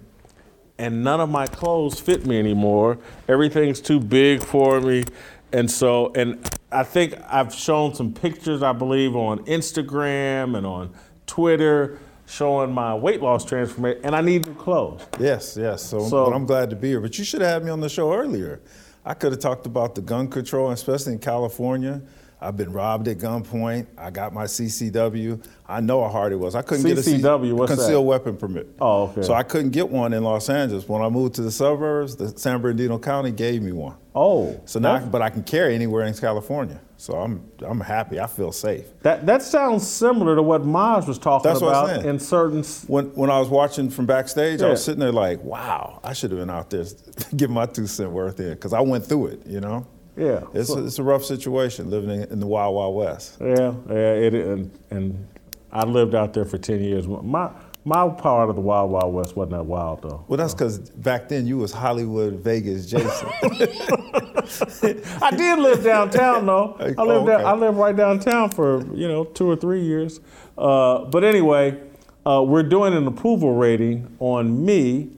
[0.77, 2.97] and none of my clothes fit me anymore.
[3.27, 5.03] Everything's too big for me,
[5.53, 6.39] and so and
[6.71, 10.93] I think I've shown some pictures, I believe, on Instagram and on
[11.25, 15.05] Twitter showing my weight loss transformation, and I need new clothes.
[15.19, 15.83] Yes, yes.
[15.83, 16.99] So, So- but I'm glad to be here.
[16.99, 18.61] But you should have had me on the show earlier.
[19.05, 22.01] I could have talked about the gun control, especially in California.
[22.41, 23.87] I've been robbed at gunpoint.
[23.97, 25.43] I got my CCW.
[25.67, 26.53] I know how hard it was.
[26.55, 28.09] I couldn't get a C- CCW, what's concealed that?
[28.09, 28.67] weapon permit.
[28.79, 29.21] Oh, okay.
[29.21, 30.87] So I couldn't get one in Los Angeles.
[30.87, 33.95] When I moved to the suburbs, the San Bernardino County gave me one.
[34.15, 36.79] Oh, So now, I but I can carry anywhere in California.
[36.97, 38.19] So I'm I'm happy.
[38.21, 38.85] I feel safe.
[39.01, 42.63] that that sounds similar to what Maj was talking That's about in certain.
[42.87, 46.31] When when I was watching from backstage, I was sitting there like, wow, I should
[46.31, 46.85] have been out there
[47.35, 49.45] giving my two cent worth in because I went through it.
[49.45, 49.85] You know.
[50.15, 50.43] Yeah.
[50.53, 53.37] It's, So- a, it's a rough situation living in, in the Wild Wild West.
[53.41, 55.27] Yeah, yeah, it and and
[55.73, 57.05] I lived out there for ten years.
[57.05, 57.51] My
[57.87, 60.25] My part of the Wild Wild West wasn't that wild though.
[60.27, 63.29] Well, that's because back then you was Hollywood, Vegas, Jason.
[65.21, 66.75] I did live downtown though.
[66.79, 67.45] I lived Oh, down.
[67.45, 70.19] I lived right downtown for you know two or three years.
[70.57, 71.79] Uh, but anyway,
[72.25, 75.11] uh, we're doing an approval rating on me,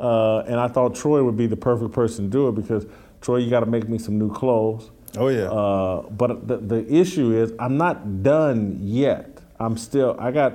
[0.00, 2.84] uh, and I thought Troy would be the perfect person to do it because
[3.20, 4.90] Troy, you got to make me some new clothes.
[5.16, 5.44] Oh, yeah.
[5.44, 9.40] Uh, but the, the issue is I'm not done yet.
[9.60, 10.16] I'm still.
[10.18, 10.54] I got.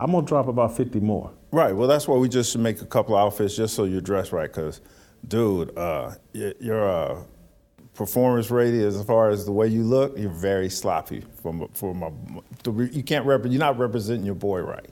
[0.00, 1.30] I'm gonna drop about 50 more.
[1.52, 1.76] Right.
[1.76, 4.50] Well, that's why we just make a couple outfits just so you're dressed right.
[4.50, 4.80] Because,
[5.28, 7.22] dude, uh, your uh,
[7.94, 11.22] performance rating as far as the way you look, you're very sloppy.
[11.42, 12.10] From for my,
[12.64, 14.88] you can't rep- You're not representing your boy right.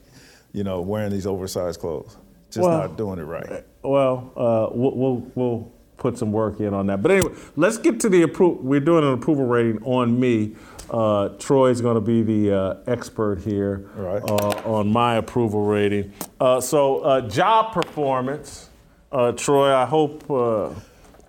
[0.52, 2.16] You know, wearing these oversized clothes,
[2.50, 3.64] just Well, not doing it right.
[3.82, 7.02] Well, uh, we'll, we'll we'll put some work in on that.
[7.02, 8.62] But anyway, let's get to the approval.
[8.62, 10.54] We're doing an approval rating on me.
[10.90, 14.22] Uh, Troy's going to be the uh, expert here Right.
[14.22, 16.12] uh, on my approval rating.
[16.40, 18.68] Uh, so, uh, job performance,
[19.12, 19.72] uh, Troy.
[19.74, 20.70] I hope uh,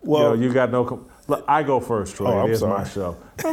[0.01, 0.85] well you, know, you got no.
[0.85, 2.31] Com- Look, I go first, Troy.
[2.31, 3.15] Oh, it is my show.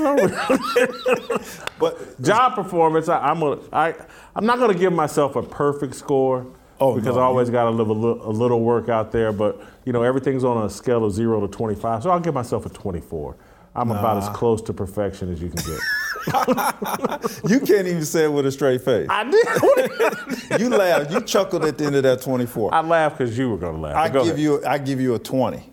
[1.78, 3.09] But Job performance.
[3.09, 3.95] I, I'm a, I,
[4.35, 6.47] I'm not going to give myself a perfect score.
[6.81, 9.33] Oh, because no, I always got to live a, li- a little work out there.
[9.33, 12.65] But you know, everything's on a scale of zero to 25, so I'll give myself
[12.66, 13.37] a 24.
[13.77, 15.81] I'm about as close to perfection as you can get.
[17.51, 19.07] you can't even say it with a straight face.
[19.11, 20.61] I did.
[20.61, 21.11] you laughed.
[21.12, 22.74] You chuckled at the end of that 24.
[22.74, 23.97] I laughed because you were going to laugh.
[23.97, 24.40] I Go give ahead.
[24.40, 25.73] you I give you a 20.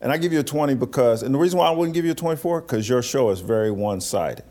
[0.00, 2.10] And I give you a 20 because and the reason why I wouldn't give you
[2.12, 4.44] a 24 cuz your show is very one-sided.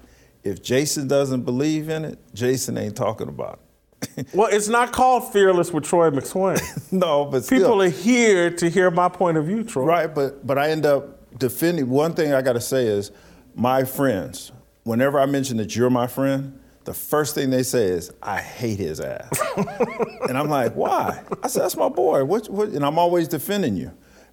[0.43, 4.27] If Jason doesn't believe in it, Jason ain't talking about it.
[4.33, 6.59] Well, it's not called Fearless with Troy McSwain.
[6.91, 9.83] no, but still, People are here to hear my point of view, Troy.
[9.83, 13.11] right, but but I end up defending one thing I got to say is
[13.55, 14.51] my friends,
[14.83, 18.79] whenever I mention that you're my friend, the first thing they say is, I hate
[18.79, 19.29] his ass.
[20.27, 21.21] and I'm like, why?
[21.43, 22.23] I said, that's my boy.
[22.25, 22.69] What, what?
[22.69, 23.91] And I'm always defending you.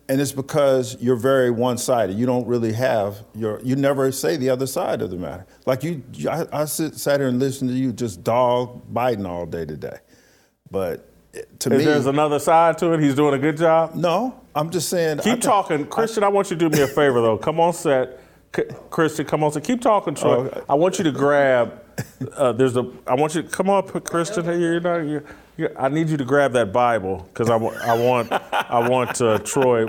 [0.09, 2.16] And it's because you're very one-sided.
[2.16, 3.61] You don't really have your.
[3.61, 5.47] You never say the other side of the matter.
[5.66, 9.45] Like you, I, I sit, sat here and listened to you just dog Biden all
[9.45, 9.99] day today.
[10.70, 11.07] But
[11.60, 13.94] to If me, there's another side to it, he's doing a good job.
[13.94, 14.35] no.
[14.55, 15.19] I'm just saying.
[15.19, 16.24] Keep talking, Christian.
[16.24, 17.39] I want you to do me a favor though.
[17.39, 18.19] Come on set,
[18.56, 19.24] C- Christian.
[19.24, 19.62] Come on set.
[19.62, 20.51] Keep talking, Troy.
[20.52, 20.65] Oh.
[20.69, 21.81] I want you to grab.
[22.35, 22.90] Uh, there's a.
[23.06, 24.44] I want you to come up, Christian.
[24.44, 24.97] Hey, you're not.
[24.98, 25.23] You're,
[25.56, 28.32] you're, I need you to grab that Bible because I, I want.
[28.32, 29.86] I want uh, Troy.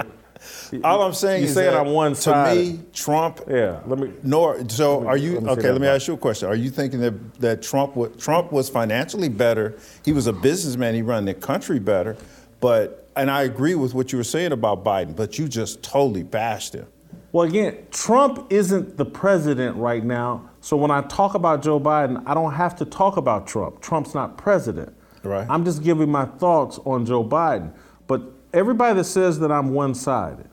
[0.84, 2.78] All I'm saying You is saying that I'm one to sided.
[2.78, 3.42] me, Trump.
[3.48, 3.82] Yeah.
[3.86, 4.14] Let me.
[4.24, 5.72] Nor so are you let okay?
[5.72, 6.48] Let me ask you a question.
[6.48, 9.78] Are you thinking that that Trump was, Trump was financially better?
[10.06, 10.96] He was a businessman.
[10.96, 12.16] He ran the country better.
[12.60, 15.16] But and I agree with what you were saying about Biden.
[15.16, 16.88] But you just totally bashed him.
[17.32, 20.50] Well, again, Trump isn't the president right now.
[20.62, 23.82] So when I talk about Joe Biden, I don't have to talk about Trump.
[23.82, 24.96] Trump's not president.
[25.24, 25.46] Right.
[25.50, 27.72] I'm just giving my thoughts on Joe Biden.
[28.08, 30.50] But everybody that says that I'm one sided,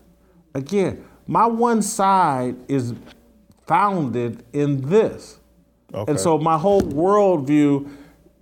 [0.55, 2.95] again, my one side is
[3.67, 5.39] founded in this.
[5.93, 6.11] Okay.
[6.11, 7.91] And so my whole worldview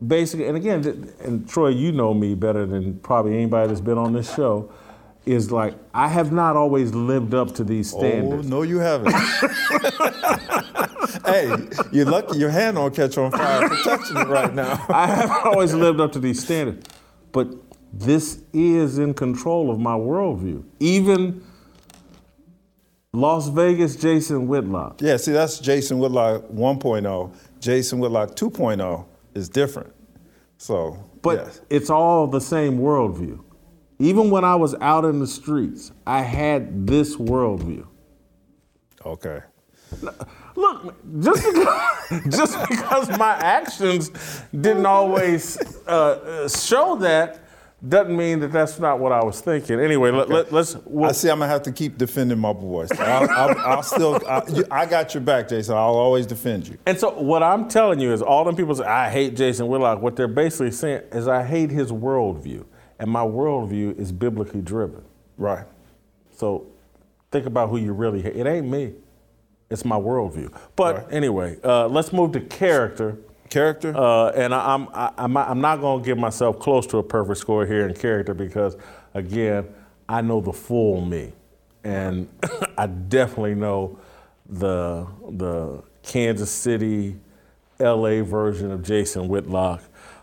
[0.06, 4.12] basically, and again, and Troy, you know me better than probably anybody that's been on
[4.12, 4.72] this show,
[5.24, 8.46] is like, I have not always lived up to these oh, standards.
[8.46, 9.12] Oh no, you haven't.
[11.24, 11.56] hey,
[11.92, 14.84] you're lucky your hand don't catch on fire touching it right now.
[14.88, 16.86] I haven't always lived up to these standards.
[17.32, 17.48] But
[17.98, 20.64] this is in control of my worldview.
[20.80, 21.42] Even
[23.12, 25.00] Las Vegas Jason Whitlock.
[25.00, 27.34] Yeah, see, that's Jason Whitlock 1.0.
[27.60, 29.04] Jason Whitlock 2.0
[29.34, 29.92] is different.
[30.58, 31.60] So, But yes.
[31.70, 33.40] it's all the same worldview.
[34.00, 37.86] Even when I was out in the streets, I had this worldview.
[39.06, 39.40] okay.
[40.56, 44.10] Look, just because, just because my actions
[44.50, 45.56] didn't always
[45.86, 47.43] uh, uh, show that,
[47.88, 49.80] doesn't mean that that's not what I was thinking.
[49.80, 50.76] Anyway, let, let, let's.
[50.76, 51.28] I see.
[51.28, 52.90] I'm gonna have to keep defending my boys.
[52.92, 54.20] I'll, I'll, I'll still.
[54.26, 55.74] I, I got your back, Jason.
[55.74, 56.78] I'll always defend you.
[56.86, 60.00] And so what I'm telling you is all them people say, I hate Jason Whitlock.
[60.00, 62.64] What they're basically saying is I hate his worldview.
[62.98, 65.02] And my worldview is biblically driven.
[65.36, 65.66] Right.
[66.36, 66.66] So
[67.32, 68.36] think about who you really hate.
[68.36, 68.92] It ain't me.
[69.68, 70.56] It's my worldview.
[70.76, 71.12] But Right.
[71.12, 73.18] anyway, uh, let's move to character.
[73.54, 73.96] Character.
[73.96, 77.04] Uh, and I, I'm, I, I'm, I'm not going to give myself close to a
[77.04, 78.76] perfect score here in character because,
[79.14, 79.68] again,
[80.08, 81.32] I know the full me.
[81.84, 82.28] And
[82.78, 84.00] I definitely know
[84.48, 87.16] the, the Kansas City,
[87.78, 89.82] LA version of Jason Whitlock.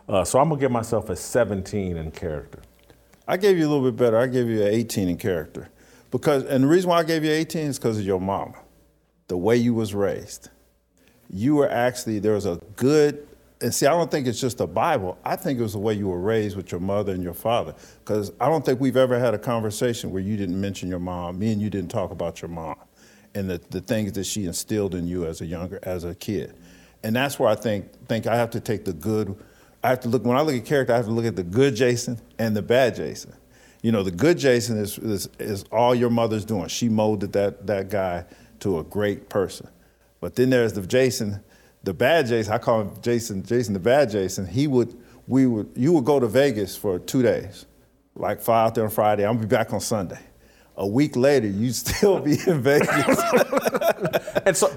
[0.10, 2.60] Uh, so I'm going to give myself a 17 in character.
[3.30, 4.18] I gave you a little bit better.
[4.18, 5.70] I gave you an 18 in character,
[6.10, 8.56] because and the reason why I gave you 18 is because of your mama,
[9.30, 10.50] the way you was raised.
[11.34, 13.28] You were actually there was a good
[13.62, 15.20] and see, I don't think it's just the Bible.
[15.24, 17.76] I think it was the way you were raised with your mother and your father.
[18.00, 21.38] Because I don't think we've ever had a conversation where you didn't mention your mom.
[21.38, 22.78] Me and you didn't talk about your mom
[23.36, 26.56] and the, the things that she instilled in you as a younger as a kid.
[27.04, 29.36] And that's where I think think I have to take the good.
[29.84, 30.94] I have to look when I look at character.
[30.94, 33.34] I have to look at the good Jason and the bad Jason.
[33.82, 36.68] You know, the good Jason is is, is all your mother's doing.
[36.68, 38.26] She molded that that guy
[38.60, 39.68] to a great person.
[40.22, 41.44] But then there's the Jason
[41.84, 44.96] the bad Jason, I call him Jason, Jason the bad Jason, he would,
[45.28, 47.66] we would, you would go to Vegas for two days,
[48.16, 50.20] like fly out there on Friday, I'm gonna be back on Sunday.
[50.78, 52.88] A week later, you'd still be in Vegas.
[54.46, 54.70] and so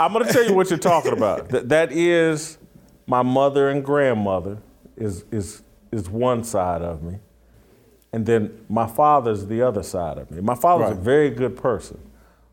[0.00, 1.48] I'm gonna tell you what you're talking about.
[1.50, 2.58] That, that is
[3.06, 4.58] my mother and grandmother
[4.96, 5.62] is, is,
[5.92, 7.18] is one side of me.
[8.12, 10.40] And then my father's the other side of me.
[10.40, 10.98] My father's right.
[10.98, 12.00] a very good person,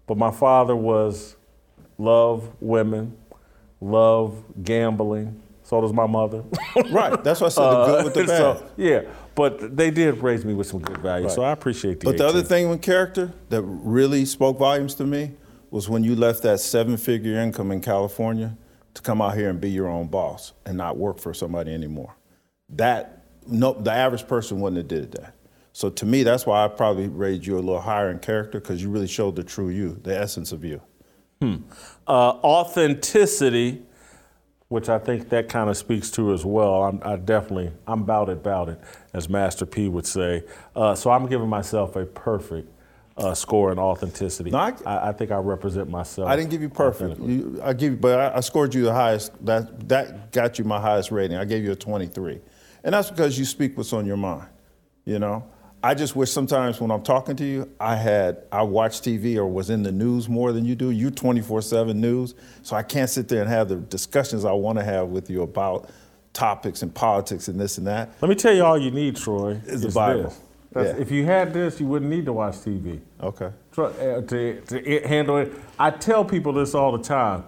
[0.05, 1.37] but my father was
[1.97, 3.17] love women,
[3.81, 5.41] love gambling.
[5.63, 6.43] So does my mother.
[6.91, 7.23] right.
[7.23, 8.37] That's why I said the good with the uh, bad.
[8.37, 9.01] So, yeah,
[9.33, 11.35] but they did raise me with some good values, right.
[11.35, 12.05] so I appreciate the.
[12.05, 12.17] But 18.
[12.17, 15.31] the other thing with character that really spoke volumes to me
[15.71, 18.55] was when you left that seven-figure income in California
[18.93, 22.15] to come out here and be your own boss and not work for somebody anymore.
[22.69, 25.35] That no, the average person wouldn't have did that.
[25.73, 28.81] So to me, that's why I probably raised you a little higher in character because
[28.81, 30.81] you really showed the true you, the essence of you.
[31.41, 31.55] Hmm.
[32.07, 33.83] Uh, authenticity,
[34.69, 36.83] which I think that kind of speaks to as well.
[36.83, 38.79] I'm, I definitely, I'm about it, about it,
[39.13, 40.43] as Master P would say.
[40.75, 42.69] Uh, so I'm giving myself a perfect
[43.17, 44.51] uh, score in authenticity.
[44.51, 46.27] No, I, I, I, think I represent myself.
[46.27, 47.19] I didn't give you perfect.
[47.19, 49.33] You, I give you, but I, I, scored you the highest.
[49.45, 51.37] That that got you my highest rating.
[51.37, 52.39] I gave you a 23,
[52.83, 54.49] and that's because you speak what's on your mind.
[55.05, 55.45] You know,
[55.85, 59.45] I just wish sometimes when I'm talking to you, I had I watch TV or
[59.45, 60.89] was in the news more than you do.
[60.89, 62.33] You're 24/7 news,
[62.63, 65.43] so I can't sit there and have the discussions I want to have with you
[65.43, 65.91] about
[66.33, 68.09] topics and politics and this and that.
[68.19, 69.61] Let me tell you all you need, Troy.
[69.67, 70.33] Is the Bible.
[70.75, 70.95] Yeah.
[70.97, 72.99] If you had this, you wouldn't need to watch TV.
[73.21, 73.51] Okay.
[73.77, 77.43] Uh, to, to handle it, I tell people this all the time.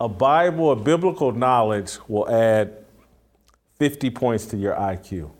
[0.00, 2.78] A Bible, a biblical knowledge will add
[3.78, 5.30] 50 points to your IQ.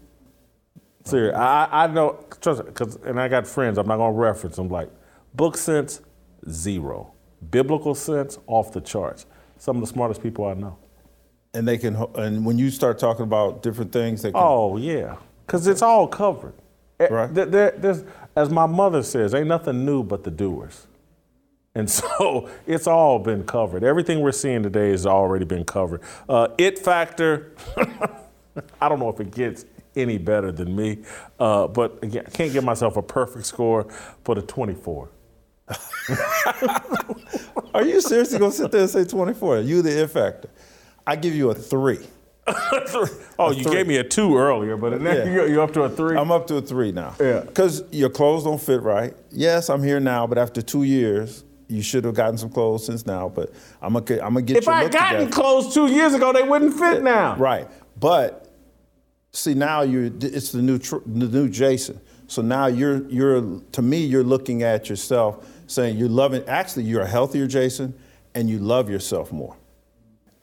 [1.05, 4.57] Seriously, I, I know, trust because, and I got friends, I'm not going to reference
[4.57, 4.91] them, like,
[5.35, 6.01] book sense,
[6.49, 7.13] zero.
[7.51, 9.27] Biblical sense, off the charts.
[9.59, 10.79] Some of the smartest people I know.
[11.53, 14.41] And they can, and when you start talking about different things, they can.
[14.43, 15.17] Oh, yeah,
[15.47, 16.55] because it's all covered.
[16.99, 17.33] Eh, right.
[17.33, 18.05] There, there,
[18.35, 20.87] as my mother says, ain't nothing new but the doers.
[21.75, 23.85] And so it's all been covered.
[23.85, 26.01] Everything we're seeing today has already been covered.
[26.29, 27.53] Uh, it factor,
[28.81, 29.65] I don't know if it gets
[29.97, 30.99] any better than me.
[31.39, 33.85] Uh, but again, I can't give myself a perfect score
[34.25, 35.09] for the 24.
[37.75, 39.61] Are you seriously gonna sit there and say 24?
[39.61, 40.51] You the it factor.
[41.07, 42.07] I give you a three.
[42.47, 43.09] oh,
[43.39, 43.73] a you three.
[43.73, 45.25] gave me a two earlier, but now yeah.
[45.25, 46.17] you're, you're, up to a three.
[46.17, 47.15] I'm up to a three now.
[47.19, 47.41] Yeah.
[47.41, 49.15] Because your clothes don't fit right.
[49.31, 53.07] Yes, I'm here now, but after two years, you should have gotten some clothes since
[53.07, 53.31] now.
[53.31, 53.51] But
[53.81, 54.59] I'm gonna, I'm gonna get.
[54.59, 55.33] If I had gotten together.
[55.33, 57.37] clothes two years ago, they wouldn't fit now.
[57.37, 57.67] Right,
[57.99, 58.44] but
[59.35, 62.01] See now you it's the new the new Jason.
[62.29, 67.03] So now you're you're to me you're looking at yourself saying you're loving actually you're
[67.03, 67.95] a healthier Jason
[68.37, 69.57] and you love yourself more.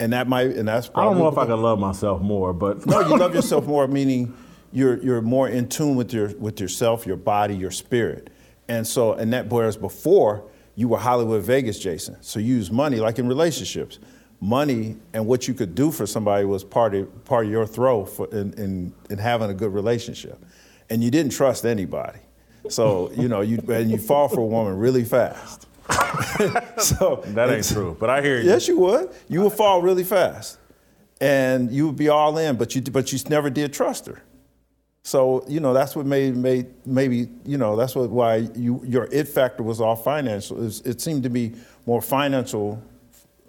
[0.01, 2.85] And that might and that's I don't know if I can love myself more, but
[2.85, 4.35] No, you love yourself more meaning
[4.73, 8.29] you're you're more in tune with your with yourself, your body, your spirit.
[8.67, 12.17] And so and that whereas before you were Hollywood Vegas Jason.
[12.21, 13.99] So you use money like in relationships
[14.41, 18.03] money and what you could do for somebody was part of, part of your throw
[18.03, 20.43] for, in, in, in having a good relationship.
[20.89, 22.19] And you didn't trust anybody.
[22.67, 25.67] So, you know, you, and you fall for a woman really fast.
[26.77, 28.47] so that ain't true, but I hear you.
[28.47, 29.09] Yes, you would.
[29.27, 30.57] You would fall really fast,
[31.19, 34.21] and you would be all in, but you but you never did trust her.
[35.03, 39.05] So you know that's what made made maybe you know that's what why you your
[39.11, 40.65] it factor was all financial.
[40.65, 41.55] It, it seemed to be
[41.85, 42.81] more financial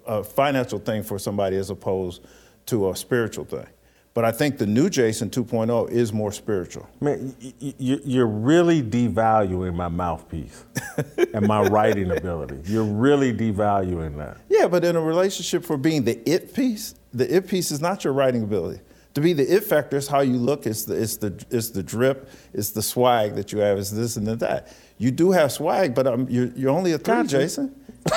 [0.05, 2.25] a financial thing for somebody as opposed
[2.67, 3.67] to a spiritual thing.
[4.13, 6.87] But I think the new Jason 2.0 is more spiritual.
[7.01, 10.65] Man, you're really devaluing my mouthpiece
[11.33, 12.59] and my writing ability.
[12.65, 14.37] You're really devaluing that.
[14.49, 18.03] Yeah, but in a relationship for being the it piece, the it piece is not
[18.03, 18.81] your writing ability.
[19.15, 20.67] To be the it factor is how you look.
[20.67, 22.29] It's the it's the it's the drip.
[22.53, 23.77] It's the swag that you have.
[23.77, 24.75] It's this and that.
[24.97, 27.25] You do have swag, but um, you're you're only a three.
[27.25, 27.75] Jason.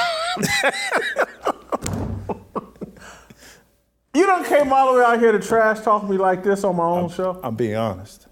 [4.16, 6.76] You done came all the way out here to trash talk me like this on
[6.76, 7.38] my own I'm, show?
[7.43, 8.26] I'm being honest.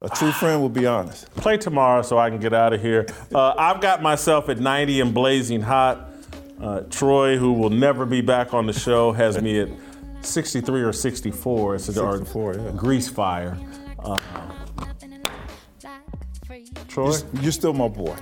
[0.00, 1.32] A true friend will be honest.
[1.36, 3.06] Play tomorrow so I can get out of here.
[3.32, 6.10] Uh, I've got myself at 90 and blazing hot.
[6.60, 9.68] Uh, Troy, who will never be back on the show, has me at
[10.22, 11.76] 63 or 64.
[11.76, 12.70] It's a 64, yeah.
[12.74, 13.56] grease fire.
[14.00, 14.18] Uh,
[16.88, 17.14] Troy?
[17.40, 18.16] You're still my boy.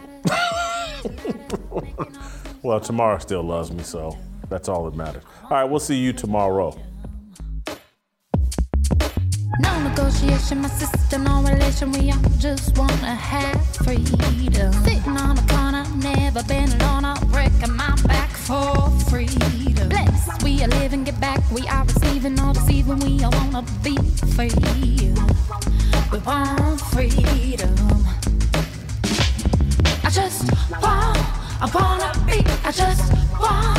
[2.63, 4.19] well, tomorrow still loves me, so
[4.51, 5.23] that's all that matters.
[5.45, 6.77] All right, we'll see you tomorrow.
[9.61, 11.93] No negotiation, my sister, no relation.
[11.93, 14.73] We all just wanna have freedom.
[14.85, 17.05] Sitting on corner, never been alone.
[17.05, 19.89] I'm breaking my back for freedom.
[20.43, 21.41] We are living, get back.
[21.51, 22.99] We are receiving, all deceiving.
[23.01, 23.97] We all wanna be
[24.35, 24.51] free.
[26.11, 27.75] We want freedom.
[30.03, 30.51] I just
[30.83, 31.19] want,
[31.63, 32.43] I wanna be.
[32.65, 33.79] I just want,